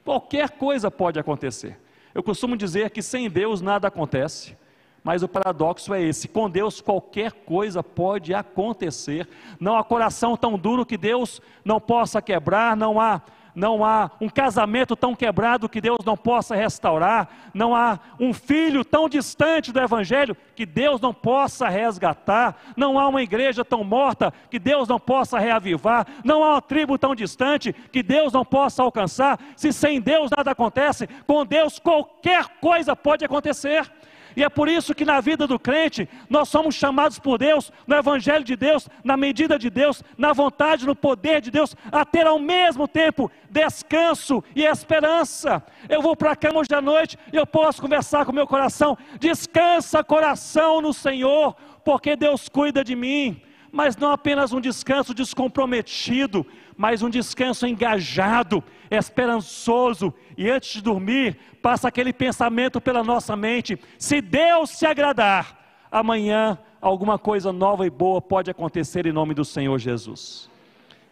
Qualquer 0.05 0.51
coisa 0.51 0.91
pode 0.91 1.21
acontecer. 1.21 1.79
Eu 2.13 2.21
costumo 2.21 2.57
dizer 2.57 2.91
que 2.91 3.01
sem 3.01 3.31
Deus 3.31 3.61
nada 3.61 3.87
acontece, 3.87 4.57
mas 5.05 5.23
o 5.23 5.29
paradoxo 5.29 5.95
é 5.95 6.03
esse: 6.03 6.27
com 6.27 6.51
Deus 6.51 6.81
qualquer 6.81 7.31
coisa 7.31 7.81
pode 7.81 8.35
acontecer. 8.35 9.29
Não 9.61 9.77
há 9.77 9.85
coração 9.85 10.37
tão 10.37 10.59
duro 10.59 10.85
que 10.85 10.99
Deus 10.99 11.41
não 11.65 11.81
possa 11.81 12.21
quebrar, 12.21 12.77
não 12.77 13.01
há 13.01 13.23
não 13.55 13.85
há 13.85 14.11
um 14.21 14.29
casamento 14.29 14.97
tão 14.97 15.15
quebrado 15.15 15.69
que 15.69 15.81
Deus 15.81 16.05
não 16.05 16.17
possa 16.17 16.55
restaurar, 16.55 17.29
não 17.53 17.75
há 17.75 17.99
um 18.19 18.33
filho 18.33 18.85
tão 18.85 19.09
distante 19.09 19.73
do 19.73 19.81
Evangelho 19.81 20.37
que 20.55 20.65
Deus 20.65 21.01
não 21.01 21.13
possa 21.13 21.69
resgatar, 21.69 22.57
não 22.77 22.99
há 22.99 23.09
uma 23.09 23.23
igreja 23.23 23.65
tão 23.65 23.85
morta 23.85 24.33
que 24.51 24.59
Deus 24.59 24.89
não 24.89 24.99
possa 24.99 25.39
reavivar, 25.39 26.07
não 26.25 26.43
há 26.43 26.53
uma 26.53 26.63
tribo 26.63 26.99
tão 26.99 27.15
distante 27.15 27.73
que 27.73 28.03
Deus 28.03 28.33
não 28.33 28.45
possa 28.45 28.83
alcançar. 28.83 29.39
Se 29.57 29.73
sem 29.73 30.01
Deus 30.01 30.31
nada 30.37 30.51
acontece, 30.51 31.07
com 31.27 31.45
Deus 31.45 31.79
qualquer 31.79 32.47
coisa 32.61 32.97
pode 32.97 33.25
acontecer. 33.25 33.91
E 34.37 34.43
é 34.43 34.49
por 34.49 34.69
isso 34.69 34.95
que 34.95 35.05
na 35.05 35.21
vida 35.21 35.47
do 35.47 35.59
crente, 35.59 36.09
nós 36.29 36.49
somos 36.49 36.75
chamados 36.75 37.19
por 37.19 37.39
Deus, 37.39 37.73
no 37.87 37.97
Evangelho 37.97 38.45
de 38.45 38.57
Deus, 38.57 38.89
na 39.05 39.17
medida 39.17 39.59
de 39.59 39.71
Deus, 39.71 40.03
na 40.17 40.33
vontade, 40.33 40.87
no 40.87 40.97
poder 40.97 41.41
de 41.41 41.51
Deus, 41.51 41.77
a 41.91 42.05
ter 42.05 42.27
ao 42.27 42.39
mesmo 42.39 42.89
tempo 42.89 43.31
descanso 43.51 44.43
e 44.55 44.65
esperança. 44.65 45.63
Eu 45.89 46.01
vou 46.01 46.17
para 46.17 46.33
a 46.33 46.37
cama 46.37 46.61
hoje 46.61 46.75
à 46.75 46.81
noite 46.81 47.19
e 47.33 47.37
eu 47.37 47.47
posso 47.47 47.81
conversar 47.81 48.25
com 48.25 48.33
meu 48.33 48.47
coração. 48.47 48.97
Descansa, 49.19 50.03
coração, 50.03 50.81
no 50.81 50.93
Senhor, 50.93 51.55
porque 51.85 52.17
Deus 52.17 52.49
cuida 52.49 52.83
de 52.83 52.97
mim 52.97 53.43
mas 53.73 53.97
não 53.97 54.13
apenas 54.13 54.53
um 54.53 54.61
descanso 54.61 55.15
descomprometido, 55.15 56.47
mas 56.77 57.03
um 57.03 57.09
descanso 57.09 57.67
engajado, 57.67 58.63
esperançoso, 58.91 60.13
e 60.37 60.51
antes 60.51 60.75
de 60.75 60.83
dormir, 60.83 61.39
passa 61.63 61.89
aquele 61.89 62.13
pensamento 62.13 62.83
pela 62.83 63.03
nossa 63.03 63.35
mente: 63.35 63.81
se 63.99 64.21
Deus 64.21 64.71
se 64.71 64.85
agradar, 64.85 65.87
amanhã 65.91 66.59
alguma 66.83 67.19
coisa 67.19 67.51
nova 67.51 67.87
e 67.87 67.91
boa 67.91 68.21
pode 68.21 68.51
acontecer 68.51 69.07
em 69.07 69.13
nome 69.13 69.33
do 69.33 69.45
Senhor 69.45 69.79
Jesus. 69.79 70.51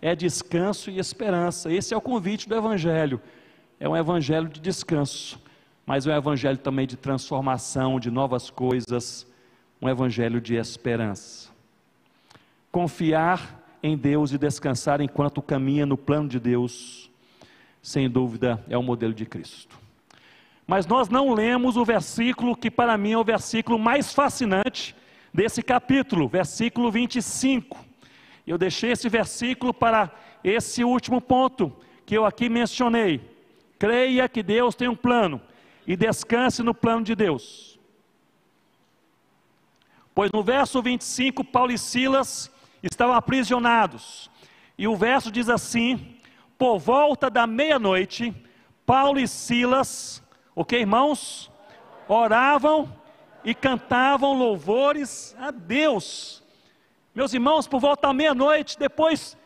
É 0.02 0.14
descanso 0.14 0.90
e 0.90 0.98
esperança, 0.98 1.72
esse 1.72 1.94
é 1.94 1.96
o 1.96 2.00
convite 2.00 2.46
do 2.46 2.54
Evangelho, 2.54 3.22
é 3.78 3.88
um 3.88 3.96
Evangelho 3.96 4.48
de 4.48 4.60
descanso, 4.60 5.40
mas 5.86 6.06
é 6.06 6.12
um 6.12 6.16
Evangelho 6.16 6.58
também 6.58 6.86
de 6.86 6.96
transformação, 6.96 7.98
de 7.98 8.10
novas 8.10 8.50
coisas, 8.50 9.26
um 9.80 9.88
Evangelho 9.88 10.40
de 10.40 10.56
esperança. 10.56 11.49
Confiar 12.70 13.60
em 13.82 13.96
Deus 13.96 14.32
e 14.32 14.38
descansar 14.38 15.00
enquanto 15.00 15.42
caminha 15.42 15.86
no 15.86 15.96
plano 15.96 16.28
de 16.28 16.38
Deus, 16.38 17.10
sem 17.82 18.08
dúvida, 18.08 18.64
é 18.68 18.76
o 18.76 18.82
modelo 18.82 19.14
de 19.14 19.26
Cristo. 19.26 19.78
Mas 20.66 20.86
nós 20.86 21.08
não 21.08 21.32
lemos 21.34 21.76
o 21.76 21.84
versículo 21.84 22.56
que 22.56 22.70
para 22.70 22.96
mim 22.96 23.12
é 23.12 23.18
o 23.18 23.24
versículo 23.24 23.78
mais 23.78 24.12
fascinante 24.12 24.94
desse 25.34 25.62
capítulo, 25.62 26.28
versículo 26.28 26.90
25. 26.90 27.84
Eu 28.46 28.56
deixei 28.56 28.92
esse 28.92 29.08
versículo 29.08 29.74
para 29.74 30.10
esse 30.44 30.84
último 30.84 31.20
ponto 31.20 31.72
que 32.06 32.16
eu 32.16 32.24
aqui 32.24 32.48
mencionei. 32.48 33.20
Creia 33.78 34.28
que 34.28 34.42
Deus 34.42 34.74
tem 34.74 34.88
um 34.88 34.94
plano 34.94 35.40
e 35.86 35.96
descanse 35.96 36.62
no 36.62 36.74
plano 36.74 37.02
de 37.02 37.14
Deus. 37.14 37.78
Pois 40.14 40.30
no 40.32 40.42
verso 40.42 40.82
25, 40.82 41.42
Paulo 41.44 41.72
e 41.72 41.78
Silas 41.78 42.50
estavam 42.82 43.14
aprisionados. 43.14 44.30
E 44.76 44.88
o 44.88 44.96
verso 44.96 45.30
diz 45.30 45.48
assim: 45.48 46.16
por 46.58 46.78
volta 46.78 47.30
da 47.30 47.46
meia-noite, 47.46 48.34
Paulo 48.84 49.18
e 49.18 49.26
Silas, 49.28 50.22
ok, 50.54 50.80
irmãos? 50.80 51.50
Oravam 52.08 52.92
e 53.44 53.54
cantavam 53.54 54.36
louvores 54.36 55.34
a 55.38 55.50
Deus. 55.50 56.42
Meus 57.14 57.32
irmãos, 57.32 57.66
por 57.66 57.80
volta 57.80 58.08
da 58.08 58.12
meia-noite, 58.12 58.78
depois 58.78 59.36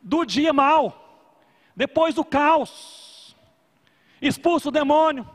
do 0.00 0.24
dia 0.24 0.52
mal, 0.52 1.30
depois 1.76 2.14
do 2.14 2.24
caos, 2.24 3.36
expulso 4.20 4.68
o 4.68 4.72
demônio, 4.72 5.28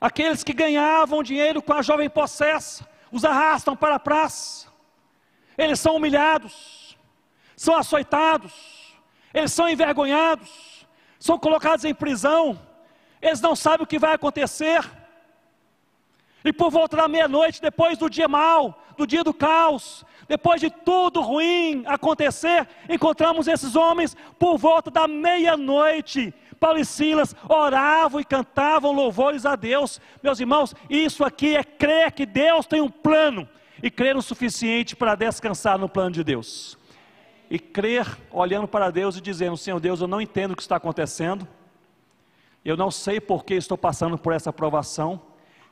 aqueles 0.00 0.44
que 0.44 0.52
ganhavam 0.52 1.22
dinheiro 1.22 1.62
com 1.62 1.72
a 1.72 1.82
jovem 1.82 2.10
possessa, 2.10 2.86
os 3.10 3.24
arrastam 3.24 3.76
para 3.76 3.96
a 3.96 4.00
praça, 4.00 4.66
eles 5.56 5.80
são 5.80 5.96
humilhados, 5.96 6.96
são 7.56 7.76
açoitados, 7.76 8.96
eles 9.32 9.52
são 9.52 9.68
envergonhados, 9.68 10.86
são 11.18 11.38
colocados 11.38 11.84
em 11.84 11.94
prisão, 11.94 12.60
eles 13.20 13.40
não 13.40 13.56
sabem 13.56 13.84
o 13.84 13.86
que 13.86 13.98
vai 13.98 14.14
acontecer. 14.14 14.84
E 16.44 16.52
por 16.52 16.70
volta 16.70 16.96
da 16.96 17.08
meia-noite, 17.08 17.60
depois 17.60 17.98
do 17.98 18.08
dia 18.08 18.28
mau, 18.28 18.80
do 18.96 19.06
dia 19.06 19.24
do 19.24 19.34
caos, 19.34 20.04
depois 20.28 20.60
de 20.60 20.70
tudo 20.70 21.20
ruim 21.20 21.84
acontecer, 21.86 22.68
encontramos 22.88 23.48
esses 23.48 23.74
homens 23.76 24.16
por 24.38 24.56
volta 24.56 24.90
da 24.90 25.08
meia-noite, 25.08 26.32
Paulo 26.66 26.80
e 26.80 26.84
Silas 26.84 27.32
oravam 27.48 28.18
e 28.18 28.24
cantavam 28.24 28.90
louvores 28.90 29.46
a 29.46 29.54
Deus. 29.54 30.00
Meus 30.20 30.40
irmãos, 30.40 30.74
isso 30.90 31.24
aqui 31.24 31.56
é 31.56 31.62
crer 31.62 32.10
que 32.10 32.26
Deus 32.26 32.66
tem 32.66 32.80
um 32.80 32.90
plano 32.90 33.48
e 33.80 33.88
crer 33.88 34.16
o 34.16 34.22
suficiente 34.22 34.96
para 34.96 35.14
descansar 35.14 35.78
no 35.78 35.88
plano 35.88 36.10
de 36.10 36.24
Deus. 36.24 36.76
E 37.48 37.56
crer 37.56 38.04
olhando 38.32 38.66
para 38.66 38.90
Deus 38.90 39.16
e 39.16 39.20
dizendo: 39.20 39.56
Senhor 39.56 39.78
Deus, 39.78 40.00
eu 40.00 40.08
não 40.08 40.20
entendo 40.20 40.54
o 40.54 40.56
que 40.56 40.62
está 40.62 40.74
acontecendo, 40.74 41.46
eu 42.64 42.76
não 42.76 42.90
sei 42.90 43.20
por 43.20 43.44
que 43.44 43.54
estou 43.54 43.78
passando 43.78 44.18
por 44.18 44.32
essa 44.32 44.52
provação. 44.52 45.22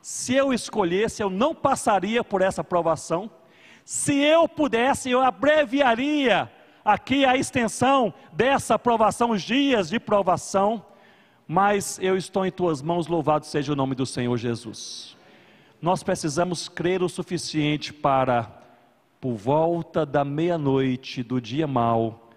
Se 0.01 0.33
eu 0.33 0.53
escolhesse, 0.53 1.21
eu 1.21 1.29
não 1.29 1.53
passaria 1.53 2.23
por 2.23 2.41
essa 2.41 2.63
provação. 2.63 3.29
Se 3.83 4.15
eu 4.15 4.47
pudesse, 4.47 5.11
eu 5.11 5.19
abreviaria 5.19 6.49
aqui 6.85 7.25
a 7.25 7.35
extensão 7.35 8.13
dessa 8.31 8.77
provação, 8.77 9.31
os 9.31 9.41
dias 9.41 9.89
de 9.89 9.99
provação, 9.99 10.85
mas 11.47 11.97
eu 11.99 12.15
estou 12.15 12.45
em 12.45 12.51
tuas 12.51 12.83
mãos, 12.83 13.07
louvado 13.07 13.45
seja 13.47 13.73
o 13.73 13.75
nome 13.75 13.95
do 13.95 14.05
Senhor 14.05 14.37
Jesus. 14.37 15.17
Nós 15.81 16.03
precisamos 16.03 16.69
crer 16.69 17.01
o 17.01 17.09
suficiente 17.09 17.91
para, 17.91 18.51
por 19.19 19.33
volta 19.33 20.05
da 20.05 20.23
meia-noite 20.23 21.23
do 21.23 21.41
dia 21.41 21.65
mau, 21.65 22.29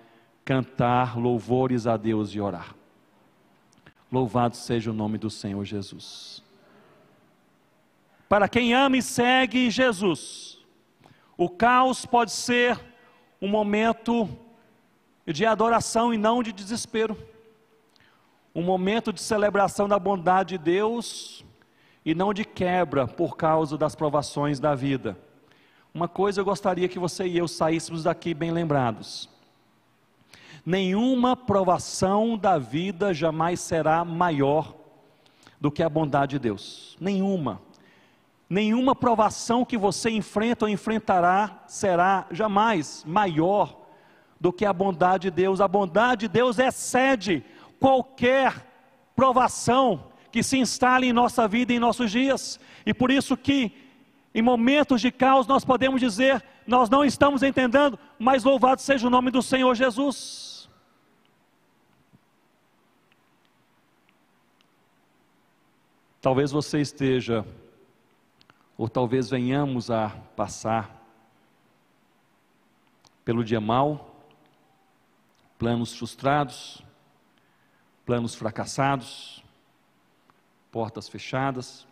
cantar 0.45 1.19
louvores 1.19 1.87
a 1.87 1.99
Deus 1.99 2.35
e 2.35 2.41
orar. 2.41 2.75
Louvado 4.11 4.57
seja 4.57 4.91
o 4.91 4.95
nome 4.95 5.19
do 5.19 5.29
Senhor 5.29 5.63
Jesus. 5.65 6.43
Para 8.29 8.49
quem 8.49 8.73
ama 8.73 8.97
e 8.97 9.03
segue 9.03 9.71
Jesus, 9.71 10.59
o 11.37 11.49
caos 11.49 12.05
pode 12.05 12.33
ser 12.33 12.88
um 13.41 13.49
momento 13.49 14.29
de 15.27 15.45
adoração 15.45 16.13
e 16.13 16.19
não 16.19 16.43
de 16.43 16.53
desespero. 16.53 17.17
Um 18.55 18.63
momento 18.63 19.13
de 19.13 19.21
celebração 19.21 19.89
da 19.89 19.99
bondade 19.99 20.57
de 20.57 20.65
Deus 20.65 21.45
e 22.05 22.15
não 22.15 22.33
de 22.33 22.45
quebra 22.45 23.07
por 23.07 23.37
causa 23.37 23.77
das 23.77 23.95
provações 23.95 24.59
da 24.59 24.75
vida. 24.75 25.17
Uma 25.93 26.09
coisa 26.09 26.41
eu 26.41 26.45
gostaria 26.45 26.89
que 26.89 26.99
você 26.99 27.27
e 27.27 27.39
eu 27.39 27.47
saíssemos 27.47 28.05
daqui 28.05 28.35
bem 28.35 28.51
lembrados. 28.51 29.29
Nenhuma 30.65 31.37
provação 31.37 32.37
da 32.37 32.59
vida 32.59 33.15
jamais 33.15 33.61
será 33.61 34.05
maior 34.05 34.75
do 35.61 35.71
que 35.71 35.83
a 35.83 35.89
bondade 35.89 36.33
de 36.33 36.39
Deus. 36.39 36.97
Nenhuma. 37.01 37.61
Nenhuma 38.49 38.95
provação 38.95 39.65
que 39.65 39.77
você 39.77 40.11
enfrenta 40.11 40.65
ou 40.65 40.69
enfrentará 40.71 41.63
será 41.67 42.27
jamais 42.31 43.05
maior 43.07 43.79
do 44.41 44.53
que 44.53 44.65
a 44.65 44.73
bondade 44.73 45.25
de 45.25 45.31
Deus. 45.31 45.61
A 45.61 45.69
bondade 45.69 46.27
de 46.27 46.29
Deus 46.29 46.59
excede 46.59 47.45
qualquer 47.79 48.67
provação 49.15 50.13
que 50.33 50.43
se 50.43 50.57
instale 50.59 51.09
em 51.09 51.13
nossa 51.13 51.47
vida 51.47 51.73
em 51.73 51.79
nossos 51.79 52.11
dias. 52.11 52.59
E 52.87 52.95
por 52.95 53.11
isso 53.11 53.37
que 53.37 53.73
Em 54.35 54.43
momentos 54.43 55.01
de 55.01 55.11
caos, 55.11 55.47
nós 55.47 55.65
podemos 55.65 56.01
dizer: 56.01 56.45
nós 56.67 56.89
não 56.89 57.05
estamos 57.05 57.43
entendendo, 57.43 57.99
mas 58.19 58.45
louvado 58.45 58.81
seja 58.81 59.07
o 59.07 59.11
nome 59.11 59.31
do 59.31 59.43
Senhor 59.43 59.75
Jesus. 59.75 60.69
Talvez 66.21 66.51
você 66.51 66.81
esteja, 66.81 67.45
ou 68.79 68.89
talvez 68.89 69.29
venhamos 69.29 69.91
a 69.91 70.11
passar 70.37 70.97
pelo 73.25 73.45
dia 73.45 73.61
mal, 73.61 74.25
planos 75.59 75.93
frustrados, 75.93 76.81
planos 78.07 78.37
fracassados, 78.37 79.43
portas 80.71 81.09
fechadas. 81.09 81.87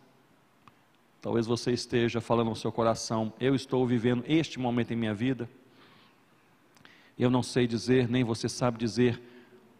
Talvez 1.21 1.45
você 1.45 1.73
esteja 1.73 2.21
falando 2.21 2.49
no 2.49 2.55
seu 2.55 2.71
coração: 2.71 3.33
eu 3.37 3.53
estou 3.53 3.85
vivendo 3.85 4.23
este 4.25 4.57
momento 4.57 4.93
em 4.93 4.95
minha 4.95 5.13
vida. 5.13 5.49
Eu 7.19 7.29
não 7.29 7.43
sei 7.43 7.67
dizer, 7.67 8.07
nem 8.07 8.23
você 8.23 8.47
sabe 8.47 8.77
dizer 8.77 9.21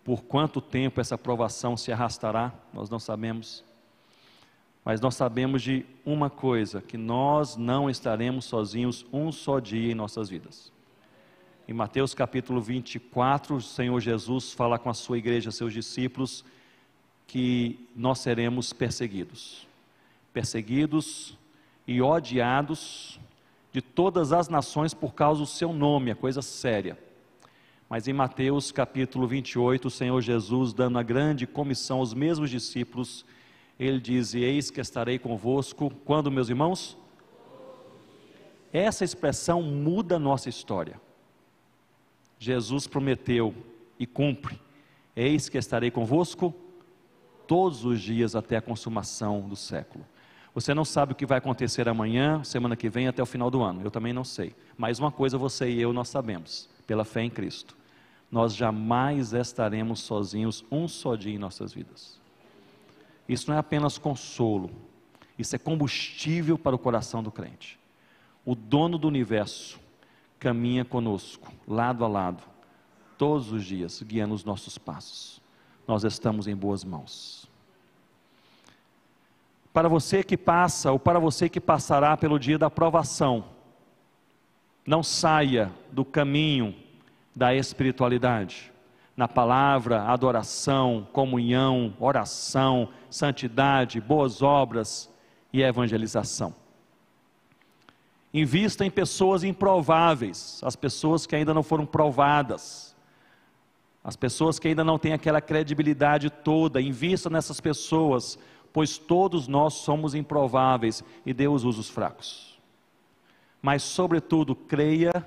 por 0.04 0.24
quanto 0.24 0.60
tempo 0.60 1.00
essa 1.00 1.18
provação 1.18 1.78
se 1.78 1.92
arrastará, 1.92 2.54
nós 2.74 2.90
não 2.90 3.00
sabemos. 3.00 3.64
Mas 4.88 5.02
nós 5.02 5.16
sabemos 5.16 5.62
de 5.62 5.86
uma 6.06 6.30
coisa: 6.30 6.82
que 6.82 6.96
nós 6.96 7.58
não 7.58 7.90
estaremos 7.90 8.46
sozinhos 8.46 9.06
um 9.12 9.34
só 9.34 9.60
dia 9.60 9.92
em 9.92 9.94
nossas 9.94 10.30
vidas. 10.30 10.72
Em 11.68 11.74
Mateus 11.74 12.14
capítulo 12.14 12.62
24, 12.62 13.58
o 13.58 13.62
Senhor 13.62 14.00
Jesus 14.00 14.54
fala 14.54 14.80
com 14.80 14.90
a 14.90 14.94
sua 14.94 15.18
igreja, 15.18 15.52
seus 15.52 15.74
discípulos, 15.74 16.46
que 17.28 17.86
nós 17.94 18.20
seremos 18.20 18.72
perseguidos. 18.72 19.68
Perseguidos 20.32 21.38
e 21.86 22.02
odiados 22.02 23.20
de 23.74 23.82
todas 23.82 24.32
as 24.32 24.48
nações 24.48 24.94
por 24.94 25.14
causa 25.14 25.42
do 25.42 25.48
seu 25.48 25.74
nome, 25.74 26.12
é 26.12 26.16
coisa 26.16 26.42
séria. 26.42 26.98
Mas 27.90 28.08
em 28.08 28.14
Mateus 28.14 28.72
capítulo 28.72 29.28
28, 29.28 29.90
o 29.90 29.92
Senhor 29.92 30.22
Jesus, 30.22 30.72
dando 30.72 30.98
a 30.98 31.04
grande 31.04 31.46
comissão 31.46 31.98
aos 31.98 32.14
mesmos 32.14 32.50
discípulos, 32.50 33.26
ele 33.80 34.00
diz: 34.00 34.34
Eis 34.34 34.72
que 34.72 34.82
estarei 34.82 35.20
convosco, 35.20 35.92
quando, 36.04 36.32
meus 36.32 36.50
irmãos? 36.50 36.98
Essa 38.74 39.04
expressão 39.04 39.62
muda 39.62 40.16
a 40.16 40.20
nossa 40.20 40.50
história. 40.50 41.00
Jesus 42.40 42.88
prometeu 42.88 43.54
e 44.00 44.06
cumpre: 44.06 44.60
Eis 45.16 45.50
que 45.50 45.58
estarei 45.58 45.92
convosco 45.92 46.54
todos 47.48 47.86
os 47.86 48.02
dias 48.02 48.36
até 48.36 48.58
a 48.58 48.62
consumação 48.62 49.42
do 49.42 49.56
século. 49.56 50.06
Você 50.54 50.74
não 50.74 50.84
sabe 50.84 51.12
o 51.14 51.16
que 51.16 51.26
vai 51.26 51.38
acontecer 51.38 51.88
amanhã, 51.88 52.44
semana 52.44 52.76
que 52.76 52.90
vem, 52.90 53.08
até 53.08 53.22
o 53.22 53.28
final 53.28 53.52
do 53.52 53.62
ano. 53.62 53.82
Eu 53.84 53.92
também 53.92 54.12
não 54.12 54.24
sei. 54.24 54.56
Mas 54.76 54.98
uma 54.98 55.12
coisa 55.12 55.38
você 55.38 55.70
e 55.70 55.80
eu 55.80 55.94
nós 55.94 56.10
sabemos, 56.10 56.68
pela 56.88 57.06
fé 57.06 57.22
em 57.22 57.30
Cristo. 57.30 57.78
Nós 58.32 58.56
jamais 58.56 59.34
estaremos 59.34 60.00
sozinhos 60.00 60.66
um 60.72 60.88
só 60.88 61.16
dia 61.16 61.36
em 61.36 61.38
nossas 61.38 61.74
vidas. 61.74 62.20
Isso 63.28 63.50
não 63.50 63.56
é 63.56 63.60
apenas 63.60 63.98
consolo, 63.98 64.72
isso 65.38 65.56
é 65.56 65.60
combustível 65.60 66.58
para 66.58 66.76
o 66.76 66.80
coração 66.80 67.22
do 67.22 67.32
crente. 67.32 67.80
O 68.46 68.56
dono 68.56 68.98
do 68.98 69.08
universo 69.08 69.80
caminha 70.40 70.86
conosco, 70.86 71.52
lado 71.68 72.06
a 72.06 72.08
lado, 72.08 72.44
todos 73.18 73.52
os 73.52 73.66
dias, 73.66 74.02
guiando 74.04 74.34
os 74.34 74.44
nossos 74.44 74.78
passos. 74.78 75.42
Nós 75.88 76.04
estamos 76.04 76.48
em 76.48 76.56
boas 76.56 76.84
mãos. 76.84 77.50
Para 79.74 79.88
você 79.88 80.24
que 80.24 80.38
passa, 80.38 80.92
ou 80.92 81.00
para 81.00 81.20
você 81.20 81.50
que 81.50 81.60
passará 81.60 82.16
pelo 82.18 82.40
dia 82.40 82.58
da 82.58 82.70
provação, 82.70 83.46
não 84.86 85.04
saia 85.04 85.72
do 85.92 86.04
caminho 86.06 86.74
da 87.36 87.54
espiritualidade. 87.54 88.72
Na 89.18 89.28
palavra, 89.28 90.04
adoração, 90.04 91.08
comunhão, 91.12 91.92
oração, 92.00 92.90
santidade, 93.10 94.00
boas 94.00 94.44
obras 94.44 95.10
e 95.52 95.64
evangelização. 95.64 96.54
Invista 98.32 98.86
em 98.86 98.92
pessoas 98.92 99.44
improváveis, 99.44 100.62
as 100.64 100.76
pessoas 100.76 101.26
que 101.26 101.36
ainda 101.36 101.52
não 101.52 101.64
foram 101.64 101.84
provadas, 101.84 102.96
as 104.04 104.16
pessoas 104.16 104.60
que 104.60 104.68
ainda 104.68 104.84
não 104.84 105.00
têm 105.00 105.14
aquela 105.14 105.42
credibilidade 105.42 106.30
toda. 106.30 106.80
Invista 106.80 107.28
nessas 107.28 107.60
pessoas, 107.60 108.38
pois 108.72 109.00
todos 109.00 109.48
nós 109.48 109.74
somos 109.74 110.14
improváveis 110.14 111.04
e 111.26 111.34
Deus 111.34 111.64
usa 111.64 111.80
os 111.80 111.90
fracos. 111.90 112.60
Mas, 113.60 113.82
sobretudo, 113.82 114.56
creia 114.56 115.26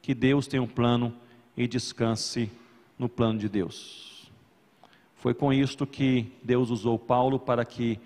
que 0.00 0.14
Deus 0.14 0.46
tem 0.46 0.58
um 0.58 0.66
plano 0.66 1.14
e 1.54 1.68
descanse 1.68 2.50
no 2.98 3.08
plano 3.08 3.38
de 3.38 3.48
Deus. 3.48 4.30
Foi 5.14 5.34
com 5.34 5.52
isto 5.52 5.86
que 5.86 6.32
Deus 6.42 6.70
usou 6.70 6.98
Paulo 6.98 7.38
para 7.38 7.64
que 7.64 7.98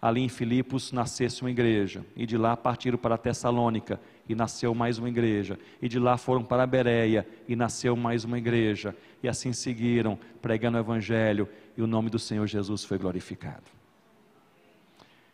ali 0.00 0.20
em 0.20 0.28
Filipos 0.28 0.92
nascesse 0.92 1.40
uma 1.42 1.50
igreja, 1.50 2.04
e 2.14 2.26
de 2.26 2.36
lá 2.36 2.56
partiram 2.56 2.98
para 2.98 3.18
Tessalônica, 3.18 4.00
e 4.28 4.34
nasceu 4.34 4.74
mais 4.74 4.98
uma 4.98 5.08
igreja, 5.08 5.58
e 5.80 5.88
de 5.88 5.98
lá 5.98 6.16
foram 6.16 6.44
para 6.44 6.66
Bereia, 6.66 7.26
e 7.48 7.56
nasceu 7.56 7.96
mais 7.96 8.24
uma 8.24 8.38
igreja, 8.38 8.94
e 9.22 9.28
assim 9.28 9.52
seguiram, 9.52 10.18
pregando 10.40 10.76
o 10.76 10.80
Evangelho, 10.80 11.48
e 11.76 11.82
o 11.82 11.86
nome 11.86 12.10
do 12.10 12.18
Senhor 12.18 12.46
Jesus 12.46 12.84
foi 12.84 12.98
glorificado. 12.98 13.64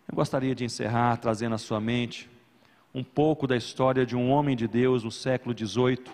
Eu 0.09 0.17
gostaria 0.17 0.55
de 0.55 0.65
encerrar 0.65 1.17
trazendo 1.17 1.55
à 1.55 1.59
sua 1.59 1.81
mente 1.81 2.31
um 2.95 3.03
pouco 3.03 3.47
da 3.47 3.57
história 3.57 4.05
de 4.05 4.15
um 4.15 4.31
homem 4.31 4.55
de 4.55 4.69
Deus 4.69 5.05
no 5.05 5.11
século 5.11 5.57
XVIII, 5.57 6.05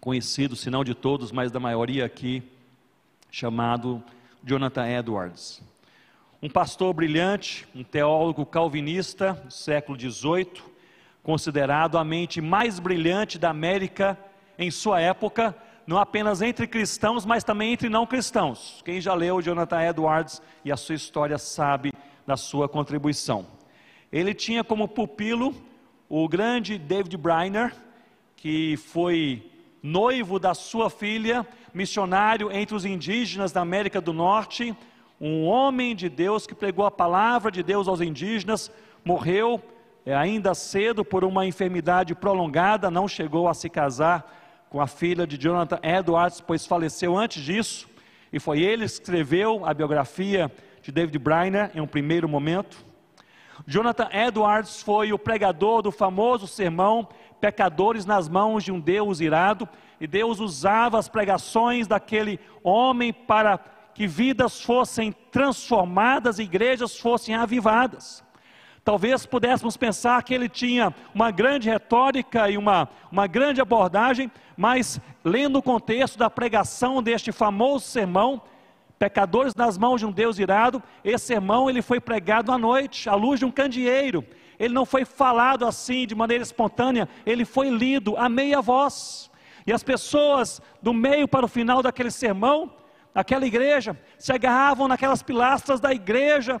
conhecido, 0.00 0.56
se 0.56 0.70
não 0.70 0.82
de 0.82 0.94
todos, 0.94 1.30
mas 1.30 1.52
da 1.52 1.60
maioria 1.60 2.04
aqui, 2.04 2.42
chamado 3.30 4.02
Jonathan 4.42 4.88
Edwards 4.88 5.62
um 6.42 6.48
pastor 6.48 6.94
brilhante, 6.94 7.68
um 7.74 7.84
teólogo 7.84 8.46
calvinista 8.46 9.34
do 9.44 9.52
século 9.52 9.98
XVIII, 9.98 10.62
considerado 11.22 11.98
a 11.98 12.04
mente 12.04 12.40
mais 12.40 12.78
brilhante 12.78 13.38
da 13.38 13.50
América 13.50 14.18
em 14.58 14.70
sua 14.70 15.00
época, 15.02 15.54
não 15.86 15.98
apenas 15.98 16.40
entre 16.40 16.66
cristãos, 16.66 17.26
mas 17.26 17.44
também 17.44 17.72
entre 17.72 17.90
não 17.90 18.06
cristãos. 18.06 18.80
Quem 18.86 19.02
já 19.02 19.12
leu 19.12 19.42
Jonathan 19.42 19.82
Edwards 19.82 20.40
e 20.64 20.72
a 20.72 20.78
sua 20.78 20.94
história 20.94 21.36
sabe 21.36 21.92
da 22.26 22.38
sua 22.38 22.68
contribuição. 22.68 23.46
Ele 24.10 24.32
tinha 24.32 24.64
como 24.64 24.88
pupilo 24.88 25.54
o 26.08 26.26
grande 26.26 26.78
David 26.78 27.18
Briner, 27.18 27.74
que 28.34 28.78
foi 28.78 29.50
noivo 29.82 30.38
da 30.38 30.54
sua 30.54 30.90
filha, 30.90 31.46
missionário 31.72 32.52
entre 32.52 32.74
os 32.74 32.84
indígenas 32.84 33.52
da 33.52 33.60
América 33.60 34.00
do 34.00 34.12
Norte, 34.12 34.76
um 35.20 35.44
homem 35.44 35.94
de 35.94 36.08
Deus 36.08 36.46
que 36.46 36.54
pregou 36.54 36.84
a 36.84 36.90
palavra 36.90 37.50
de 37.50 37.62
Deus 37.62 37.88
aos 37.88 38.00
indígenas, 38.00 38.70
morreu 39.04 39.62
é, 40.04 40.14
ainda 40.14 40.54
cedo 40.54 41.04
por 41.04 41.24
uma 41.24 41.46
enfermidade 41.46 42.14
prolongada, 42.14 42.90
não 42.90 43.06
chegou 43.06 43.48
a 43.48 43.54
se 43.54 43.68
casar 43.68 44.66
com 44.70 44.80
a 44.80 44.86
filha 44.86 45.26
de 45.26 45.36
Jonathan 45.36 45.78
Edwards, 45.82 46.40
pois 46.40 46.64
faleceu 46.64 47.16
antes 47.16 47.42
disso, 47.42 47.88
e 48.32 48.38
foi 48.38 48.62
ele 48.62 48.84
que 48.84 48.92
escreveu 48.92 49.66
a 49.66 49.74
biografia 49.74 50.50
de 50.82 50.92
David 50.92 51.18
Briner 51.18 51.70
em 51.74 51.80
um 51.80 51.86
primeiro 51.86 52.28
momento. 52.28 52.78
Jonathan 53.66 54.08
Edwards 54.12 54.82
foi 54.82 55.12
o 55.12 55.18
pregador 55.18 55.82
do 55.82 55.90
famoso 55.90 56.46
sermão 56.46 57.08
Pecadores 57.40 58.04
nas 58.04 58.28
mãos 58.28 58.62
de 58.64 58.70
um 58.70 58.78
Deus 58.78 59.20
irado, 59.20 59.68
e 60.00 60.06
Deus 60.06 60.40
usava 60.40 60.98
as 60.98 61.08
pregações 61.08 61.86
daquele 61.86 62.38
homem 62.62 63.12
para 63.12 63.58
que 63.94 64.06
vidas 64.06 64.62
fossem 64.62 65.12
transformadas, 65.30 66.38
igrejas 66.38 66.98
fossem 66.98 67.34
avivadas. 67.34 68.24
Talvez 68.84 69.26
pudéssemos 69.26 69.76
pensar 69.76 70.22
que 70.22 70.32
ele 70.32 70.48
tinha 70.48 70.94
uma 71.14 71.30
grande 71.30 71.68
retórica 71.68 72.50
e 72.50 72.56
uma, 72.56 72.88
uma 73.12 73.26
grande 73.26 73.60
abordagem, 73.60 74.30
mas 74.56 75.00
lendo 75.24 75.58
o 75.58 75.62
contexto 75.62 76.18
da 76.18 76.30
pregação 76.30 77.02
deste 77.02 77.30
famoso 77.30 77.86
sermão, 77.86 78.42
Pecadores 78.98 79.54
nas 79.54 79.78
mãos 79.78 79.98
de 79.98 80.04
um 80.04 80.12
Deus 80.12 80.38
irado, 80.38 80.82
esse 81.02 81.24
sermão 81.24 81.70
ele 81.70 81.80
foi 81.80 81.98
pregado 81.98 82.52
à 82.52 82.58
noite, 82.58 83.08
à 83.08 83.14
luz 83.14 83.38
de 83.38 83.46
um 83.46 83.50
candeeiro. 83.50 84.22
Ele 84.60 84.72
não 84.72 84.86
foi 84.86 85.04
falado 85.04 85.66
assim 85.66 86.06
de 86.06 86.14
maneira 86.14 86.44
espontânea, 86.44 87.08
ele 87.26 87.44
foi 87.44 87.68
lido 87.70 88.16
a 88.16 88.28
meia 88.28 88.60
voz. 88.60 89.28
E 89.66 89.72
as 89.72 89.82
pessoas 89.82 90.62
do 90.80 90.94
meio 90.94 91.26
para 91.26 91.44
o 91.44 91.48
final 91.48 91.82
daquele 91.82 92.12
sermão 92.12 92.70
aquela 93.14 93.46
igreja, 93.46 93.98
se 94.18 94.32
agarravam 94.32 94.88
naquelas 94.88 95.22
pilastras 95.22 95.80
da 95.80 95.92
igreja, 95.92 96.60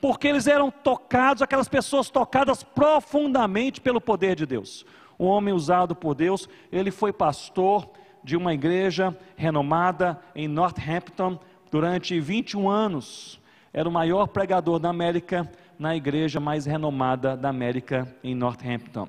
porque 0.00 0.28
eles 0.28 0.46
eram 0.46 0.70
tocados, 0.70 1.42
aquelas 1.42 1.68
pessoas 1.68 2.08
tocadas 2.08 2.62
profundamente 2.62 3.80
pelo 3.80 4.00
poder 4.00 4.34
de 4.34 4.46
Deus. 4.46 4.84
Um 5.18 5.26
homem 5.26 5.52
usado 5.52 5.94
por 5.94 6.14
Deus, 6.14 6.48
ele 6.72 6.90
foi 6.90 7.12
pastor 7.12 7.88
de 8.22 8.36
uma 8.36 8.54
igreja 8.54 9.16
renomada 9.36 10.18
em 10.34 10.48
Northampton 10.48 11.38
durante 11.70 12.18
21 12.18 12.68
anos. 12.68 13.40
Era 13.72 13.88
o 13.88 13.92
maior 13.92 14.26
pregador 14.28 14.78
da 14.78 14.88
América, 14.88 15.50
na 15.80 15.96
igreja 15.96 16.38
mais 16.38 16.66
renomada 16.66 17.34
da 17.34 17.48
América, 17.48 18.06
em 18.22 18.34
Northampton. 18.34 19.08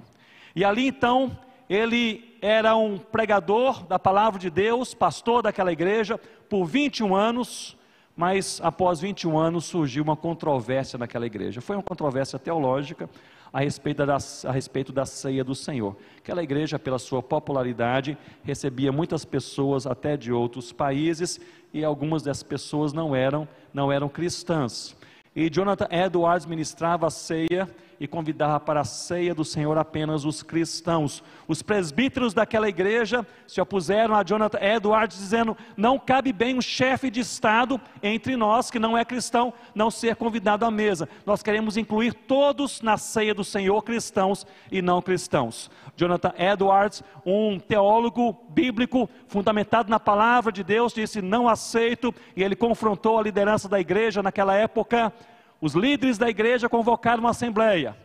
E 0.55 0.63
ali 0.63 0.88
então, 0.88 1.38
ele 1.69 2.38
era 2.41 2.78
um 2.78 2.97
pregador 2.97 3.86
da 3.86 3.99
palavra 3.99 4.39
de 4.39 4.49
Deus, 4.49 4.93
pastor 4.93 5.43
daquela 5.43 5.74
igreja, 5.74 6.17
por 6.49 6.65
21 6.65 7.13
anos, 7.13 7.78
mas 8.15 8.61
após 8.63 9.01
21 9.01 9.38
anos 9.38 9.65
surgiu 9.65 10.01
uma 10.01 10.15
controvérsia 10.15 10.97
naquela 10.97 11.26
igreja. 11.26 11.59
Foi 11.59 11.76
uma 11.76 11.84
controvérsia 11.84 12.39
teológica 12.39 13.09
a 13.51 13.59
respeito 13.59 14.05
da, 14.05 14.17
a 14.45 14.51
respeito 14.51 14.93
da 14.93 15.05
ceia 15.05 15.43
do 15.43 15.53
Senhor. 15.53 15.97
Aquela 16.19 16.41
igreja, 16.41 16.80
pela 16.80 16.97
sua 16.97 17.22
popularidade, 17.22 18.17
recebia 18.43 18.93
muitas 18.93 19.26
pessoas 19.26 19.86
até 19.86 20.15
de 20.15 20.32
outros 20.32 20.72
países 20.72 21.38
e 21.74 21.84
algumas 21.84 22.24
dessas 22.24 22.43
pessoas 22.43 22.93
não 22.93 23.13
eram, 23.13 23.45
não 23.74 23.91
eram 23.91 24.07
cristãs. 24.07 24.95
E 25.34 25.49
Jonathan 25.49 25.88
Edwards 25.89 26.45
ministrava 26.45 27.07
a 27.07 27.09
ceia 27.09 27.69
e 28.01 28.07
convidava 28.07 28.59
para 28.59 28.79
a 28.79 28.83
ceia 28.83 29.35
do 29.35 29.45
Senhor 29.45 29.77
apenas 29.77 30.25
os 30.25 30.41
cristãos. 30.41 31.23
Os 31.47 31.61
presbíteros 31.61 32.33
daquela 32.33 32.67
igreja 32.67 33.23
se 33.45 33.61
opuseram 33.61 34.15
a 34.15 34.23
Jonathan 34.23 34.57
Edwards, 34.59 35.19
dizendo: 35.19 35.55
não 35.77 35.99
cabe 35.99 36.33
bem 36.33 36.57
um 36.57 36.61
chefe 36.61 37.11
de 37.11 37.19
Estado 37.19 37.79
entre 38.01 38.35
nós, 38.35 38.71
que 38.71 38.79
não 38.79 38.97
é 38.97 39.05
cristão, 39.05 39.53
não 39.75 39.91
ser 39.91 40.15
convidado 40.15 40.65
à 40.65 40.71
mesa. 40.71 41.07
Nós 41.27 41.43
queremos 41.43 41.77
incluir 41.77 42.15
todos 42.15 42.81
na 42.81 42.97
ceia 42.97 43.35
do 43.35 43.43
Senhor, 43.43 43.79
cristãos 43.83 44.47
e 44.71 44.81
não 44.81 44.99
cristãos. 44.99 45.69
Jonathan 45.95 46.33
Edwards, 46.39 47.03
um 47.23 47.59
teólogo 47.59 48.35
bíblico 48.49 49.07
fundamentado 49.27 49.91
na 49.91 49.99
palavra 49.99 50.51
de 50.51 50.63
Deus, 50.63 50.91
disse: 50.91 51.21
Não 51.21 51.47
aceito, 51.47 52.11
e 52.35 52.41
ele 52.43 52.55
confrontou 52.55 53.19
a 53.19 53.21
liderança 53.21 53.69
da 53.69 53.79
igreja 53.79 54.23
naquela 54.23 54.55
época. 54.55 55.13
Os 55.62 55.74
líderes 55.74 56.18
da 56.18 56.28
igreja 56.28 56.68
convocaram 56.68 57.20
uma 57.20 57.30
assembleia. 57.30 57.95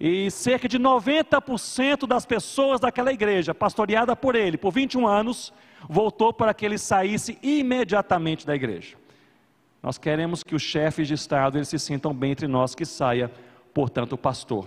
E 0.00 0.30
cerca 0.30 0.66
de 0.66 0.78
90% 0.78 2.06
das 2.06 2.24
pessoas 2.24 2.80
daquela 2.80 3.12
igreja, 3.12 3.54
pastoreada 3.54 4.16
por 4.16 4.34
ele 4.34 4.56
por 4.56 4.72
21 4.72 5.06
anos, 5.06 5.52
voltou 5.86 6.32
para 6.32 6.54
que 6.54 6.64
ele 6.64 6.78
saísse 6.78 7.38
imediatamente 7.42 8.46
da 8.46 8.56
igreja. 8.56 8.96
Nós 9.82 9.98
queremos 9.98 10.42
que 10.42 10.54
os 10.54 10.62
chefes 10.62 11.06
de 11.06 11.14
Estado 11.14 11.58
eles 11.58 11.68
se 11.68 11.78
sintam 11.78 12.14
bem 12.14 12.32
entre 12.32 12.48
nós, 12.48 12.74
que 12.74 12.86
saia, 12.86 13.30
portanto, 13.74 14.14
o 14.14 14.18
pastor. 14.18 14.66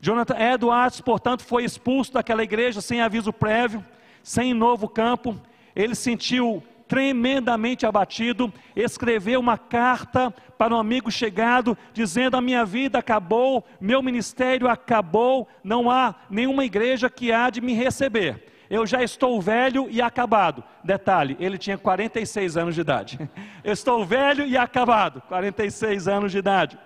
Jonathan 0.00 0.36
Edwards, 0.36 1.00
portanto, 1.00 1.44
foi 1.44 1.64
expulso 1.64 2.12
daquela 2.12 2.42
igreja 2.42 2.80
sem 2.80 3.00
aviso 3.00 3.32
prévio, 3.32 3.84
sem 4.22 4.54
novo 4.54 4.88
campo. 4.88 5.40
Ele 5.74 5.94
sentiu 5.94 6.62
tremendamente 6.88 7.84
abatido, 7.84 8.52
escreveu 8.74 9.38
uma 9.38 9.58
carta 9.58 10.32
para 10.56 10.74
um 10.74 10.78
amigo 10.78 11.10
chegado, 11.10 11.76
dizendo: 11.92 12.36
A 12.36 12.40
minha 12.40 12.64
vida 12.64 12.98
acabou, 12.98 13.64
meu 13.80 14.02
ministério 14.02 14.68
acabou, 14.68 15.46
não 15.62 15.90
há 15.90 16.14
nenhuma 16.30 16.64
igreja 16.64 17.10
que 17.10 17.30
há 17.30 17.50
de 17.50 17.60
me 17.60 17.74
receber. 17.74 18.46
Eu 18.70 18.86
já 18.86 19.02
estou 19.02 19.40
velho 19.40 19.86
e 19.90 20.02
acabado. 20.02 20.64
Detalhe, 20.82 21.36
ele 21.38 21.56
tinha 21.56 21.78
46 21.78 22.56
anos 22.56 22.74
de 22.74 22.80
idade. 22.80 23.30
Estou 23.64 24.04
velho 24.04 24.46
e 24.46 24.58
acabado, 24.58 25.22
46 25.22 26.06
anos 26.06 26.32
de 26.32 26.38
idade 26.38 26.78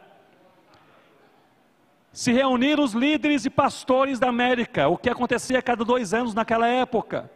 se 2.12 2.30
reuniram 2.30 2.84
os 2.84 2.92
líderes 2.92 3.44
e 3.46 3.50
pastores 3.50 4.18
da 4.18 4.28
América, 4.28 4.88
o 4.88 4.98
que 4.98 5.08
acontecia 5.08 5.58
a 5.58 5.62
cada 5.62 5.84
dois 5.84 6.12
anos 6.12 6.34
naquela 6.34 6.68
época. 6.68 7.30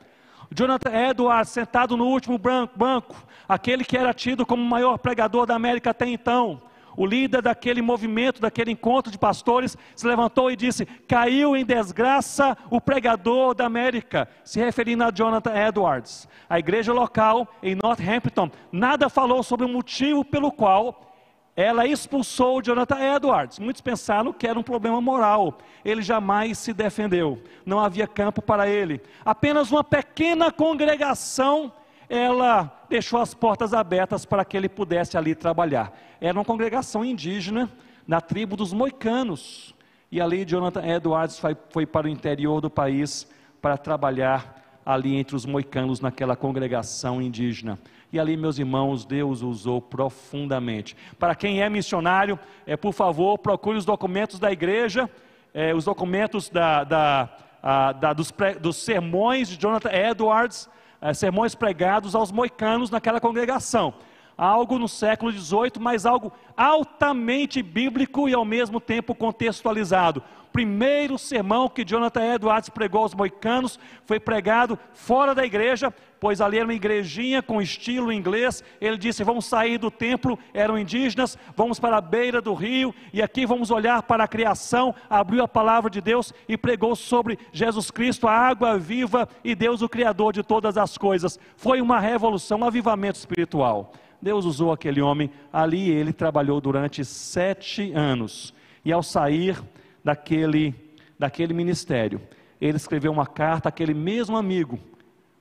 Jonathan 0.50 0.90
Edwards, 0.90 1.50
sentado 1.50 1.96
no 1.96 2.06
último 2.06 2.38
banco, 2.38 3.16
aquele 3.48 3.84
que 3.84 3.96
era 3.96 4.14
tido 4.14 4.46
como 4.46 4.62
o 4.62 4.66
maior 4.66 4.98
pregador 4.98 5.46
da 5.46 5.54
América 5.54 5.90
até 5.90 6.06
então, 6.06 6.62
o 6.96 7.04
líder 7.04 7.42
daquele 7.42 7.82
movimento, 7.82 8.40
daquele 8.40 8.72
encontro 8.72 9.12
de 9.12 9.18
pastores, 9.18 9.76
se 9.94 10.06
levantou 10.06 10.50
e 10.50 10.56
disse: 10.56 10.86
Caiu 10.86 11.54
em 11.54 11.64
desgraça 11.64 12.56
o 12.70 12.80
pregador 12.80 13.54
da 13.54 13.66
América, 13.66 14.28
se 14.42 14.58
referindo 14.58 15.04
a 15.04 15.10
Jonathan 15.10 15.54
Edwards. 15.54 16.26
A 16.48 16.58
igreja 16.58 16.92
local 16.92 17.46
em 17.62 17.74
Northampton 17.74 18.50
nada 18.72 19.08
falou 19.10 19.42
sobre 19.42 19.66
o 19.66 19.68
motivo 19.68 20.24
pelo 20.24 20.50
qual 20.50 21.15
ela 21.56 21.86
expulsou 21.86 22.60
Jonathan 22.60 23.16
Edwards. 23.16 23.58
Muitos 23.58 23.80
pensaram 23.80 24.30
que 24.30 24.46
era 24.46 24.58
um 24.58 24.62
problema 24.62 25.00
moral. 25.00 25.56
Ele 25.82 26.02
jamais 26.02 26.58
se 26.58 26.74
defendeu. 26.74 27.42
Não 27.64 27.80
havia 27.80 28.06
campo 28.06 28.42
para 28.42 28.68
ele. 28.68 29.00
Apenas 29.24 29.72
uma 29.72 29.82
pequena 29.82 30.52
congregação, 30.52 31.72
ela 32.10 32.84
deixou 32.90 33.18
as 33.18 33.32
portas 33.32 33.72
abertas 33.72 34.26
para 34.26 34.44
que 34.44 34.54
ele 34.54 34.68
pudesse 34.68 35.16
ali 35.16 35.34
trabalhar. 35.34 35.98
Era 36.20 36.38
uma 36.38 36.44
congregação 36.44 37.02
indígena 37.02 37.70
na 38.06 38.20
tribo 38.20 38.54
dos 38.54 38.74
moicanos. 38.74 39.74
E 40.12 40.20
ali 40.20 40.44
Jonathan 40.44 40.86
Edwards 40.86 41.38
foi, 41.38 41.56
foi 41.70 41.86
para 41.86 42.06
o 42.06 42.10
interior 42.10 42.60
do 42.60 42.68
país 42.68 43.26
para 43.62 43.78
trabalhar 43.78 44.80
ali 44.84 45.16
entre 45.16 45.34
os 45.34 45.46
moicanos 45.46 46.00
naquela 46.00 46.36
congregação 46.36 47.20
indígena. 47.20 47.78
E 48.16 48.18
ali, 48.18 48.34
meus 48.34 48.58
irmãos, 48.58 49.04
Deus 49.04 49.42
usou 49.42 49.78
profundamente. 49.78 50.96
Para 51.18 51.34
quem 51.34 51.60
é 51.60 51.68
missionário, 51.68 52.38
é, 52.66 52.74
por 52.74 52.94
favor, 52.94 53.36
procure 53.36 53.76
os 53.76 53.84
documentos 53.84 54.38
da 54.38 54.50
igreja, 54.50 55.10
é, 55.52 55.74
os 55.74 55.84
documentos 55.84 56.48
da, 56.48 56.82
da, 56.82 57.28
a, 57.62 57.92
da, 57.92 58.14
dos, 58.14 58.30
pre, 58.30 58.54
dos, 58.54 58.76
sermões 58.76 59.50
de 59.50 59.60
Jonathan 59.60 59.90
Edwards, 59.92 60.66
é, 60.98 61.12
sermões 61.12 61.54
pregados 61.54 62.14
aos 62.14 62.32
moicanos 62.32 62.88
naquela 62.88 63.20
congregação. 63.20 63.92
Algo 64.36 64.78
no 64.78 64.88
século 64.88 65.32
XVIII, 65.32 65.72
mas 65.80 66.04
algo 66.04 66.32
altamente 66.56 67.62
bíblico 67.62 68.28
e 68.28 68.34
ao 68.34 68.44
mesmo 68.44 68.80
tempo 68.80 69.14
contextualizado 69.14 70.22
primeiro 70.56 71.18
sermão 71.18 71.68
que 71.68 71.84
Jonathan 71.84 72.34
Edwards 72.34 72.70
pregou 72.70 73.02
aos 73.02 73.14
moicanos 73.14 73.78
foi 74.06 74.18
pregado 74.18 74.78
fora 74.94 75.34
da 75.34 75.44
igreja, 75.44 75.92
pois 76.18 76.40
ali 76.40 76.56
era 76.56 76.64
uma 76.64 76.72
igrejinha 76.72 77.42
com 77.42 77.60
estilo 77.60 78.10
inglês. 78.10 78.64
Ele 78.80 78.96
disse: 78.96 79.22
Vamos 79.22 79.44
sair 79.44 79.76
do 79.76 79.90
templo, 79.90 80.38
eram 80.54 80.78
indígenas, 80.78 81.36
vamos 81.54 81.78
para 81.78 81.98
a 81.98 82.00
beira 82.00 82.40
do 82.40 82.54
rio 82.54 82.94
e 83.12 83.20
aqui 83.20 83.44
vamos 83.44 83.70
olhar 83.70 84.02
para 84.04 84.24
a 84.24 84.28
criação. 84.28 84.94
Abriu 85.10 85.44
a 85.44 85.48
palavra 85.48 85.90
de 85.90 86.00
Deus 86.00 86.32
e 86.48 86.56
pregou 86.56 86.96
sobre 86.96 87.38
Jesus 87.52 87.90
Cristo, 87.90 88.26
a 88.26 88.32
água 88.32 88.78
viva 88.78 89.28
e 89.44 89.54
Deus, 89.54 89.82
o 89.82 89.90
Criador 89.90 90.32
de 90.32 90.42
todas 90.42 90.78
as 90.78 90.96
coisas. 90.96 91.38
Foi 91.54 91.82
uma 91.82 92.00
revolução, 92.00 92.60
um 92.60 92.64
avivamento 92.64 93.18
espiritual. 93.18 93.92
Deus 94.20 94.44
usou 94.44 94.72
aquele 94.72 95.00
homem, 95.00 95.30
ali 95.52 95.90
ele 95.90 96.12
trabalhou 96.12 96.60
durante 96.60 97.04
sete 97.04 97.92
anos. 97.92 98.54
E 98.84 98.92
ao 98.92 99.02
sair, 99.02 99.62
daquele, 100.06 100.72
daquele 101.18 101.52
ministério. 101.52 102.20
Ele 102.60 102.76
escreveu 102.76 103.10
uma 103.10 103.26
carta 103.26 103.68
àquele 103.68 103.92
mesmo 103.92 104.36
amigo, 104.36 104.78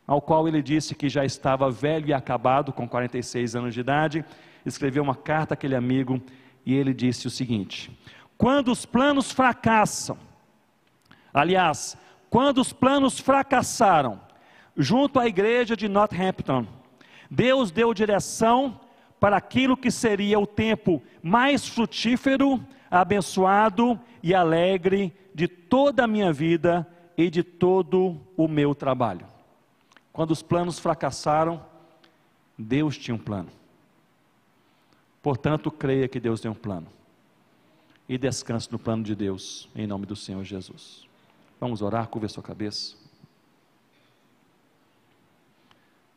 ao 0.08 0.20
qual 0.20 0.48
ele 0.48 0.60
disse 0.60 0.96
que 0.96 1.08
já 1.08 1.24
estava 1.24 1.70
velho 1.70 2.08
e 2.08 2.14
acabado, 2.14 2.74
com 2.74 2.90
46 2.90 3.56
anos 3.56 3.74
de 3.76 3.80
idade. 3.80 4.26
Escreveu 4.66 5.04
uma 5.04 5.16
carta 5.16 5.54
àquele 5.54 5.76
amigo 5.76 6.20
e 6.66 6.74
ele 6.74 6.96
disse 6.96 7.28
o 7.28 7.30
seguinte: 7.30 7.96
Quando 8.36 8.72
os 8.72 8.88
planos 8.88 9.32
fracassam, 9.32 10.18
aliás, 11.32 11.96
quando 12.28 12.60
os 12.60 12.74
planos 12.74 13.20
fracassaram, 13.20 14.20
junto 14.76 15.20
à 15.20 15.28
igreja 15.28 15.76
de 15.78 15.88
Northampton, 15.88 16.66
Deus 17.30 17.72
deu 17.72 17.94
direção 17.94 18.80
para 19.20 19.38
aquilo 19.38 19.78
que 19.78 19.90
seria 19.90 20.40
o 20.40 20.46
tempo 20.46 21.02
mais 21.24 21.68
frutífero 21.68 22.64
abençoado 22.90 24.00
e 24.22 24.34
alegre 24.34 25.14
de 25.34 25.48
toda 25.48 26.04
a 26.04 26.08
minha 26.08 26.32
vida 26.32 26.88
e 27.18 27.30
de 27.30 27.44
todo 27.44 28.20
o 28.38 28.48
meu 28.48 28.74
trabalho. 28.74 29.26
Quando 30.14 30.32
os 30.32 30.42
planos 30.42 30.80
fracassaram, 30.80 31.64
Deus 32.58 32.98
tinha 32.98 33.16
um 33.16 33.20
plano. 33.20 33.50
Portanto, 35.22 35.72
creia 35.72 36.08
que 36.08 36.20
Deus 36.20 36.40
tem 36.40 36.50
um 36.50 36.56
plano. 36.56 36.88
E 38.08 38.18
descanse 38.18 38.72
no 38.72 38.78
plano 38.78 39.04
de 39.04 39.16
Deus, 39.16 39.68
em 39.76 39.88
nome 39.88 40.06
do 40.06 40.16
Senhor 40.16 40.44
Jesus. 40.44 41.08
Vamos 41.60 41.82
orar, 41.82 42.08
curva 42.08 42.28
sua 42.28 42.44
cabeça. 42.44 42.96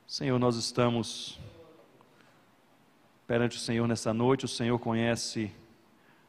Senhor, 0.08 0.38
nós 0.38 0.56
estamos 0.56 1.38
perante 3.26 3.58
o 3.58 3.60
Senhor 3.60 3.86
nessa 3.86 4.14
noite, 4.14 4.46
o 4.46 4.48
Senhor 4.48 4.78
conhece 4.78 5.52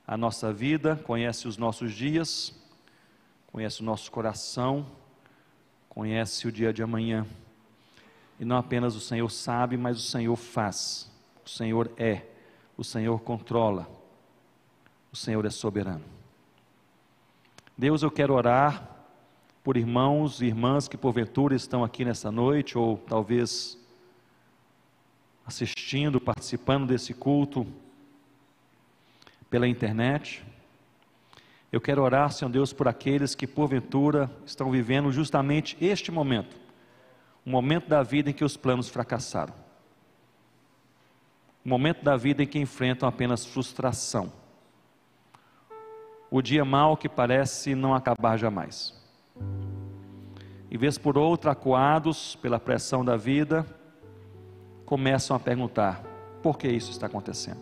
a 0.05 0.17
nossa 0.17 0.51
vida, 0.51 0.97
conhece 0.97 1.47
os 1.47 1.55
nossos 1.55 1.93
dias, 1.93 2.53
conhece 3.47 3.79
o 3.79 3.85
nosso 3.85 4.11
coração, 4.11 4.85
conhece 5.87 6.45
o 6.45 6.51
dia 6.51 6.73
de 6.73 6.83
amanhã. 6.83 7.25
E 8.37 8.43
não 8.43 8.57
apenas 8.57 8.97
o 8.97 8.99
Senhor 8.99 9.29
sabe, 9.31 9.77
mas 9.77 9.97
o 9.97 10.01
Senhor 10.01 10.35
faz. 10.35 11.09
O 11.45 11.49
Senhor 11.49 11.89
é, 11.95 12.23
o 12.75 12.83
Senhor 12.83 13.17
controla. 13.21 13.89
O 15.09 15.15
Senhor 15.15 15.45
é 15.45 15.49
soberano. 15.49 16.03
Deus, 17.77 18.03
eu 18.03 18.11
quero 18.11 18.33
orar 18.33 18.98
por 19.69 19.77
irmãos 19.77 20.41
e 20.41 20.47
irmãs 20.47 20.87
que 20.87 20.97
porventura 20.97 21.55
estão 21.55 21.83
aqui 21.83 22.03
nessa 22.03 22.31
noite, 22.31 22.75
ou 22.75 22.97
talvez 22.97 23.77
assistindo, 25.45 26.19
participando 26.19 26.87
desse 26.87 27.13
culto 27.13 27.67
pela 29.47 29.67
internet. 29.67 30.43
Eu 31.71 31.79
quero 31.79 32.01
orar, 32.01 32.31
Senhor 32.31 32.49
Deus, 32.49 32.73
por 32.73 32.87
aqueles 32.87 33.35
que 33.35 33.45
porventura 33.45 34.27
estão 34.43 34.71
vivendo 34.71 35.11
justamente 35.11 35.77
este 35.79 36.11
momento, 36.11 36.57
o 37.45 37.51
momento 37.51 37.87
da 37.87 38.01
vida 38.01 38.31
em 38.31 38.33
que 38.33 38.43
os 38.43 38.57
planos 38.57 38.89
fracassaram, 38.89 39.53
o 41.63 41.69
momento 41.69 42.03
da 42.03 42.17
vida 42.17 42.41
em 42.41 42.47
que 42.47 42.57
enfrentam 42.57 43.07
apenas 43.07 43.45
frustração, 43.45 44.33
o 46.31 46.41
dia 46.41 46.65
mal 46.65 46.97
que 46.97 47.07
parece 47.07 47.75
não 47.75 47.93
acabar 47.93 48.35
jamais. 48.35 48.97
E 50.71 50.77
vez 50.77 50.97
por 50.97 51.17
outra, 51.17 51.51
acuados 51.51 52.35
pela 52.35 52.59
pressão 52.59 53.03
da 53.03 53.17
vida, 53.17 53.65
começam 54.85 55.35
a 55.35 55.39
perguntar: 55.39 56.03
por 56.41 56.57
que 56.57 56.67
isso 56.67 56.91
está 56.91 57.07
acontecendo? 57.07 57.59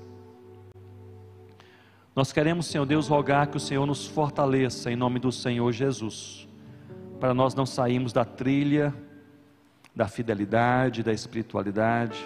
Nós 2.15 2.31
queremos, 2.31 2.65
Senhor 2.65 2.85
Deus, 2.85 3.07
rogar 3.07 3.47
que 3.47 3.57
o 3.57 3.59
Senhor 3.59 3.85
nos 3.85 4.07
fortaleça 4.07 4.91
em 4.91 4.95
nome 4.95 5.19
do 5.19 5.31
Senhor 5.31 5.71
Jesus, 5.71 6.47
para 7.19 7.33
nós 7.33 7.53
não 7.53 7.65
sairmos 7.65 8.11
da 8.11 8.25
trilha 8.25 8.93
da 9.97 10.07
fidelidade, 10.07 11.01
da 11.01 11.11
espiritualidade, 11.11 12.23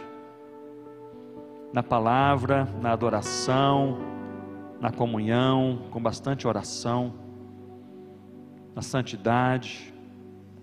na 1.71 1.81
palavra, 1.81 2.67
na 2.81 2.91
adoração, 2.91 3.97
na 4.81 4.91
comunhão, 4.91 5.83
com 5.89 6.03
bastante 6.03 6.45
oração, 6.45 7.13
na 8.75 8.81
santidade, 8.81 9.93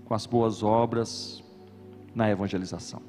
com 0.05 0.15
as 0.15 0.27
boas 0.27 0.63
obras, 0.63 1.43
na 2.15 2.31
evangelização. 2.31 3.03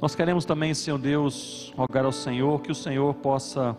Nós 0.00 0.14
queremos 0.14 0.44
também, 0.44 0.72
Senhor 0.72 0.98
Deus, 0.98 1.72
rogar 1.76 2.04
ao 2.04 2.12
Senhor 2.12 2.60
que 2.62 2.72
o 2.72 2.74
Senhor 2.74 3.14
possa 3.14 3.76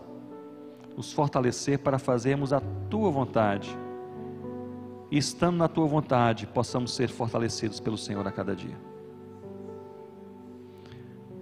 nos 0.96 1.12
fortalecer 1.12 1.78
para 1.80 1.98
fazermos 1.98 2.52
a 2.52 2.60
tua 2.88 3.10
vontade. 3.10 3.76
E 5.10 5.18
estando 5.18 5.56
na 5.56 5.68
tua 5.68 5.86
vontade, 5.86 6.46
possamos 6.46 6.94
ser 6.94 7.08
fortalecidos 7.08 7.80
pelo 7.80 7.98
Senhor 7.98 8.26
a 8.26 8.30
cada 8.30 8.54
dia. 8.54 8.76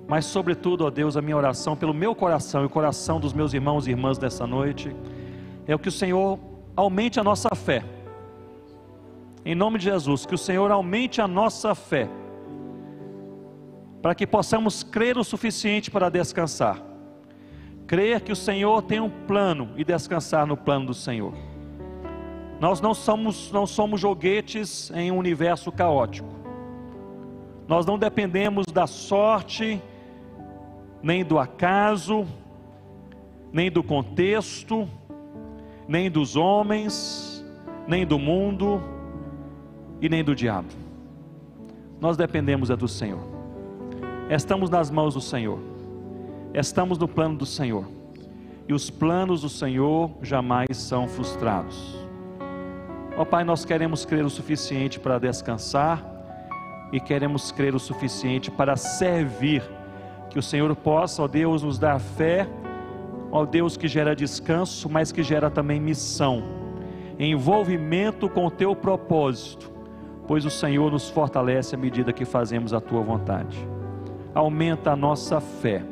Mas, 0.08 0.24
sobretudo, 0.24 0.84
ó 0.84 0.90
Deus, 0.90 1.16
a 1.16 1.22
minha 1.22 1.36
oração 1.36 1.76
pelo 1.76 1.94
meu 1.94 2.14
coração 2.14 2.62
e 2.62 2.66
o 2.66 2.70
coração 2.70 3.20
dos 3.20 3.32
meus 3.32 3.54
irmãos 3.54 3.86
e 3.86 3.90
irmãs 3.90 4.18
dessa 4.18 4.44
noite 4.44 4.94
é 5.68 5.74
o 5.74 5.78
que 5.78 5.88
o 5.88 5.92
Senhor 5.92 6.36
aumente 6.76 7.18
a 7.18 7.24
nossa 7.24 7.54
fé. 7.54 7.84
Em 9.44 9.54
nome 9.54 9.78
de 9.78 9.84
Jesus, 9.84 10.26
que 10.26 10.34
o 10.34 10.38
Senhor 10.38 10.70
aumente 10.70 11.20
a 11.20 11.28
nossa 11.28 11.74
fé, 11.74 12.08
para 14.02 14.14
que 14.14 14.26
possamos 14.26 14.82
crer 14.82 15.18
o 15.18 15.24
suficiente 15.24 15.90
para 15.90 16.08
descansar 16.08 16.90
crer 17.90 18.20
que 18.20 18.30
o 18.30 18.36
Senhor 18.36 18.82
tem 18.82 19.00
um 19.00 19.10
plano 19.10 19.70
e 19.76 19.82
descansar 19.82 20.46
no 20.46 20.56
plano 20.56 20.86
do 20.86 20.94
Senhor. 20.94 21.34
Nós 22.60 22.80
não 22.80 22.94
somos, 22.94 23.50
não 23.50 23.66
somos 23.66 24.00
joguetes 24.00 24.92
em 24.94 25.10
um 25.10 25.18
universo 25.18 25.72
caótico. 25.72 26.28
Nós 27.66 27.84
não 27.84 27.98
dependemos 27.98 28.66
da 28.66 28.86
sorte, 28.86 29.82
nem 31.02 31.24
do 31.24 31.36
acaso, 31.36 32.24
nem 33.52 33.68
do 33.68 33.82
contexto, 33.82 34.88
nem 35.90 36.08
dos 36.08 36.36
homens, 36.36 37.44
nem 37.84 38.06
do 38.06 38.16
mundo 38.16 38.80
e 40.00 40.08
nem 40.08 40.22
do 40.22 40.36
diabo. 40.36 40.68
Nós 42.00 42.16
dependemos 42.16 42.70
é 42.70 42.76
do 42.76 42.86
Senhor. 42.86 43.18
Estamos 44.30 44.70
nas 44.70 44.88
mãos 44.88 45.14
do 45.14 45.20
Senhor. 45.20 45.58
Estamos 46.54 46.96
no 46.96 47.08
plano 47.08 47.36
do 47.36 47.44
Senhor. 47.44 47.84
E 48.68 48.72
os 48.72 48.88
planos 48.88 49.40
do 49.40 49.48
Senhor 49.48 50.12
jamais 50.22 50.76
são 50.76 51.08
frustrados. 51.08 51.98
Ó 53.16 53.24
Pai, 53.24 53.42
nós 53.42 53.64
queremos 53.64 54.04
crer 54.04 54.24
o 54.24 54.30
suficiente 54.30 55.00
para 55.00 55.18
descansar 55.18 56.06
e 56.92 57.00
queremos 57.00 57.50
crer 57.50 57.74
o 57.74 57.80
suficiente 57.80 58.48
para 58.48 58.76
servir. 58.76 59.68
Que 60.30 60.38
o 60.38 60.42
Senhor 60.42 60.72
possa, 60.76 61.24
ó 61.24 61.26
Deus, 61.26 61.64
nos 61.64 61.80
dar 61.80 61.98
fé, 61.98 62.48
ó 63.30 63.44
Deus 63.44 63.76
que 63.76 63.88
gera 63.88 64.16
descanso, 64.16 64.88
mas 64.88 65.12
que 65.12 65.22
gera 65.22 65.50
também 65.50 65.80
missão, 65.80 66.42
envolvimento 67.18 68.28
com 68.28 68.46
o 68.46 68.50
teu 68.50 68.74
propósito, 68.74 69.70
pois 70.26 70.44
o 70.44 70.50
Senhor 70.50 70.90
nos 70.90 71.08
fortalece 71.08 71.74
à 71.74 71.78
medida 71.78 72.12
que 72.12 72.24
fazemos 72.24 72.72
a 72.72 72.80
tua 72.80 73.02
vontade. 73.02 73.58
Aumenta 74.34 74.92
a 74.92 74.96
nossa 74.96 75.40
fé 75.40 75.82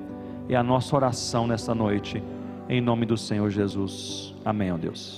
é 0.49 0.57
a 0.57 0.63
nossa 0.63 0.97
oração 0.97 1.47
nesta 1.47 1.75
noite, 1.75 2.23
em 2.69 2.81
nome 2.81 3.05
do 3.05 3.17
Senhor 3.17 3.51
Jesus. 3.51 4.35
Amém, 4.45 4.73
ó 4.73 4.79
Deus. 4.79 5.17